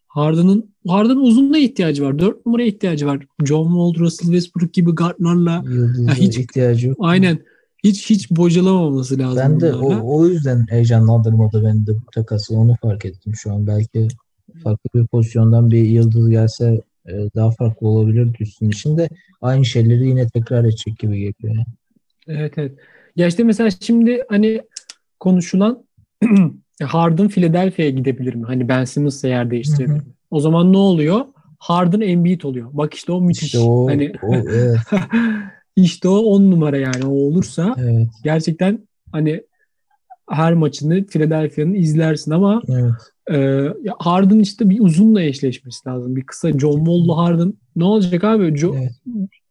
Harden'ın 0.07 0.69
Harden'ın 0.87 1.19
uzunluğa 1.21 1.57
ihtiyacı 1.57 2.03
var. 2.03 2.19
Dört 2.19 2.45
numaraya 2.45 2.67
ihtiyacı 2.67 3.05
var. 3.07 3.25
John 3.45 3.63
Wall, 3.67 4.05
Russell 4.05 4.25
Westbrook 4.27 4.73
gibi 4.73 4.91
guardlarla 4.91 5.63
Yıldız'a 5.65 6.13
hiç- 6.13 6.37
ihtiyacı 6.37 6.87
yok. 6.87 6.97
aynen 6.99 7.39
hiç 7.83 8.09
hiç 8.09 8.31
bocalamaması 8.31 9.19
lazım. 9.19 9.37
Ben 9.37 9.59
de 9.59 9.73
bunlarla. 9.73 10.03
o, 10.03 10.19
o 10.19 10.27
yüzden 10.27 10.65
heyecanlandırmadı 10.69 11.63
beni 11.63 11.87
de 11.87 11.91
bu 11.91 12.11
takası. 12.13 12.55
Onu 12.55 12.75
fark 12.81 13.05
ettim 13.05 13.35
şu 13.35 13.53
an. 13.53 13.67
Belki 13.67 14.07
farklı 14.63 14.89
bir 14.93 15.07
pozisyondan 15.07 15.71
bir 15.71 15.85
yıldız 15.85 16.29
gelse 16.29 16.81
e, 17.07 17.13
daha 17.35 17.51
farklı 17.51 17.87
olabilir 17.87 18.35
üstün 18.39 18.69
içinde. 18.69 19.09
Aynı 19.41 19.65
şeyleri 19.65 20.07
yine 20.07 20.27
tekrar 20.27 20.63
edecek 20.63 20.99
gibi 20.99 21.19
geliyor. 21.19 21.55
yani. 21.55 21.65
Evet 22.27 22.53
evet. 22.57 22.71
Ya 23.15 23.27
işte 23.27 23.43
mesela 23.43 23.69
şimdi 23.69 24.23
hani 24.29 24.61
konuşulan 25.19 25.83
Harden 26.83 27.27
Philadelphia'ya 27.27 27.91
gidebilir 27.91 28.35
mi? 28.35 28.45
Hani 28.45 28.67
Ben 28.67 28.83
Simmons'la 28.83 29.27
yer 29.27 29.51
değiştirebilir 29.51 29.97
mi? 29.97 30.13
O 30.31 30.39
zaman 30.39 30.73
ne 30.73 30.77
oluyor? 30.77 31.25
Harden 31.59 32.01
Embiid 32.01 32.41
oluyor. 32.41 32.69
Bak 32.73 32.93
işte 32.93 33.11
o 33.11 33.21
müthiş. 33.21 33.43
İşte 33.43 33.59
o, 33.59 33.87
hani 33.87 34.13
o 34.23 34.35
evet, 34.35 34.77
işte 35.75 36.07
o 36.07 36.17
on 36.17 36.51
numara 36.51 36.77
yani 36.77 37.05
o 37.05 37.11
olursa 37.13 37.75
evet, 37.79 38.07
gerçekten 38.23 38.87
hani 39.11 39.43
her 40.29 40.53
maçını 40.53 41.05
Philadelphia'nın 41.05 41.73
izlersin 41.73 42.31
ama 42.31 42.61
evet. 42.69 42.91
e, 43.31 43.67
Harden 43.99 44.39
işte 44.39 44.69
bir 44.69 44.79
uzunla 44.79 45.21
eşleşmesi 45.21 45.89
lazım. 45.89 46.15
Bir 46.15 46.23
kısa 46.23 46.59
John 46.59 46.77
Wall'la 46.77 47.17
Harden 47.17 47.53
ne 47.75 47.83
olacak 47.83 48.23
abi? 48.23 48.43
Jo- 48.43 48.75
Evet. 48.79 48.91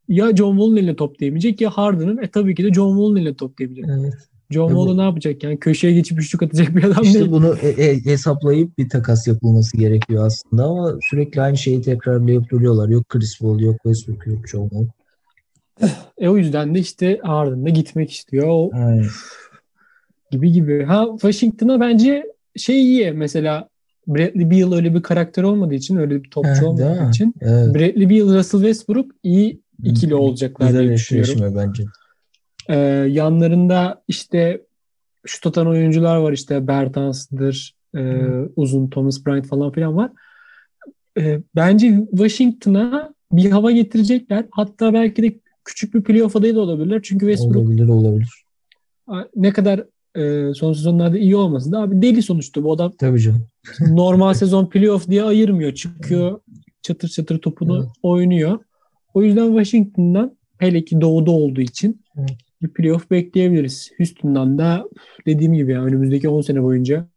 Ya 0.08 0.36
John 0.36 0.50
Wall'un 0.52 0.76
eline 0.76 0.96
top 0.96 1.20
değmeyecek 1.20 1.60
ya 1.60 1.70
Harden'ın 1.70 2.18
e 2.22 2.28
tabii 2.30 2.54
ki 2.54 2.64
de 2.64 2.72
John 2.72 2.88
Wall'un 2.90 3.16
eline 3.16 3.34
top 3.34 3.58
değmeyecek. 3.58 3.84
evet. 4.00 4.14
John 4.50 4.68
Wall'u 4.68 4.96
ne 4.96 5.02
yapacak 5.02 5.42
yani 5.44 5.58
köşeye 5.58 5.92
geçip 5.92 6.18
üçlük 6.20 6.42
atacak 6.42 6.76
bir 6.76 6.84
adam 6.84 7.04
İşte 7.04 7.18
değil. 7.18 7.30
bunu 7.30 7.54
e- 7.62 7.68
e- 7.84 8.04
hesaplayıp 8.04 8.78
bir 8.78 8.88
takas 8.88 9.26
yapılması 9.26 9.76
gerekiyor 9.76 10.26
aslında 10.26 10.64
ama 10.64 10.98
sürekli 11.10 11.40
aynı 11.42 11.56
şeyi 11.56 11.82
tekrarlayıp 11.82 12.50
duruyorlar. 12.50 12.88
Yok 12.88 13.08
Chris 13.08 13.38
Paul, 13.38 13.60
yok 13.60 13.76
Westbrook, 13.82 14.26
yok 14.26 14.48
John 14.48 14.68
Wall. 14.68 14.86
E 16.18 16.28
o 16.28 16.36
yüzden 16.36 16.74
de 16.74 16.78
işte 16.78 17.20
Harden 17.22 17.64
da 17.64 17.68
gitmek 17.68 18.10
istiyor. 18.12 18.46
O 18.48 18.70
Aynen. 18.74 19.06
gibi 20.30 20.52
gibi. 20.52 20.84
Ha 20.84 21.06
Washington'a 21.12 21.80
bence 21.80 22.26
şey 22.56 22.82
iyi 22.82 23.12
mesela 23.12 23.68
Bradley 24.06 24.50
Beal 24.50 24.72
öyle 24.72 24.94
bir 24.94 25.02
karakter 25.02 25.42
olmadığı 25.42 25.74
için 25.74 25.96
öyle 25.96 26.22
bir 26.22 26.30
topçu 26.30 26.50
değil 26.50 26.62
olmadığı 26.62 27.08
için 27.10 27.34
Evet. 27.40 27.74
Bradley 27.74 28.10
Beal, 28.10 28.34
Russell 28.38 28.60
Westbrook 28.60 29.10
iyi 29.22 29.60
ikili 29.84 30.14
olacaklar 30.14 30.66
Güzel 30.66 30.82
diye 30.82 30.92
düşünüyorum. 30.94 31.54
bence. 31.56 31.84
Ee, 32.68 32.76
yanlarında 33.10 34.02
işte 34.08 34.60
şut 35.26 35.46
atan 35.46 35.66
oyuncular 35.66 36.16
var 36.16 36.32
işte 36.32 36.66
Bertans'dır, 36.66 37.74
e, 37.96 38.00
uzun 38.56 38.90
Thomas 38.90 39.26
Bryant 39.26 39.46
falan 39.46 39.72
filan 39.72 39.96
var. 39.96 40.10
E, 41.18 41.40
bence 41.56 42.06
Washington'a 42.10 43.14
bir 43.32 43.50
hava 43.50 43.70
getirecekler. 43.70 44.44
Hatta 44.50 44.94
belki 44.94 45.22
de 45.22 45.38
küçük 45.64 45.94
bir 45.94 46.02
playoff 46.02 46.36
adayı 46.36 46.54
da 46.54 46.61
olabilirler. 46.61 47.00
Çünkü 47.02 47.26
Westbrook 47.26 47.66
Olabilir 47.66 47.88
olabilir. 47.88 48.44
ne 49.36 49.52
kadar 49.52 49.84
e, 50.16 50.54
son 50.54 50.72
sezonlarda 50.72 51.18
iyi 51.18 51.36
olmasın 51.36 51.72
da 51.72 51.82
abi 51.82 52.02
deli 52.02 52.22
sonuçta 52.22 52.64
bu 52.64 52.72
adam 52.72 52.92
Tabii 52.98 53.20
canım. 53.20 53.46
normal 53.80 54.34
sezon 54.34 54.66
playoff 54.66 55.08
diye 55.08 55.22
ayırmıyor. 55.22 55.74
Çıkıyor 55.74 56.40
çatır 56.82 57.08
çatır 57.08 57.38
topunu 57.38 57.76
Evet. 57.78 57.88
oynuyor. 58.02 58.58
O 59.14 59.22
yüzden 59.22 59.46
Washington'dan 59.48 60.36
hele 60.58 60.84
ki 60.84 61.00
doğuda 61.00 61.30
olduğu 61.30 61.61
için 61.61 62.02
Evet. 62.18 62.30
bir 62.62 62.68
playoff 62.68 63.11
bekleyebiliriz. 63.11 63.90
Houston'dan 63.98 64.58
da 64.58 64.84
dediğim 65.26 65.52
gibi 65.54 65.72
yani 65.72 65.84
önümüzdeki 65.86 66.28
10 66.28 66.40
sene 66.40 66.62
boyunca 66.62 67.08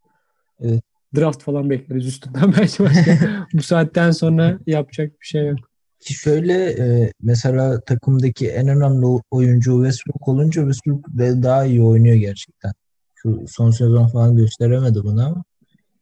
Evet. 0.60 0.84
draft 1.16 1.44
falan 1.44 1.70
bekleriz 1.70 2.04
Houston'dan 2.04 2.54
belki 2.60 2.84
başka. 2.84 3.18
Bu 3.54 3.62
saatten 3.62 4.12
sonra 4.12 4.60
yapacak 4.68 5.22
bir 5.22 5.26
şey 5.26 5.48
yok. 5.48 5.60
Ki 6.04 6.14
Şöyle 6.14 6.54
e, 6.70 7.12
mesela 7.22 7.82
takımdaki 7.82 8.50
en 8.50 8.68
önemli 8.68 9.06
oyuncu 9.32 9.72
Westbrook 9.84 10.28
olunca 10.28 10.62
Westbrook 10.62 11.06
de 11.08 11.44
daha 11.44 11.66
iyi 11.66 11.82
oynuyor 11.82 12.16
gerçekten. 12.16 12.72
Şu 13.16 13.46
son 13.48 13.72
sezon 13.72 14.08
falan 14.08 14.36
gösteremedi 14.36 15.04
bunu 15.04 15.26
ama 15.26 15.44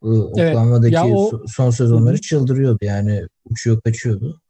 e, 0.02 0.08
Evet. 0.08 0.48
Oklahoma'daki 0.50 0.94
Ya 0.94 1.06
o- 1.06 1.30
so- 1.30 1.44
son 1.48 1.70
sezonları 1.70 2.20
çıldırıyordu 2.20 2.78
yani 2.82 3.22
uçuyor 3.50 3.80
kaçıyordu. 3.80 4.40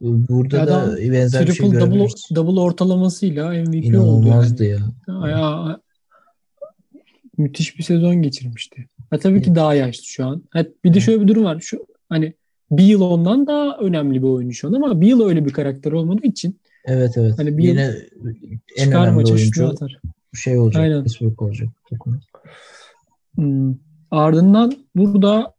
Burada 0.00 0.62
Adam 0.62 0.92
da 0.92 0.96
benzer 1.12 1.46
bir 1.46 1.52
şey 1.52 1.70
Triple 1.70 1.80
double, 1.80 2.06
double 2.34 2.60
ortalamasıyla 2.60 3.50
MVP 3.50 3.66
oldu 3.68 3.74
yani. 3.74 3.86
İnanılmazdı 3.86 4.64
ya. 4.64 4.78
Ya, 5.08 5.80
müthiş 7.38 7.78
bir 7.78 7.82
sezon 7.82 8.22
geçirmişti. 8.22 8.88
Ha, 9.10 9.18
tabii 9.18 9.42
ki 9.42 9.54
daha 9.54 9.74
yaşlı 9.74 10.04
şu 10.04 10.26
an. 10.26 10.42
Ha, 10.50 10.64
bir 10.84 10.94
de 10.94 11.00
şöyle 11.00 11.20
bir 11.20 11.28
durum 11.28 11.44
var. 11.44 11.60
Şu 11.60 11.86
hani 12.08 12.34
bir 12.78 12.84
yıl 12.84 13.00
ondan 13.00 13.46
daha 13.46 13.76
önemli 13.76 14.22
bir 14.22 14.28
oyuncu 14.28 14.54
şu 14.54 14.68
an 14.68 14.72
ama 14.72 15.00
bir 15.00 15.06
yıl 15.06 15.28
öyle 15.28 15.44
bir 15.44 15.52
karakter 15.52 15.92
olmadığı 15.92 16.26
için 16.26 16.58
Evet 16.84 17.12
evet. 17.16 17.38
Hani 17.38 17.58
bir 17.58 17.62
Yine 17.62 17.94
en 18.76 18.92
önemli 18.92 19.32
oyuncu 19.32 19.68
atar. 19.68 20.00
şey 20.34 20.58
olacak. 20.58 20.82
Aynen. 20.82 21.04
Westbrook 21.04 21.42
olacak. 21.42 21.68
Hmm. 23.34 23.74
Ardından 24.10 24.72
burada 24.96 25.54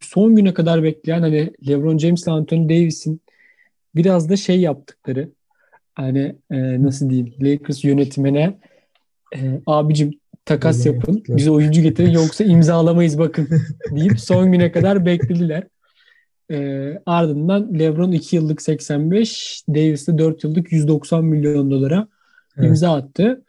son 0.00 0.36
güne 0.36 0.54
kadar 0.54 0.82
bekleyen 0.82 1.20
hani 1.20 1.52
LeBron 1.68 1.98
James 1.98 2.22
ile 2.22 2.32
Anthony 2.32 2.68
Davis'in 2.68 3.20
biraz 3.94 4.28
da 4.28 4.36
şey 4.36 4.60
yaptıkları 4.60 5.30
hani 5.94 6.36
e, 6.50 6.82
nasıl 6.82 7.10
diyeyim 7.10 7.34
Lakers 7.40 7.84
yönetimine 7.84 8.58
e, 9.36 9.60
abicim 9.66 10.10
takas 10.44 10.86
yapın 10.86 11.24
bize 11.28 11.50
oyuncu 11.50 11.82
getirin 11.82 12.10
yoksa 12.10 12.44
imzalamayız 12.44 13.18
bakın 13.18 13.48
deyip 13.96 14.20
son 14.20 14.52
güne 14.52 14.72
kadar 14.72 15.06
beklediler. 15.06 15.64
E, 16.50 16.92
ardından 17.06 17.78
LeBron 17.78 18.12
2 18.12 18.36
yıllık 18.36 18.62
85 18.62 19.64
Davis 19.68 20.08
de 20.08 20.18
4 20.18 20.44
yıllık 20.44 20.72
190 20.72 21.24
milyon 21.24 21.70
dolara 21.70 22.08
Evet. 22.56 22.68
imza 22.68 22.94
attı. 22.94 23.44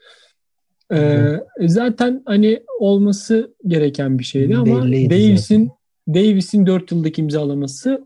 Ee, 0.91 0.98
Evet. 0.98 1.44
zaten 1.66 2.24
hani 2.26 2.64
olması 2.80 3.54
gereken 3.68 4.20
bir 4.20 4.24
şeydi 4.24 4.58
ama 4.58 4.84
Davis'in 4.86 5.72
Davis'in 6.08 6.66
4 6.66 6.91
yıldaki 6.91 7.22
imzalaması 7.22 8.06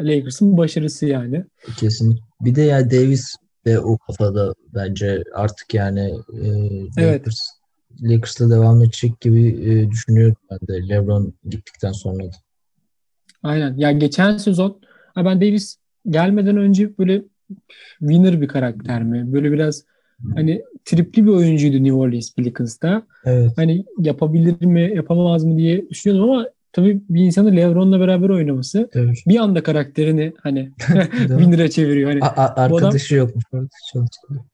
Lakers'ın 0.00 0.56
başarısı 0.56 1.06
yani. 1.06 1.44
Kesin. 1.78 2.18
Bir 2.40 2.54
de 2.54 2.62
ya 2.62 2.90
Davis 2.90 3.34
de 3.66 3.80
o 3.80 3.98
kafada 3.98 4.54
bence 4.74 5.22
artık 5.34 5.74
yani 5.74 6.00
e, 6.42 6.46
Evet. 6.98 7.20
Lakers 7.20 7.40
Lakers'la 8.02 8.50
devam 8.50 8.82
edecek 8.82 9.20
gibi 9.20 9.46
e, 9.48 9.90
düşünüyorum 9.90 10.36
ben 10.50 10.58
de 10.68 10.88
LeBron 10.88 11.34
gittikten 11.48 11.92
sonra 11.92 12.24
da. 12.24 12.30
Aynen. 13.46 13.74
Ya 13.76 13.92
geçen 13.92 14.36
sezon 14.36 14.80
ben 15.16 15.40
Davis 15.40 15.76
gelmeden 16.10 16.56
önce 16.56 16.98
böyle 16.98 17.22
winner 17.98 18.40
bir 18.40 18.48
karakter 18.48 19.02
mi? 19.02 19.32
Böyle 19.32 19.52
biraz 19.52 19.84
hani 20.34 20.62
tripli 20.84 21.26
bir 21.26 21.30
oyuncuydu 21.30 21.76
New 21.76 21.92
Orleans 21.92 22.34
Pelicans'ta. 22.34 23.02
Evet. 23.24 23.52
Hani 23.56 23.84
yapabilir 23.98 24.64
mi, 24.66 24.92
yapamaz 24.94 25.44
mı 25.44 25.56
diye 25.58 25.90
düşünüyordum 25.90 26.30
ama 26.30 26.46
tabii 26.72 27.00
bir 27.08 27.20
insanın 27.20 27.56
LeBron'la 27.56 28.00
beraber 28.00 28.28
oynaması 28.28 28.88
Tabii. 28.92 29.12
bir 29.28 29.36
anda 29.38 29.62
karakterini 29.62 30.32
hani 30.42 30.70
winner'a 31.28 31.68
çeviriyor. 31.70 32.10
Hani 32.10 32.20
A- 32.22 32.44
a- 32.44 32.70
Bu 32.70 32.76
adam- 32.76 32.86
arkadaşı 32.86 33.14
yokmuş. 33.14 33.44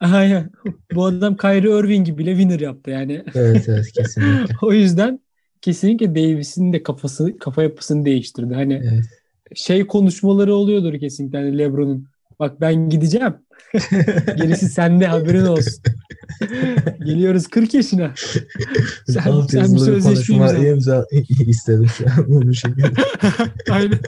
Aynen. 0.00 0.50
Bu 0.94 1.04
adam 1.04 1.36
Kyrie 1.36 1.78
Irving 1.78 2.18
bile 2.18 2.30
winner 2.30 2.60
yaptı 2.60 2.90
yani. 2.90 3.24
Evet 3.34 3.68
evet 3.68 3.92
kesinlikle. 3.92 4.54
o 4.62 4.72
yüzden 4.72 5.20
kesinlikle 5.62 6.14
Davis'in 6.14 6.72
de 6.72 6.82
kafası 6.82 7.38
kafa 7.38 7.62
yapısını 7.62 8.04
değiştirdi. 8.04 8.54
Hani 8.54 8.74
Evet. 8.92 9.04
şey 9.54 9.86
konuşmaları 9.86 10.54
oluyordur 10.54 10.98
kesinlikle 11.00 11.38
hani 11.38 11.58
LeBron'un. 11.58 12.06
Bak 12.40 12.60
ben 12.60 12.88
gideceğim. 12.88 13.34
Gerisi 14.36 14.68
sende 14.68 15.06
haberin 15.06 15.44
olsun. 15.46 15.74
Geliyoruz 17.04 17.46
40 17.48 17.74
yaşına. 17.74 18.14
Sen, 19.06 19.20
Alt 19.30 19.50
sen 19.50 19.74
bir 19.74 19.78
sözleşme 19.78 20.34
imzala. 20.36 20.58
imza 20.68 21.06
istedim 21.46 21.86
şu 21.98 22.04
an 22.06 22.24
bu 22.28 22.54
şekilde. 22.54 22.86
Aynen. 23.70 23.98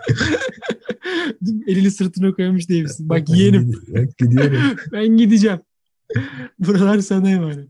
Elini 1.67 1.91
sırtına 1.91 2.33
koymuş 2.33 2.69
Davis'in. 2.71 3.09
Bak 3.09 3.29
yeğenim 3.29 3.73
Bak 3.89 4.19
gidiyorum. 4.19 4.59
ben 4.93 5.07
gideceğim. 5.17 5.59
Buralar 6.59 6.99
sana 6.99 7.31
emanet. 7.31 7.69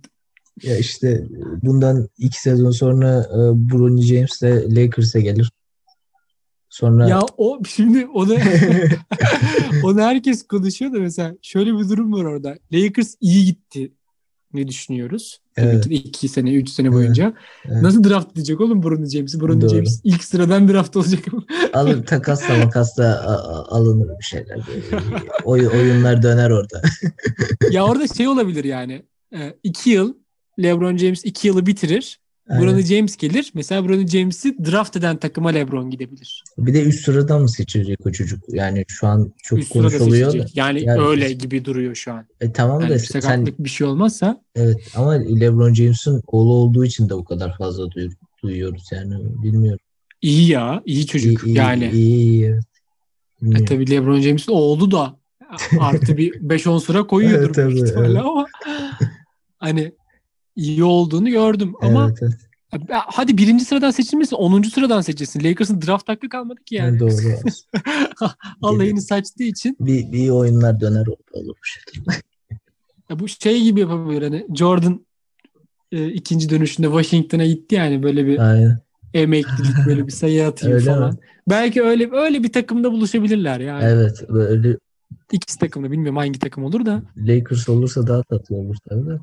Ya 0.62 0.78
işte 0.78 1.24
bundan 1.62 2.08
iki 2.18 2.40
sezon 2.40 2.70
sonra 2.70 3.26
e, 3.30 3.38
Bronny 3.72 4.02
James 4.02 4.42
de 4.42 4.66
Lakers'e 4.74 5.20
gelir. 5.20 5.52
Sonra 6.68 7.08
Ya 7.08 7.20
o 7.36 7.60
şimdi 7.68 8.06
onu 8.06 8.34
onu 9.84 10.00
herkes 10.00 10.46
konuşuyor 10.46 10.92
da 10.92 10.98
mesela 10.98 11.34
şöyle 11.42 11.78
bir 11.78 11.88
durum 11.88 12.12
var 12.12 12.24
orada. 12.24 12.58
Lakers 12.72 13.14
iyi 13.20 13.44
gitti 13.44 13.92
ne 14.52 14.68
düşünüyoruz? 14.68 15.40
Tabii 15.56 15.66
Evet. 15.66 15.84
ki 15.84 15.90
de 15.90 15.94
iki 15.94 16.28
sene, 16.28 16.54
üç 16.54 16.70
sene 16.70 16.92
boyunca. 16.92 17.34
Evet. 17.64 17.82
Nasıl 17.82 18.04
draft 18.04 18.32
edecek 18.32 18.60
oğlum 18.60 18.82
Bronny 18.82 19.08
James'i? 19.08 19.40
Bronny 19.40 19.60
Doğru. 19.60 19.70
James 19.70 20.00
ilk 20.04 20.24
sıradan 20.24 20.68
draft 20.68 20.96
olacak. 20.96 21.24
alır 21.72 22.06
takasla 22.06 22.56
makasla 22.56 23.24
alınır 23.68 24.08
bir 24.18 24.24
şeyler. 24.24 24.58
Oy, 25.44 25.68
oyunlar 25.68 26.22
döner 26.22 26.50
orada. 26.50 26.82
ya 27.70 27.86
orada 27.86 28.06
şey 28.06 28.28
olabilir 28.28 28.64
yani. 28.64 29.02
E, 29.34 29.54
iki 29.62 29.90
yıl 29.90 30.14
LeBron 30.62 30.96
James 30.96 31.24
iki 31.24 31.48
yılı 31.48 31.66
bitirir. 31.66 32.18
Aynen. 32.48 32.62
Bronny 32.66 32.82
James 32.82 33.16
gelir. 33.16 33.50
Mesela 33.54 33.88
Bronny 33.88 34.06
James'i 34.06 34.56
draft 34.64 34.96
eden 34.96 35.16
takıma 35.16 35.48
LeBron 35.50 35.90
gidebilir. 35.90 36.44
Bir 36.58 36.74
de 36.74 36.82
üst 36.82 37.04
sıradan 37.04 37.42
mı 37.42 37.48
seçilecek 37.48 38.06
o 38.06 38.12
çocuk? 38.12 38.40
Yani 38.48 38.84
şu 38.88 39.06
an 39.06 39.32
çok 39.42 39.58
Üst 39.58 39.72
sırada 39.72 39.88
konuşuluyor 39.98 40.32
da. 40.32 40.46
Yani, 40.54 40.82
Yani- 40.84 41.00
öyle 41.00 41.32
gibi 41.32 41.64
duruyor 41.64 41.94
şu 41.94 42.12
an. 42.12 42.26
E 42.40 42.52
tamam 42.52 42.80
Yani 42.80 42.90
da 42.90 42.98
sen 42.98 43.46
bir 43.58 43.68
şey 43.68 43.86
olmazsa 43.86 44.42
evet 44.54 44.76
ama 44.96 45.12
LeBron 45.12 45.74
James'in 45.74 46.22
oğlu 46.26 46.52
olduğu 46.54 46.84
için 46.84 47.08
de 47.08 47.14
o 47.14 47.24
kadar 47.24 47.56
fazla 47.58 47.84
duy- 47.90 48.12
duyuyoruz 48.42 48.88
yani 48.92 49.14
bilmiyorum. 49.42 49.80
iyi 50.22 50.48
ya. 50.48 50.82
iyi 50.86 51.06
çocuk. 51.06 51.44
İyi, 51.44 51.46
iyi, 51.50 51.56
yani. 51.56 51.90
iyi, 51.94 52.16
iyi, 52.20 52.44
evet. 53.42 53.60
E 53.60 53.64
tabii 53.64 53.90
LeBron 53.90 54.20
James'in 54.20 54.52
oğlu 54.52 54.90
da 54.90 55.16
artı 55.80 56.16
bir 56.16 56.32
5-10 56.40 56.80
sıra 56.80 57.06
koyuyordur 57.06 57.44
Evet, 57.44 57.54
tabii, 57.54 57.72
büyük 57.74 57.86
ihtimalle 57.88 58.08
evet. 58.08 58.20
ama 58.24 58.46
hani 59.58 59.92
iyi 60.56 60.84
olduğunu 60.84 61.30
gördüm 61.30 61.74
ama 61.82 62.14
Evet, 62.20 62.88
hadi 62.90 63.38
birinci 63.38 63.64
sıradan 63.64 63.90
seçilmesin 63.90 64.36
10. 64.36 64.62
sıradan 64.62 65.00
seçilsin. 65.00 65.44
Lakers'ın 65.44 65.82
draft 65.82 66.08
hakkı 66.08 66.28
kalmadı 66.28 66.60
ki 66.64 66.74
yani. 66.74 67.00
Doğru. 67.00 67.10
Alayını 68.62 69.02
saçtığı 69.02 69.42
için 69.42 69.76
bir, 69.80 70.12
bir 70.12 70.28
oyunlar 70.30 70.80
döner 70.80 71.06
olur 71.32 71.54
bir 71.64 71.68
şey. 71.68 72.02
ya 73.10 73.18
bu 73.18 73.28
şey 73.28 73.62
gibi 73.62 73.80
yapabilir 73.80 74.22
hani 74.22 74.46
Jordan 74.54 75.06
e, 75.92 76.08
ikinci 76.08 76.50
dönüşünde 76.50 76.86
Washington'a 76.86 77.44
gitti 77.46 77.74
yani 77.74 78.02
böyle 78.02 78.26
bir 78.26 78.38
Aynen. 78.50 78.78
emeklilik 79.14 79.86
böyle 79.86 80.06
bir 80.06 80.12
sayı 80.12 80.46
atayım 80.46 80.76
Öyle 80.76 80.84
falan. 80.84 81.12
mi? 81.14 81.18
Belki 81.50 81.82
öyle 81.82 82.10
öyle 82.12 82.42
bir 82.42 82.52
takımda 82.52 82.92
buluşabilirler 82.92 83.60
yani. 83.60 83.84
Evet 83.84 84.24
böyle 84.28 84.76
İkisi 85.32 85.58
takımda 85.58 85.90
bilmiyorum 85.90 86.16
hangi 86.16 86.38
takım 86.38 86.64
olur 86.64 86.86
da 86.86 87.02
Lakers 87.16 87.68
olursa 87.68 88.06
daha 88.06 88.22
tatlı 88.22 88.56
olur 88.56 88.76
tabii 88.88 89.06
de. 89.06 89.18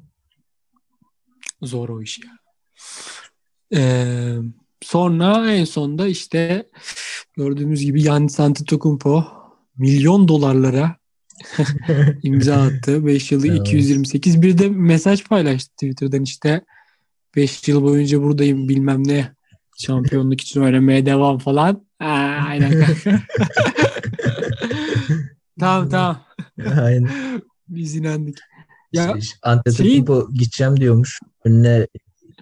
Zor 1.62 1.90
o 1.90 2.02
iş 2.02 2.20
ya. 2.20 2.32
Ee, 3.76 4.36
sonra 4.82 5.54
en 5.54 5.66
sonda 5.66 6.08
işte 6.08 6.70
gördüğümüz 7.38 7.82
gibi 7.82 8.02
Giannis 8.02 8.40
Antetokounmpo 8.40 9.26
milyon 9.78 10.28
dolarlara 10.28 10.96
imza 12.24 12.56
attı. 12.56 13.06
5 13.06 13.32
yılı 13.32 13.48
Evet. 13.48 13.60
228. 13.60 14.42
Bir 14.42 14.58
de 14.58 14.70
mesaj 14.70 15.24
paylaştı 15.24 15.72
Twitter'dan 15.72 16.24
işte 16.24 16.62
5 17.36 17.68
yıl 17.68 17.84
boyunca 17.84 18.22
buradayım 18.24 18.70
bilmem 18.70 19.08
ne 19.08 19.36
şampiyonluk 19.78 20.42
için 20.42 20.62
oynamaya 20.62 21.06
devam 21.06 21.38
falan. 21.38 21.86
Ha, 22.00 22.46
aynen 22.48 22.86
kanka. 22.86 23.22
tamam 25.60 25.90
tamam. 25.90 26.22
Aynen. 26.82 27.10
Biz 27.68 27.96
inandık. 27.96 28.40
Ya 28.92 29.16
İşte 29.18 29.38
Antetokounmpo 29.42 30.34
gideceğim 30.34 30.80
diyormuş. 30.80 31.20
Önüne 31.46 31.88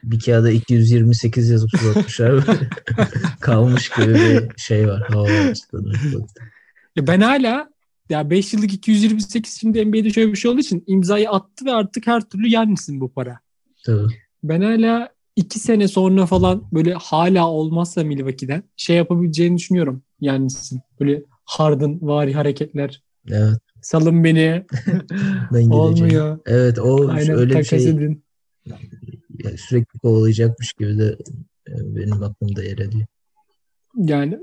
bir 0.04 0.20
kağıda 0.20 0.52
228 0.52 1.50
yazıp 1.50 1.70
uzatmışlar. 1.74 2.46
Kalmış 3.40 3.90
gibi 3.90 4.14
bir 4.14 4.50
şey 4.58 4.88
var. 4.88 5.08
Ben 6.98 7.22
hala 7.22 7.70
ya 8.10 8.30
5 8.30 8.54
yıllık 8.54 8.74
228 8.74 9.54
şimdi 9.60 9.86
NBA'de 9.86 10.10
şöyle 10.10 10.32
bir 10.32 10.38
şey 10.38 10.52
olduğu 10.52 10.60
için 10.60 10.84
imzayı 10.88 11.30
attı 11.30 11.66
ve 11.66 11.72
artık 11.72 12.08
her 12.08 12.22
türlü 12.22 12.48
yenmişsin 12.48 13.02
bu 13.02 13.14
para. 13.14 13.40
Tabii. 13.86 14.14
Ben 14.44 14.62
hala 14.62 15.10
2 15.36 15.60
sene 15.60 15.88
sonra 15.88 16.26
falan 16.26 16.64
böyle 16.74 16.94
hala 16.94 17.48
olmazsa 17.48 18.04
Milwaukee'den 18.04 18.64
şey 18.78 18.96
yapabileceğini 18.96 19.58
düşünüyorum 19.58 20.04
yenmişsin. 20.22 20.82
Böyle 21.00 21.24
Harden 21.46 22.00
vari 22.02 22.34
hareketler. 22.34 23.04
Evet. 23.30 23.60
Salın 23.82 24.24
beni. 24.24 24.66
Olmuyor. 25.70 26.40
Evet 26.46 26.80
o 26.80 27.10
Aynen 27.10 27.38
öyle 27.38 27.60
bir 27.60 27.64
şey 27.64 27.90
edin. 27.90 28.24
Yani 29.44 29.58
sürekli 29.58 30.00
kovalayacakmış 30.00 30.74
gibi 30.74 30.98
de 30.98 31.18
e, 31.68 31.74
benim 31.96 32.24
aklımda 32.24 32.64
yer 32.64 32.78
ediyor. 32.78 33.06
Yani 33.98 34.40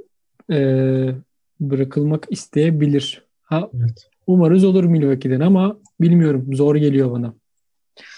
eee, 0.51 1.14
bırakılmak 1.61 2.27
isteyebilir. 2.31 3.22
Ha, 3.43 3.70
Evet. 3.81 4.09
umarız 4.27 4.64
olur 4.64 4.85
Milwaukee'den 4.85 5.41
ama 5.41 5.79
bilmiyorum. 6.01 6.55
Zor 6.55 6.77
geliyor 6.77 7.11
bana. 7.12 7.35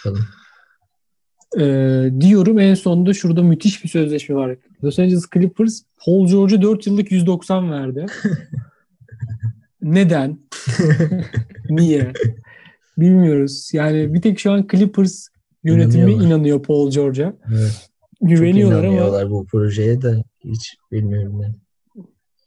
Bakalım. 0.04 0.24
Ee, 1.58 2.10
diyorum 2.20 2.58
en 2.58 2.74
sonunda 2.74 3.14
şurada 3.14 3.42
müthiş 3.42 3.84
bir 3.84 3.88
sözleşme 3.88 4.34
var. 4.34 4.56
Los 4.84 4.98
Angeles 4.98 5.24
Clippers 5.34 5.82
Paul 6.04 6.28
George'a 6.28 6.62
4 6.62 6.86
yıllık 6.86 7.12
190 7.12 7.70
verdi. 7.72 8.06
Neden? 9.82 10.38
Niye? 11.70 12.12
Bilmiyoruz. 12.98 13.70
Yani 13.72 14.14
bir 14.14 14.22
tek 14.22 14.38
şu 14.38 14.52
an 14.52 14.66
Clippers 14.72 15.28
yönetimi 15.64 16.12
inanıyor 16.12 16.62
Paul 16.62 16.90
George'a. 16.90 17.32
Evet. 17.52 17.88
Güveniyorlar 18.20 18.84
ama 18.84 19.30
bu 19.30 19.46
projeye 19.46 20.02
de 20.02 20.24
hiç 20.44 20.76
bilmiyorum 20.92 21.40
ben. 21.42 21.54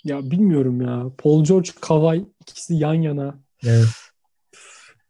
ya 0.03 0.31
bilmiyorum 0.31 0.81
ya. 0.81 1.05
Paul 1.17 1.43
George, 1.43 1.69
Kawhi 1.81 2.25
ikisi 2.41 2.75
yan 2.75 2.93
yana. 2.93 3.35
Evet. 3.65 3.85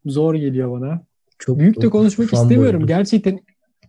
Zor 0.06 0.36
geliyor 0.36 0.72
bana. 0.72 1.02
Çok 1.40 1.60
Büyük 1.60 1.82
de 1.82 1.90
konuşmak 1.90 2.34
istemiyorum. 2.34 2.88
Gerçekten 2.88 3.40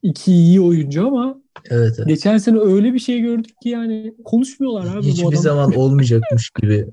iki 0.03 0.33
iyi 0.33 0.61
oyuncu 0.61 1.07
ama 1.07 1.43
Evet. 1.71 1.95
evet. 1.99 2.09
geçen 2.09 2.39
sene 2.39 2.59
öyle 2.59 2.95
bir 2.95 2.99
şey 2.99 3.21
gördük 3.21 3.53
ki 3.63 3.69
yani 3.69 4.15
konuşmuyorlar 4.25 4.95
abi 4.97 5.03
bu 5.03 5.09
Hiçbir 5.09 5.27
adam. 5.29 5.43
zaman 5.43 5.73
olmayacakmış 5.77 6.51
gibi 6.61 6.87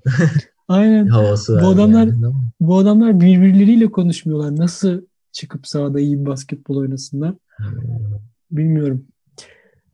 Aynen. 0.67 1.07
havası. 1.07 1.59
Bu 1.63 1.67
adamlar- 1.67 2.07
yani, 2.07 2.33
Bu 2.59 2.77
adamlar 2.77 3.19
birbirleriyle 3.21 3.91
konuşmuyorlar. 3.91 4.55
Nasıl 4.55 5.01
çıkıp 5.31 5.67
sahada 5.67 5.99
iyi 5.99 6.19
bir 6.19 6.25
basketbol 6.25 6.75
oynasınlar 6.77 7.35
bilmiyorum. 8.51 9.07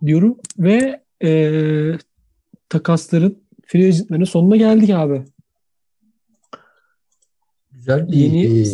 Diyorum 0.05 0.37
ve 0.57 1.03
eee, 1.21 1.97
takasların 2.69 3.37
free 3.67 3.85
agentların 3.87 4.23
sonuna 4.23 4.55
geldik 4.55 4.89
abi. 4.89 5.23
Güzel 7.71 8.07
bir 8.07 8.13
Yeni- 8.17 8.61
e, 8.61 8.65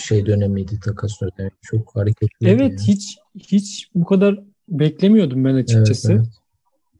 şey 0.00 0.26
dönemiydi 0.26 0.80
takas 0.84 1.12
dönemi. 1.20 1.50
Çok 1.62 1.96
hareketli. 1.96 2.48
Evet 2.48 2.80
hiç 2.86 3.18
hiç 3.38 3.88
bu 3.94 4.04
kadar 4.04 4.40
beklemiyordum 4.68 5.44
ben 5.44 5.50
evet, 5.50 5.62
açıkçası. 5.70 6.12
evet. 6.12 6.26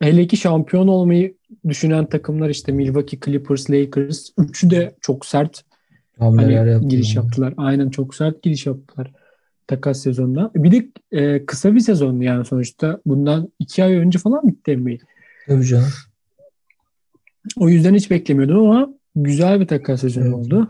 Hele 0.01 0.27
ki 0.27 0.37
şampiyon 0.37 0.89
olmayı 0.89 1.37
düşünen 1.69 2.07
takımlar 2.07 2.51
işte 2.51 2.73
Milwaukee, 2.73 3.19
Clippers, 3.25 3.71
Lakers. 3.71 4.29
Üçü 4.39 4.71
de 4.71 4.95
çok 5.01 5.27
sert 5.27 5.65
Hamleler 6.19 6.73
hani 6.73 6.89
giriş 6.89 7.17
yaptılar. 7.17 7.55
Aynen 7.57 7.91
çok 7.91 8.15
sert 8.15 8.43
giriş 8.43 8.67
yaptılar 8.67 9.13
takas 9.67 10.03
sezonunda. 10.03 10.51
Bir 10.55 10.71
de 10.73 10.89
e, 11.13 11.47
kısa 11.47 11.75
bir 11.75 11.81
sezon 11.81 12.21
yani 12.21 12.45
sonuçta. 12.45 13.01
Bundan 13.07 13.53
iki 13.59 13.85
ay 13.85 13.95
önce 13.95 14.19
falan 14.19 14.49
bitti 14.49 14.77
NBA. 14.77 15.05
Tabii 15.47 15.67
canım. 15.67 15.89
O 17.57 17.69
yüzden 17.69 17.95
hiç 17.95 18.11
beklemiyordum 18.11 18.71
ama 18.71 18.95
güzel 19.17 19.61
bir 19.61 19.67
takas 19.67 20.01
sezonu 20.01 20.25
Evet. 20.25 20.35
oldu. 20.35 20.69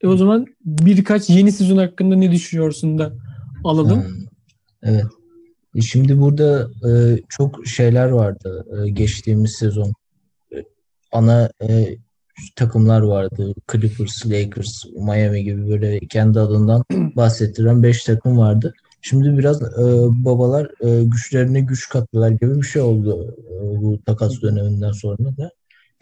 E 0.00 0.06
o 0.06 0.16
zaman 0.16 0.46
birkaç 0.64 1.30
yeni 1.30 1.52
sezon 1.52 1.76
hakkında 1.76 2.16
ne 2.16 2.32
düşünüyorsun 2.32 2.98
da 2.98 3.12
alalım. 3.64 4.02
Hmm, 4.02 4.26
Evet. 4.82 5.04
E 5.74 5.80
Şimdi 5.80 6.20
burada 6.20 6.70
e, 6.88 6.90
çok 7.28 7.66
şeyler 7.66 8.08
vardı 8.08 8.66
e, 8.76 8.90
geçtiğimiz 8.90 9.52
sezon. 9.52 9.92
E, 10.52 10.64
ana 11.12 11.50
e, 11.62 11.96
takımlar 12.56 13.00
vardı. 13.00 13.54
Clippers, 13.72 14.26
Lakers, 14.26 14.84
Miami 14.96 15.44
gibi 15.44 15.70
böyle 15.70 15.98
kendi 15.98 16.40
adından 16.40 16.84
bahsettiren 17.16 17.82
5 17.82 18.04
takım 18.04 18.38
vardı. 18.38 18.74
Şimdi 19.02 19.38
biraz 19.38 19.62
e, 19.62 19.66
babalar 20.24 20.70
e, 20.80 21.04
güçlerine 21.04 21.60
güç 21.60 21.88
kattılar 21.88 22.30
gibi 22.30 22.56
bir 22.56 22.66
şey 22.66 22.82
oldu 22.82 23.36
e, 23.50 23.82
bu 23.82 23.98
takas 24.06 24.42
döneminden 24.42 24.92
sonra 24.92 25.36
da. 25.36 25.50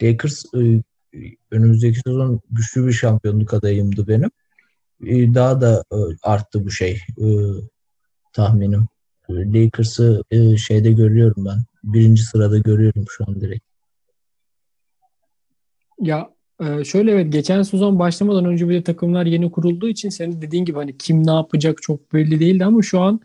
Lakers 0.03 0.43
e, 0.55 0.83
önümüzdeki 1.51 1.99
sezon 2.05 2.41
güçlü 2.51 2.87
bir 2.87 2.93
şampiyonluk 2.93 3.53
adayımdı 3.53 4.07
benim. 4.07 4.31
E, 5.05 5.33
daha 5.33 5.61
da 5.61 5.83
e, 5.91 5.97
arttı 6.23 6.65
bu 6.65 6.71
şey 6.71 6.91
e, 7.17 7.27
tahminim. 8.33 8.87
Lakers'ı 9.29 10.23
e, 10.31 10.57
şeyde 10.57 10.91
görüyorum 10.91 11.45
ben. 11.45 11.63
Birinci 11.83 12.23
sırada 12.23 12.57
görüyorum 12.57 13.05
şu 13.09 13.23
an 13.27 13.41
direkt. 13.41 13.66
Ya 16.01 16.29
e, 16.63 16.83
şöyle 16.83 17.11
evet 17.11 17.33
geçen 17.33 17.61
sezon 17.61 17.99
başlamadan 17.99 18.45
önce 18.45 18.69
bir 18.69 18.73
de 18.73 18.83
takımlar 18.83 19.25
yeni 19.25 19.51
kurulduğu 19.51 19.87
için 19.87 20.09
senin 20.09 20.41
dediğin 20.41 20.65
gibi 20.65 20.77
hani 20.77 20.97
kim 20.97 21.27
ne 21.27 21.31
yapacak 21.31 21.81
çok 21.81 22.13
belli 22.13 22.39
değildi 22.39 22.65
ama 22.65 22.81
şu 22.81 22.99
an 22.99 23.19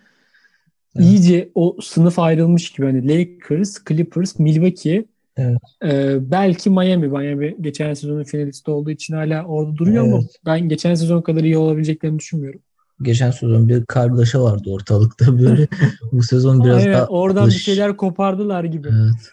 Evet. 0.97 1.07
iyice 1.07 1.51
o 1.55 1.77
sınıf 1.83 2.19
ayrılmış 2.19 2.71
gibi 2.73 2.87
hani 2.87 3.09
Lakers, 3.09 3.85
Clippers, 3.89 4.39
Milwaukee 4.39 5.05
Evet. 5.37 5.59
Ee, 5.85 6.19
belki 6.31 6.71
Miami. 6.71 7.09
Miami 7.09 7.57
geçen 7.61 7.95
sezonun 7.95 8.25
finalisti 8.25 8.71
olduğu 8.71 8.91
için 8.91 9.15
hala 9.15 9.45
orada 9.45 9.77
duruyor 9.77 10.05
ama 10.05 10.17
Evet. 10.17 10.31
ben 10.47 10.69
geçen 10.69 10.95
sezon 10.95 11.23
kadar 11.23 11.45
iyi 11.45 11.57
olabileceklerini 11.57 12.19
düşünmüyorum. 12.19 12.61
Geçen 13.03 13.31
sezon 13.31 13.69
bir 13.69 13.85
kargaşa 13.85 14.43
vardı 14.43 14.71
ortalıkta 14.71 15.39
böyle. 15.39 15.69
Bu 16.13 16.23
sezon 16.23 16.65
biraz 16.65 16.85
Evet, 16.87 16.95
daha 16.97 17.07
oradan 17.07 17.47
bir 17.47 17.53
alış- 17.53 17.65
şeyler 17.65 17.97
kopardılar 17.97 18.65
gibi. 18.65 18.89
Evet. 18.89 19.33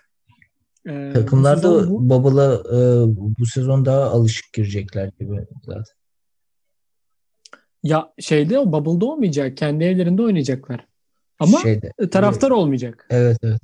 Ee, 0.89 1.11
Takımlar 1.13 1.63
da 1.63 1.89
bu- 1.89 2.09
Bubble'a 2.09 2.53
e, 2.53 3.05
bu 3.39 3.45
sezon 3.45 3.85
daha 3.85 4.03
alışık 4.03 4.53
girecekler 4.53 5.11
gibi 5.19 5.35
zaten. 5.65 5.83
ya 7.83 8.13
şeyde 8.19 8.59
o 8.59 8.71
Bubble'da 8.71 9.05
olmayacak. 9.05 9.57
Kendi 9.57 9.83
evlerinde 9.83 10.21
oynayacaklar. 10.21 10.85
Ama 11.39 11.59
Şeyde, 11.59 11.91
taraftar 12.11 12.51
olmayacak. 12.51 13.07
evet 13.09 13.37
evet. 13.43 13.61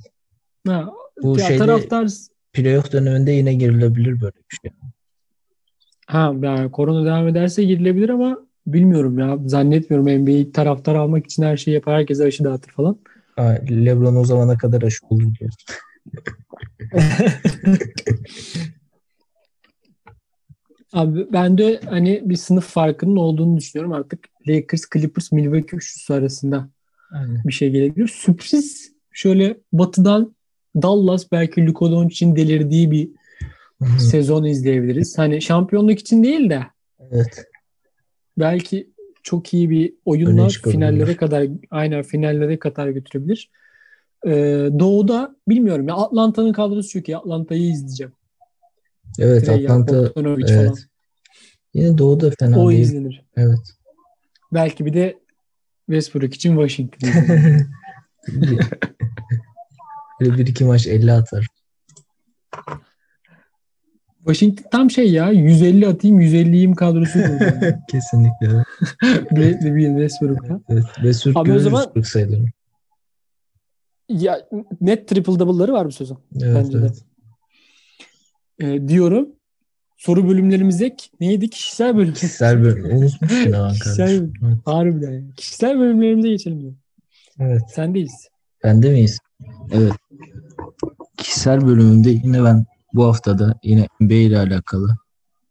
Ha, 0.66 0.90
Bu 1.22 1.38
ya 1.38 1.46
şeyde 1.46 1.58
taraftar 1.58 2.08
playoff 2.52 2.92
döneminde 2.92 3.30
yine 3.32 3.54
girilebilir 3.54 4.20
böyle 4.20 4.36
bir 4.50 4.56
şey. 4.62 4.70
ha 6.06 6.34
yani 6.42 6.70
korona 6.70 7.04
devam 7.06 7.28
ederse 7.28 7.64
girilebilir 7.64 8.08
ama 8.08 8.38
bilmiyorum 8.66 9.18
ya. 9.18 9.38
Zannetmiyorum 9.46 10.08
NBA 10.24 10.52
taraftar 10.52 10.94
almak 10.94 11.24
için 11.26 11.42
her 11.42 11.56
şeyi 11.56 11.74
yapar. 11.74 11.94
Herkese 11.94 12.24
aşı 12.24 12.44
dağıtır 12.44 12.70
falan. 12.72 12.98
Ha, 13.36 13.58
LeBron 13.70 14.16
o 14.16 14.24
zamana 14.24 14.58
kadar 14.58 14.82
aşı 14.82 15.06
olur 15.10 15.34
diyorsun. 15.40 15.66
Abi 20.92 21.26
ben 21.32 21.58
de 21.58 21.80
hani 21.84 22.22
bir 22.24 22.36
sınıf 22.36 22.64
farkının 22.66 23.16
olduğunu 23.16 23.56
düşünüyorum 23.56 23.92
artık. 23.92 24.28
Lakers, 24.48 24.82
Clippers, 24.92 25.32
Milwaukee 25.32 25.76
üçlüsü 25.76 26.12
arasında 26.12 26.68
Aynen. 27.12 27.42
bir 27.44 27.52
şey 27.52 27.70
gelebilir. 27.70 28.08
Sürpriz 28.08 28.92
şöyle 29.12 29.56
batıdan 29.72 30.36
Dallas 30.82 31.32
belki 31.32 31.66
Luka 31.66 31.90
Doncic'in 31.90 32.36
delirdiği 32.36 32.90
bir 32.90 33.08
sezon 33.98 34.44
izleyebiliriz. 34.44 35.18
Hani 35.18 35.42
şampiyonluk 35.42 35.98
için 35.98 36.22
değil 36.22 36.50
de 36.50 36.62
Evet. 37.00 37.46
belki 38.38 38.90
çok 39.22 39.54
iyi 39.54 39.70
bir 39.70 39.88
Öne 39.88 39.96
oyunla 40.04 40.48
çıkabilirler. 40.48 40.88
finallere 40.90 41.16
kadar 41.16 41.46
aynen 41.70 42.02
finallere 42.02 42.58
kadar 42.58 42.88
götürebilir. 42.88 43.50
Ee, 44.26 44.68
Doğu'da 44.78 45.36
bilmiyorum 45.48 45.88
ya 45.88 45.94
Atlanta'nın 45.94 46.52
kadrosu 46.52 46.88
çok 46.90 47.08
iyi. 47.08 47.16
Atlanta'yı 47.16 47.62
izleyeceğim. 47.62 48.12
Evet 49.18 49.46
Trey 49.46 49.64
Atlanta 49.64 50.04
Bogdanovic 50.04 50.46
falan. 50.46 50.58
evet. 50.60 50.86
Yine 51.74 51.98
Doğu'da 51.98 52.30
fena 52.38 52.58
O 52.60 52.70
değil. 52.70 52.80
izlenir. 52.80 53.24
Evet. 53.36 53.58
Belki 54.52 54.86
bir 54.86 54.92
de 54.94 55.18
Westbrook 55.86 56.34
için 56.34 56.50
Washington 56.50 57.10
Böyle 60.20 60.38
bir 60.38 60.46
iki 60.46 60.64
maç 60.64 60.86
50 60.86 61.12
atar. 61.12 61.46
Washington 64.26 64.64
tam 64.70 64.90
şey 64.90 65.12
ya 65.12 65.30
150 65.30 65.86
atayım 65.86 66.20
150'yim 66.20 66.74
kadrosu 66.74 67.12
kurdu. 67.22 67.44
Kesinlikle. 67.90 68.64
Bradley 69.30 69.74
Beal 69.76 70.00
Westbrook'a. 70.00 70.60
Evet. 70.68 70.84
Ve 71.04 71.12
Sürk 71.12 71.36
Abi 71.36 71.52
o 71.52 71.58
zaman- 71.58 71.90
Sürk 71.94 72.06
sayılarını. 72.06 72.46
Ya 74.08 74.48
net 74.80 75.08
triple 75.08 75.38
double'ları 75.38 75.72
var 75.72 75.86
bu 75.86 75.92
sezon. 75.92 76.18
Evet, 76.42 76.54
Bence 76.56 76.72
de. 76.72 76.86
evet. 76.86 77.04
Ee, 78.60 78.88
diyorum. 78.88 79.28
Soru 79.96 80.28
bölümlerimize 80.28 80.96
neydi? 81.20 81.50
Kişisel 81.50 81.96
bölüm. 81.96 82.12
Kişisel 82.12 82.62
bölüm. 82.62 82.84
Unutmuşsun 82.96 83.52
ha 83.52 83.68
Kişisel 83.68 84.06
kardeşim. 84.06 84.32
Evet. 84.46 84.58
Harbiden 84.64 85.12
ya. 85.12 85.22
Kişisel 85.36 85.78
bölümlerimize 85.78 86.28
geçelim 86.28 86.60
diyorum. 86.60 86.78
evet. 87.40 87.62
Sendeyiz. 87.74 88.28
Bende 88.64 88.90
miyiz? 88.90 89.18
Evet. 89.72 89.92
Kişisel 91.16 91.66
bölümünde 91.66 92.10
yine 92.10 92.44
ben 92.44 92.64
bu 92.92 93.04
haftada 93.04 93.58
yine 93.62 93.88
NBA 94.00 94.14
ile 94.14 94.38
alakalı 94.38 94.96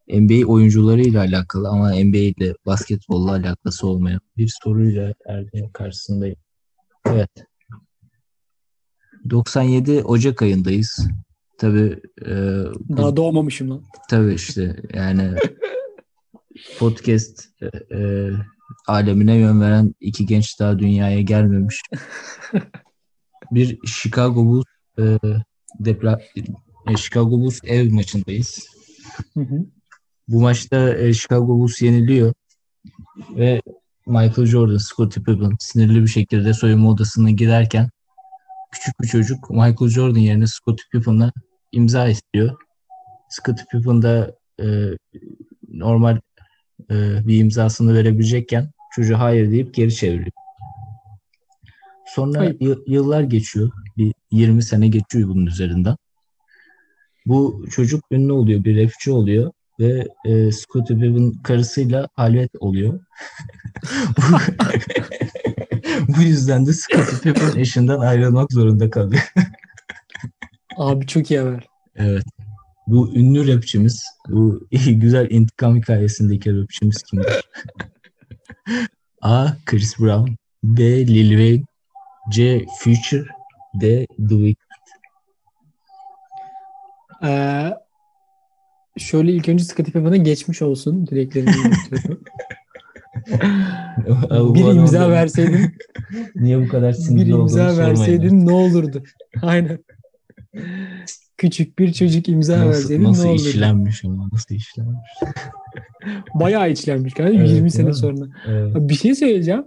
NBA 0.07 0.47
oyuncuları 0.47 1.01
ile 1.01 1.19
alakalı 1.19 1.69
ama 1.69 1.89
NBA 1.89 2.17
ile 2.17 2.53
basketbolla 2.65 3.31
alakası 3.31 3.87
olmayan 3.87 4.19
bir 4.37 4.51
soruyla 4.63 5.13
Erdem'in 5.25 5.69
karşısındayım. 5.69 6.37
Evet. 7.05 7.29
97 9.29 10.03
Ocak 10.03 10.41
ayındayız. 10.41 11.07
Tabii 11.57 11.99
e, 12.25 12.31
bu- 12.79 12.97
Daha 12.97 13.17
doğmamışım 13.17 13.69
lan. 13.69 13.83
Tabii 14.09 14.33
işte 14.33 14.75
yani 14.93 15.31
podcast 16.79 17.45
e, 17.61 17.95
e, 17.97 18.29
alemine 18.87 19.35
yön 19.35 19.61
veren 19.61 19.95
iki 19.99 20.25
genç 20.25 20.59
daha 20.59 20.79
dünyaya 20.79 21.21
gelmemiş. 21.21 21.81
Bir 23.51 23.79
Chicago 23.85 24.45
Bulls 24.45 24.65
e, 24.99 25.17
depla 25.79 26.19
e, 26.89 26.97
Chicago 26.97 27.31
Bulls 27.31 27.59
ev 27.63 27.93
maçındayız. 27.93 28.67
Hı 29.33 29.39
hı. 29.39 29.65
Bu 30.27 30.41
maçta 30.41 30.93
e, 30.93 31.13
Chicago 31.13 31.47
Bulls 31.47 31.81
yeniliyor 31.81 32.33
ve 33.35 33.61
Michael 34.07 34.45
Jordan, 34.45 34.77
Scottie 34.77 35.23
Pippen 35.23 35.51
sinirli 35.59 36.01
bir 36.01 36.07
şekilde 36.07 36.53
soyunma 36.53 36.89
odasına 36.89 37.29
girerken 37.31 37.89
küçük 38.75 39.01
bir 39.01 39.07
çocuk 39.07 39.49
Michael 39.49 39.89
Jordan 39.89 40.19
yerine 40.19 40.47
Scottie 40.47 40.85
Pippen'a 40.91 41.31
imza 41.71 42.07
istiyor. 42.07 42.57
Scottie 43.29 43.65
Pippen 43.71 44.01
da 44.01 44.35
e, 44.61 44.65
normal 45.67 46.19
e, 46.91 47.27
bir 47.27 47.39
imzasını 47.39 47.93
verebilecekken 47.93 48.71
çocuğa 48.95 49.19
hayır 49.19 49.51
deyip 49.51 49.73
geri 49.73 49.95
çeviriyor. 49.95 50.31
Sonra 52.07 52.43
y- 52.43 52.77
yıllar 52.87 53.21
geçiyor. 53.21 53.71
Bir 53.97 54.13
20 54.31 54.63
sene 54.63 54.87
geçiyor 54.87 55.29
bunun 55.29 55.45
üzerinden. 55.45 55.95
Bu 57.25 57.65
çocuk 57.71 58.03
ünlü 58.11 58.31
oluyor, 58.31 58.63
bir 58.63 58.83
rapçi 58.83 59.11
oluyor 59.11 59.51
ve 59.79 60.07
e, 60.25 60.51
Scottie 60.51 60.97
Pippen 60.97 61.31
karısıyla 61.43 62.07
halvet 62.13 62.51
oluyor. 62.59 62.99
Bu 66.07 66.21
yüzden 66.21 66.65
de 66.65 66.73
Scottie 66.73 67.19
Pippen 67.19 67.59
eşinden 67.59 67.99
ayrılmak 67.99 68.51
zorunda 68.51 68.89
kalıyor. 68.89 69.33
Abi 70.77 71.07
çok 71.07 71.31
iyi 71.31 71.39
haber. 71.39 71.67
Evet. 71.95 72.23
Bu 72.87 73.15
ünlü 73.15 73.55
rapçimiz, 73.55 74.03
bu 74.29 74.67
güzel 74.71 75.31
intikam 75.31 75.75
hikayesindeki 75.75 76.61
rapçimiz 76.61 77.03
kimdir? 77.03 77.49
A. 79.21 79.47
Chris 79.65 79.99
Brown 79.99 80.31
B. 80.63 81.07
Lil 81.07 81.29
Wayne 81.29 81.63
C. 82.31 82.65
Future 82.79 83.25
D. 83.81 84.05
The 84.05 84.29
Weeknd 84.29 84.65
Ee, 87.23 87.73
şöyle 88.97 89.31
ilk 89.31 89.49
önce 89.49 89.63
Scottie 89.63 89.93
Pippen'a 89.93 90.17
geçmiş 90.17 90.61
olsun 90.61 91.07
dileklerimi 91.07 91.51
bir 94.55 94.75
imza 94.75 95.09
verseydin, 95.09 95.75
Niye 96.35 96.61
bu 96.61 96.67
kadar 96.67 96.89
bir 96.93 96.97
sinirli 96.97 97.35
olduğunu 97.35 97.45
imza 97.61 97.77
verseydin 97.77 98.45
ne 98.45 98.51
olurdu? 98.51 99.03
Aynen. 99.41 99.79
Küçük 101.37 101.79
bir 101.79 101.93
çocuk 101.93 102.29
imza 102.29 102.57
Nasıl, 102.57 102.69
verseydin 102.69 103.03
nasıl 103.03 103.23
ne 103.23 103.29
olurdu? 103.29 103.41
işlenmiş 103.41 104.05
ama 104.05 104.29
nasıl 104.33 104.55
işlenmiş. 104.55 105.11
Bayağı 106.33 106.71
içlenmiş 106.71 107.13
kardeşim 107.13 107.39
Evet, 107.39 107.49
20 107.49 107.61
değil 107.61 107.71
sene 107.71 107.87
mi? 107.87 107.95
sonra. 107.95 108.25
Evet. 108.47 108.75
Bir 108.75 108.93
şey 108.95 109.15
söyleyeceğim. 109.15 109.65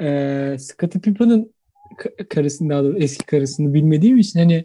Ee, 0.00 0.56
Scottie 0.60 1.00
Pippen'ın 1.00 1.52
ka- 1.98 2.28
karısını 2.28 2.70
daha 2.70 2.82
doğrusu 2.84 2.98
eski 2.98 3.26
karısını 3.26 3.74
bilmediğim 3.74 4.18
için 4.18 4.38
hani 4.38 4.64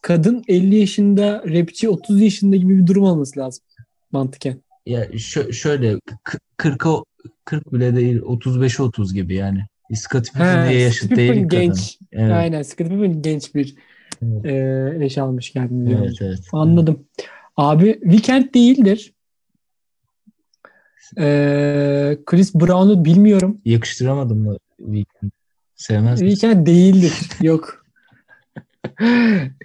kadın 0.00 0.42
50 0.48 0.76
yaşında 0.76 1.44
rapçi 1.48 1.88
30 1.88 2.20
yaşında 2.20 2.56
gibi 2.56 2.78
bir 2.78 2.86
durum 2.86 3.04
olması 3.04 3.40
lazım 3.40 3.64
mantıken. 4.12 4.63
Ya 4.86 5.04
şö- 5.04 5.52
şöyle 5.52 6.00
k- 6.24 6.38
40'a 6.56 7.02
40 7.44 7.72
bile 7.72 7.96
değil 7.96 8.20
35'e 8.22 8.82
30 8.82 9.14
gibi 9.14 9.34
yani. 9.34 9.64
Scottie 9.94 10.32
Pippen 10.32 10.68
diye 10.68 10.80
yaşıt 10.80 11.16
değil 11.16 11.28
kadın. 11.34 11.48
genç. 11.48 11.98
Evet, 12.12 12.32
Aynen 12.32 12.62
Scottie 12.62 12.88
Pippen 12.88 13.22
genç 13.22 13.54
bir 13.54 13.74
Evet. 14.22 14.44
e, 15.00 15.04
eş 15.04 15.18
almış 15.18 15.50
kendini. 15.50 15.86
diyorum. 15.88 16.04
evet, 16.06 16.16
evet. 16.22 16.40
Anladım. 16.52 17.04
Abi 17.56 17.92
Weekend 18.02 18.54
değildir. 18.54 19.14
Ee, 21.18 22.18
Chris 22.26 22.54
Brown'u 22.54 23.04
bilmiyorum. 23.04 23.60
Yakıştıramadım 23.64 24.38
mı 24.38 24.56
Weekend? 24.78 25.30
Sevmez? 25.76 26.20
Weekend 26.20 26.66
değildir. 26.66 27.12
Yok. 27.40 27.84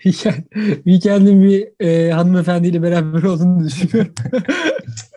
Weekend, 0.04 0.44
Weekend'in 0.76 1.44
bir 1.44 1.86
e, 1.86 2.12
hanımefendiyle 2.12 2.82
beraber 2.84 3.24
olduğunu 3.24 3.66
düşünüyorum. 3.68 4.14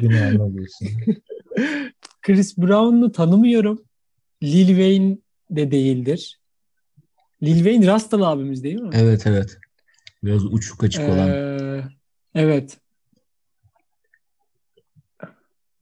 Günahını 0.00 0.42
alıyorsun. 0.42 0.88
Chris 2.22 2.58
Brown'u 2.58 3.12
tanımıyorum. 3.12 3.82
Lil 4.42 4.66
Wayne 4.66 5.18
de 5.50 5.70
değildir. 5.70 6.40
Lil 7.42 7.56
Wayne 7.56 7.86
Rastal 7.86 8.22
abimiz 8.22 8.64
değil 8.64 8.80
mi? 8.80 8.90
Evet 8.92 9.26
evet. 9.26 9.58
Biraz 10.24 10.44
uçuk 10.44 10.84
açık 10.84 11.08
olan. 11.08 11.28
Ee, 11.28 11.84
evet. 12.34 12.78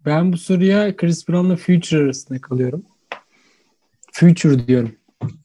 Ben 0.04 0.32
bu 0.32 0.38
soruya 0.38 0.96
Chris 0.96 1.28
Brown'la 1.28 1.56
Future 1.56 2.02
arasında 2.02 2.40
kalıyorum. 2.40 2.84
Future 4.12 4.66
diyorum. 4.66 4.96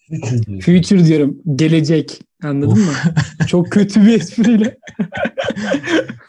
Future 0.09 0.45
diyorsun. 0.45 0.59
Future 0.59 1.05
diyorum. 1.05 1.41
Gelecek. 1.55 2.21
Anladın 2.43 2.79
mı? 2.79 2.91
Çok 3.47 3.71
kötü 3.71 4.01
bir 4.05 4.19
espriyle. 4.19 4.77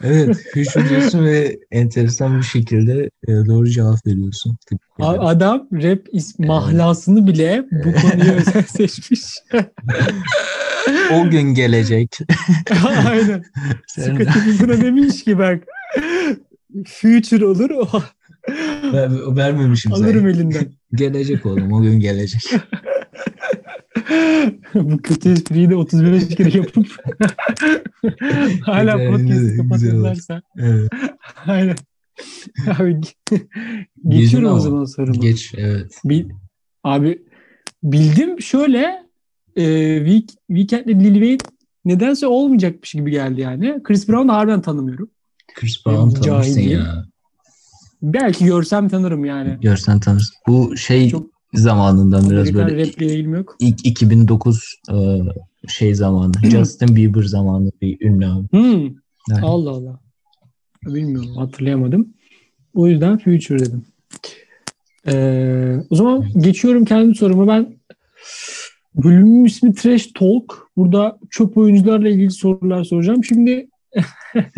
Evet, 0.05 0.37
Future 0.53 0.89
diyorsun 0.89 1.25
ve 1.25 1.59
enteresan 1.71 2.37
bir 2.37 2.43
şekilde 2.43 3.09
e, 3.27 3.31
doğru 3.31 3.69
cevap 3.69 4.07
veriyorsun. 4.07 4.57
Adam 4.99 5.67
rap 5.73 5.99
is 6.11 6.39
mahlasını 6.39 7.27
bile 7.27 7.65
bu 7.71 7.93
konuya 8.01 8.33
özel 8.37 8.63
seçmiş. 8.63 9.21
O 11.13 11.29
gün 11.29 11.41
gelecek. 11.53 12.17
Aynen. 13.07 13.43
Pilgrim'a 13.95 14.81
demiş 14.81 15.23
ki 15.23 15.37
bak 15.37 15.59
future 16.87 17.45
olur 17.45 17.69
o 17.69 17.87
Ver- 18.93 19.35
vermemişim 19.35 19.93
alırım 19.93 20.21
sana. 20.21 20.29
elinden. 20.29 20.65
Gelecek 20.93 21.45
oğlum, 21.45 21.73
o 21.73 21.81
gün 21.81 21.99
gelecek. 21.99 22.41
bu 24.73 24.97
kötü 24.97 25.31
espriyi 25.31 25.69
de 25.69 25.75
35 25.75 26.35
kere 26.35 26.57
yapıp 26.57 26.87
hala 28.61 29.11
podcast'ı 29.11 29.57
kapatırlarsa. 29.57 30.41
Evet. 30.57 30.89
Aynen. 31.45 31.75
Abi 32.79 33.01
geçiyorum 34.07 34.47
o 34.49 34.51
ama. 34.51 34.59
zaman 34.59 34.85
soruma. 34.85 35.15
Geç, 35.15 35.53
evet. 35.57 36.01
Bil- 36.05 36.29
abi 36.83 37.21
bildim 37.83 38.41
şöyle 38.41 39.03
e, 39.55 39.97
Week, 39.97 40.29
Weekend'le 40.47 40.99
Lil 41.03 41.13
Wayne 41.13 41.37
nedense 41.85 42.27
olmayacakmış 42.27 42.91
gibi 42.91 43.11
geldi 43.11 43.41
yani. 43.41 43.83
Chris 43.83 44.09
Brown'u 44.09 44.33
harbiden 44.33 44.61
tanımıyorum. 44.61 45.09
Chris 45.55 45.85
Brown 45.85 46.09
Cahil 46.09 46.23
tanırsın 46.23 46.61
ya. 46.61 47.05
Belki 48.01 48.45
görsem 48.45 48.89
tanırım 48.89 49.25
yani. 49.25 49.57
Görsen 49.61 49.99
tanırsın. 49.99 50.35
Bu 50.47 50.77
şey 50.77 51.09
Çok- 51.09 51.32
zamanından 51.53 52.29
biraz 52.29 52.49
Amerikan 52.49 52.67
böyle 52.67 52.87
raple 52.87 53.05
ilgim 53.05 53.35
yok. 53.35 53.55
ilk 53.59 53.85
2009 53.85 54.75
e, 54.91 54.95
şey 55.67 55.95
zamanı. 55.95 56.31
Justin 56.43 56.95
Bieber 56.95 57.23
zamanı 57.23 57.71
bir 57.81 58.01
ünlü 58.01 58.25
abi. 58.25 58.47
Hmm. 58.51 58.83
Yani 59.29 59.41
Allah 59.41 59.69
Allah. 59.69 59.99
Bilmiyorum 60.85 61.35
hatırlayamadım. 61.35 62.13
O 62.73 62.87
yüzden 62.87 63.17
Future 63.17 63.59
dedim. 63.59 63.85
Ee, 65.07 65.77
o 65.89 65.95
zaman 65.95 66.27
geçiyorum 66.37 66.85
kendi 66.85 67.15
soruma. 67.15 67.47
Ben 67.47 67.77
bölümün 68.95 69.45
ismi 69.45 69.73
Trash 69.73 70.07
Talk. 70.07 70.67
Burada 70.77 71.19
çöp 71.29 71.57
oyuncularla 71.57 72.09
ilgili 72.09 72.31
sorular 72.31 72.83
soracağım. 72.83 73.23
Şimdi 73.23 73.69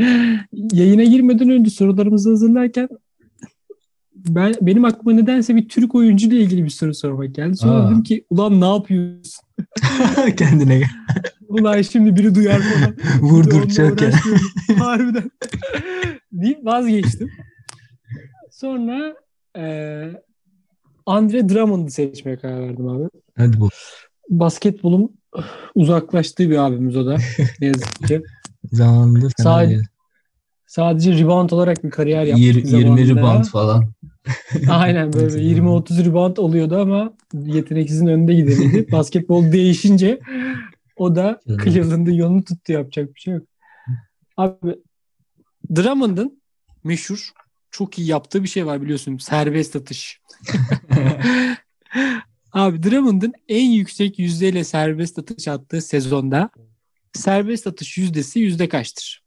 yayına 0.52 1.04
girmeden 1.04 1.50
önce 1.50 1.70
sorularımızı 1.70 2.30
hazırlarken 2.30 2.88
ben 4.30 4.54
benim 4.62 4.86
aklıma 4.86 5.12
nedense 5.18 5.56
bir 5.56 5.70
Türk 5.70 5.96
oyuncu 5.96 6.28
ile 6.28 6.36
ilgili 6.38 6.64
bir 6.64 6.70
soru 6.70 6.94
sormak 6.94 7.36
geldi. 7.36 7.58
Sonra 7.58 7.74
Aa. 7.74 7.88
dedim 7.88 8.04
ki 8.04 8.26
ulan 8.30 8.62
ne 8.62 8.66
yapıyorsun? 8.66 9.46
kendine 10.38 10.80
gel. 10.80 10.90
Ulan 11.48 11.82
şimdi 11.82 12.16
biri 12.16 12.36
duyar 12.36 12.60
falan. 12.62 12.96
Vurduracak 13.22 14.02
ya. 14.02 14.12
Harbiden. 14.80 15.32
Deyip 16.32 16.66
vazgeçtim. 16.66 17.30
Sonra 18.52 19.16
eee 19.58 20.22
Andre 21.06 21.50
Drummond'u 21.50 21.92
seçmeye 21.92 22.38
karar 22.38 22.62
verdim 22.62 22.88
abi. 22.88 23.10
Hadi 23.38 23.60
bu. 23.60 23.70
Basketbolun 24.30 25.10
uzaklaştığı 25.76 26.50
bir 26.50 26.58
abimiz 26.58 26.98
o 26.98 27.06
da. 27.06 27.18
Ne 27.62 27.68
yazık 27.68 28.08
ki. 28.08 28.22
Zamanında 28.72 29.20
fena 29.20 29.30
Sadece-. 29.44 29.82
Sadece 30.68 31.18
rebound 31.18 31.50
olarak 31.50 31.84
bir 31.84 31.90
kariyer 31.90 32.24
yaptı. 32.24 32.42
Yir- 32.44 32.56
20 32.56 32.68
zamanında. 32.68 33.02
rebound 33.22 33.46
falan. 33.46 33.86
Aynen 34.70 35.14
böyle 35.14 35.38
20-30 35.38 36.06
rebound 36.06 36.38
oluyordu 36.38 36.82
ama 36.82 37.14
yeteneksizin 37.34 38.08
önünde 38.08 38.34
gideniydi. 38.34 38.88
Basketbol 38.92 39.52
değişince 39.52 40.20
o 40.96 41.16
da. 41.16 41.40
Cleveland'ın 41.64 42.12
yolunu 42.12 42.44
tuttu 42.44 42.72
yapacak 42.72 43.16
bir 43.16 43.20
şey 43.20 43.34
yok. 43.34 43.48
Abi 44.38 44.76
Drummond'ın 45.76 46.42
meşhur 46.84 47.32
çok 47.72 48.00
iyi 48.00 48.08
yaptığı 48.08 48.44
bir 48.44 48.48
şey 48.48 48.66
var 48.66 48.82
biliyorsun. 48.82 49.18
Serbest 49.18 49.76
atış. 49.76 50.22
Abi 52.52 52.84
Drummond'ın 52.84 53.34
en 53.48 53.70
yüksek 53.70 54.20
yüzdeyle 54.20 54.64
serbest 54.64 55.20
atış 55.20 55.48
attığı 55.48 55.82
sezonda 55.82 56.50
serbest 57.14 57.68
atış 57.68 57.98
yüzdesi 57.98 58.40
yüzde 58.40 58.70
kaçtır? 58.70 59.24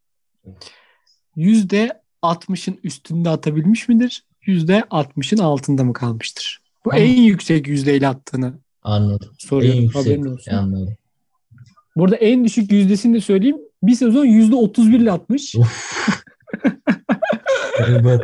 Yüzde 1.36 2.02
60'ın 2.22 2.78
üstünde 2.82 3.30
atabilmiş 3.30 3.88
midir? 3.88 4.24
Yüzde 4.48 4.78
60'ın 4.90 5.38
altında 5.38 5.84
mı 5.84 5.92
kalmıştır? 5.92 6.58
Bu 6.84 6.90
Ama- 6.90 6.98
en 6.98 7.22
yüksek 7.22 7.68
yüzdeyle 7.68 8.08
attığını 8.08 8.54
Anladım. 8.82 9.30
soruyorum. 9.38 9.78
En 9.78 9.82
yüksek. 9.82 10.06
Haberin 10.06 10.24
olsun. 10.24 10.52
Anladım. 10.52 10.94
Burada 11.96 12.16
en 12.16 12.44
düşük 12.44 12.72
yüzdesini 12.72 13.14
de 13.14 13.20
söyleyeyim. 13.20 13.56
Bir 13.82 13.94
sezon 13.94 14.24
yüzde 14.24 14.54
31 14.54 15.00
ile 15.00 15.12
atmış. 15.12 15.54
Evet. 17.88 18.20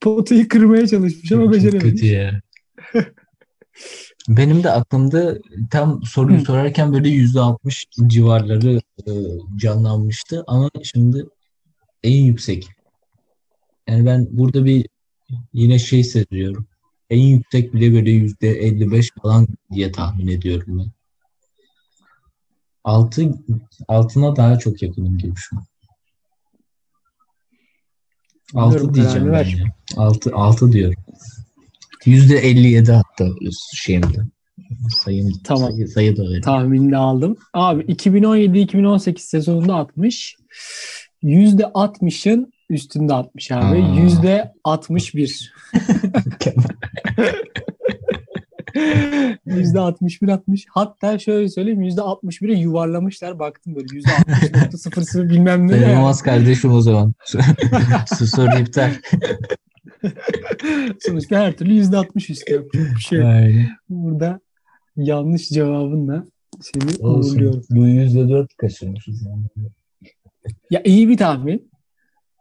Potayı 0.00 0.48
kırmaya 0.48 0.86
çalışmış 0.86 1.32
ama 1.32 1.52
becerememiş. 1.52 1.90
kötü 2.00 2.06
ya. 2.06 2.40
Benim 4.28 4.62
de 4.64 4.70
aklımda 4.70 5.38
tam 5.70 6.02
soruyu 6.02 6.38
Hı. 6.38 6.44
sorarken 6.44 6.92
böyle 6.92 7.08
yüzde 7.08 7.40
altmış 7.40 7.86
civarları 8.06 8.80
e, 9.06 9.10
canlanmıştı 9.56 10.44
ama 10.46 10.70
şimdi 10.82 11.24
en 12.02 12.22
yüksek. 12.24 12.68
Yani 13.88 14.06
ben 14.06 14.26
burada 14.30 14.64
bir 14.64 14.86
yine 15.52 15.78
şey 15.78 16.04
seziyorum. 16.04 16.66
En 17.10 17.20
yüksek 17.20 17.74
bile 17.74 17.92
böyle 17.94 18.10
yüzde 18.10 18.48
55 18.48 19.10
falan 19.22 19.46
diye 19.72 19.92
tahmin 19.92 20.28
ediyorum 20.28 20.78
ben. 20.78 20.90
Altı, 22.84 23.30
altına 23.88 24.36
daha 24.36 24.58
çok 24.58 24.82
yakınım 24.82 25.18
gibi 25.18 25.32
şu 25.36 25.56
an. 25.56 25.64
Altı 28.54 28.94
diyeceğim 28.94 29.32
ben 29.32 29.44
ya. 29.44 29.64
Altı, 29.96 30.34
altı 30.34 30.72
diyorum. 30.72 31.04
Yüzde 32.04 32.38
57 32.38 32.92
hatta 32.92 33.28
şeyimde. 33.74 34.18
Sayım, 34.96 35.32
Tamam. 35.44 35.72
sayı, 35.72 35.88
sayı 35.88 36.16
da 36.16 36.22
öyle. 36.22 36.40
Tahminini 36.40 36.96
aldım. 36.96 37.36
Abi 37.54 37.82
2017-2018 37.82 39.18
sezonunda 39.18 39.74
atmış. 39.74 40.36
Yüzde 41.22 41.62
60'ın 41.62 42.52
üstünde 42.70 43.14
atmış 43.14 43.52
abi. 43.52 44.00
Yüzde 44.00 44.52
61. 44.64 45.52
Yüzde 49.46 49.80
61 49.80 50.28
atmış. 50.28 50.66
Hatta 50.70 51.18
şöyle 51.18 51.48
söyleyeyim 51.48 51.82
yüzde 51.82 52.00
61'e 52.00 52.58
yuvarlamışlar. 52.58 53.38
Baktım 53.38 53.74
böyle 53.74 53.86
yüzde 53.92 54.10
60.00 54.10 55.28
bilmem 55.28 55.68
ne. 55.68 55.78
Sayılmaz 55.78 56.22
kardeşim 56.22 56.72
o 56.72 56.80
zaman. 56.80 57.14
Soru 58.26 58.58
iptal. 58.60 58.90
Sonuçta 61.00 61.38
her 61.38 61.56
türlü 61.56 61.72
yüzde 61.72 61.96
60 61.96 62.30
üstü 62.30 62.68
bir 62.74 63.00
şey. 63.00 63.22
Aynen. 63.22 63.68
Burada 63.88 64.40
yanlış 64.96 65.48
cevabınla 65.48 66.26
seni 66.60 67.06
uğurluyorum. 67.06 67.62
Bu 67.70 67.86
yüzde 67.86 68.28
dört 68.28 68.56
kaçırmışız 68.56 69.26
yani. 69.26 69.44
Ya 70.70 70.82
iyi 70.84 71.08
bir 71.08 71.16
tahmin. 71.16 71.70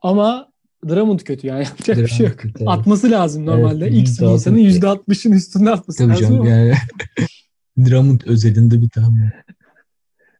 Ama 0.03 0.49
Drummond 0.89 1.19
kötü 1.19 1.47
yani 1.47 1.63
yapacak 1.63 1.97
bir 1.97 2.07
şey 2.07 2.27
yok. 2.27 2.37
Tabii. 2.57 2.69
Atması 2.69 3.11
lazım 3.11 3.45
normalde. 3.45 3.85
Evet, 3.87 3.97
X 3.97 4.19
bir 4.19 4.25
%60. 4.25 4.33
insanın 4.33 4.57
%60'ın 4.57 5.31
üstünde 5.31 5.71
atması 5.71 5.97
Tabii 5.97 6.09
lazım 6.11 6.25
canım 6.25 6.41
ama. 6.41 6.49
yani. 6.49 6.73
Drummond 7.89 8.21
özelinde 8.25 8.81
bir 8.81 8.89
tahmin. 8.89 9.29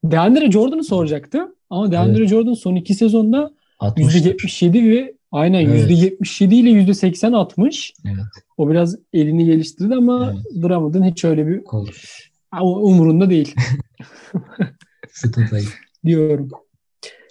DeAndre 0.03 0.51
Jordan'ı 0.51 0.83
soracaktı. 0.83 1.55
Ama 1.69 1.91
DeAndre 1.91 2.27
Jordan 2.27 2.53
son 2.53 2.75
iki 2.75 2.93
sezonda 2.95 3.51
60'tır. 3.79 4.37
%77 4.37 4.89
ve 4.89 5.13
aynen 5.31 5.59
Evet. 5.65 5.91
%77 5.91 6.53
ile 6.55 6.69
%80 6.69 7.37
atmış. 7.37 7.93
Evet. 8.05 8.17
O 8.57 8.69
biraz 8.69 8.95
elini 9.13 9.45
geliştirdi 9.45 9.95
ama 9.95 10.33
Evet. 10.33 10.63
Drummond'ın 10.63 11.03
hiç 11.03 11.25
öyle 11.25 11.47
bir 11.47 11.61
Olur. 11.71 12.29
umurunda 12.61 13.29
değil 13.29 13.55
Sıkıntı 15.11 15.59
diyorum. 16.05 16.49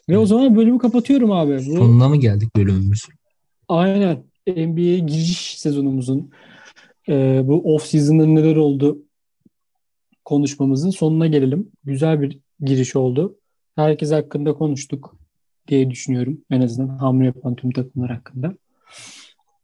Ve 0.08 0.18
o 0.18 0.26
zaman 0.26 0.56
bölümü 0.56 0.78
kapatıyorum 0.78 1.32
abi. 1.32 1.56
Bu 1.56 1.76
Sonuna 1.76 2.08
mı 2.08 2.16
geldik 2.16 2.56
bölümümüz? 2.56 3.00
Aynen. 3.68 4.24
NBA 4.46 4.98
giriş 5.06 5.58
sezonumuzun 5.58 6.30
e, 7.08 7.42
bu 7.44 7.74
off 7.74 7.86
season'da 7.86 8.26
neler 8.26 8.56
oldu 8.56 8.98
konuşmamızın 10.24 10.90
sonuna 10.90 11.26
gelelim. 11.26 11.68
Güzel 11.84 12.20
bir 12.20 12.38
giriş 12.60 12.96
oldu. 12.96 13.38
Herkes 13.76 14.12
hakkında 14.12 14.54
konuştuk 14.54 15.16
diye 15.68 15.90
düşünüyorum. 15.90 16.38
En 16.50 16.60
azından 16.60 16.98
hamle 16.98 17.26
yapan 17.26 17.54
tüm 17.56 17.70
takımlar 17.70 18.10
hakkında. 18.10 18.54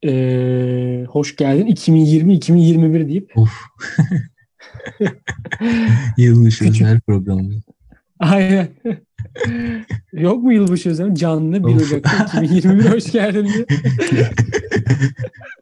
E, 0.04 1.04
hoş 1.08 1.36
geldin 1.36 1.66
2020-2021 1.66 3.08
deyip 3.08 3.32
Of. 3.36 3.50
Küçük- 6.16 6.62
özel 6.70 7.00
programı. 7.00 7.50
Aynen. 8.18 8.68
Yok 10.12 10.42
mu 10.42 10.52
yılbaşı 10.52 10.90
özel 10.90 11.14
canlı 11.14 11.66
1 11.66 11.74
Of. 11.74 11.82
Ocak'ta 11.82 12.42
2021 12.42 12.84
hoş 12.84 13.12
geldin 13.12 13.48
diye. 13.48 13.66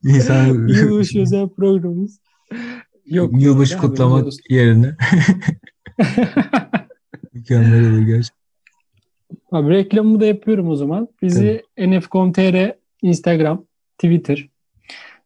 İnsan 0.14 0.68
Yılbaşı 0.68 1.20
özel 1.20 1.48
programımız. 1.48 2.20
Yok. 3.07 3.42
yılbaşı 3.42 3.76
Haberiniz 3.76 3.98
kutlamak 3.98 4.32
yerine 4.50 4.96
Mükemmel 7.34 7.90
olur 7.90 8.07
gerçekten. 8.07 8.36
Abi 9.52 9.70
reklamımı 9.70 10.20
da 10.20 10.26
yapıyorum 10.26 10.68
o 10.68 10.76
zaman. 10.76 11.09
Bizi 11.22 11.62
nf.com.tr, 11.78 12.72
Instagram, 13.02 13.64
Twitter 13.98 14.48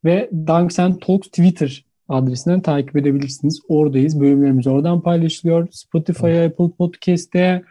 ve 0.04 0.30
Dunks 0.46 0.76
Talks 0.76 1.28
Twitter 1.28 1.84
adresinden 2.10 2.60
takip 2.60 2.96
edebilirsiniz. 2.96 3.60
Oradayız. 3.68 4.20
Bölümlerimiz 4.20 4.66
oradan 4.66 5.02
paylaşılıyor. 5.02 5.68
Spotify'a, 5.72 6.46
Apple 6.46 6.70
Podcast'te 6.78 7.62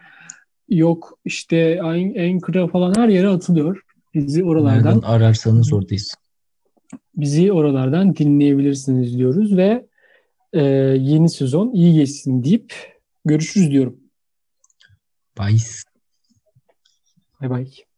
yok 0.70 1.20
işte 1.26 1.82
Anchor'a 1.84 2.68
falan 2.68 2.94
her 2.98 3.10
yere 3.10 3.28
atılıyor. 3.28 3.82
Bizi 4.14 4.44
oralardan 4.44 4.96
Nereden 4.96 5.08
ararsanız 5.08 5.74
oradayız. 5.74 6.14
bizi 7.16 7.52
oralardan 7.52 8.16
dinleyebilirsiniz 8.16 9.18
diyoruz 9.18 9.58
ve 9.58 9.88
e, 10.54 10.62
yeni 11.00 11.30
sezon 11.30 11.74
iyi 11.74 11.94
geçsin 11.94 12.44
deyip 12.44 12.74
görüşürüz 13.26 13.72
diyorum. 13.72 14.00
Bye. 15.40 15.58
Bay 17.42 17.50
bay. 17.50 17.89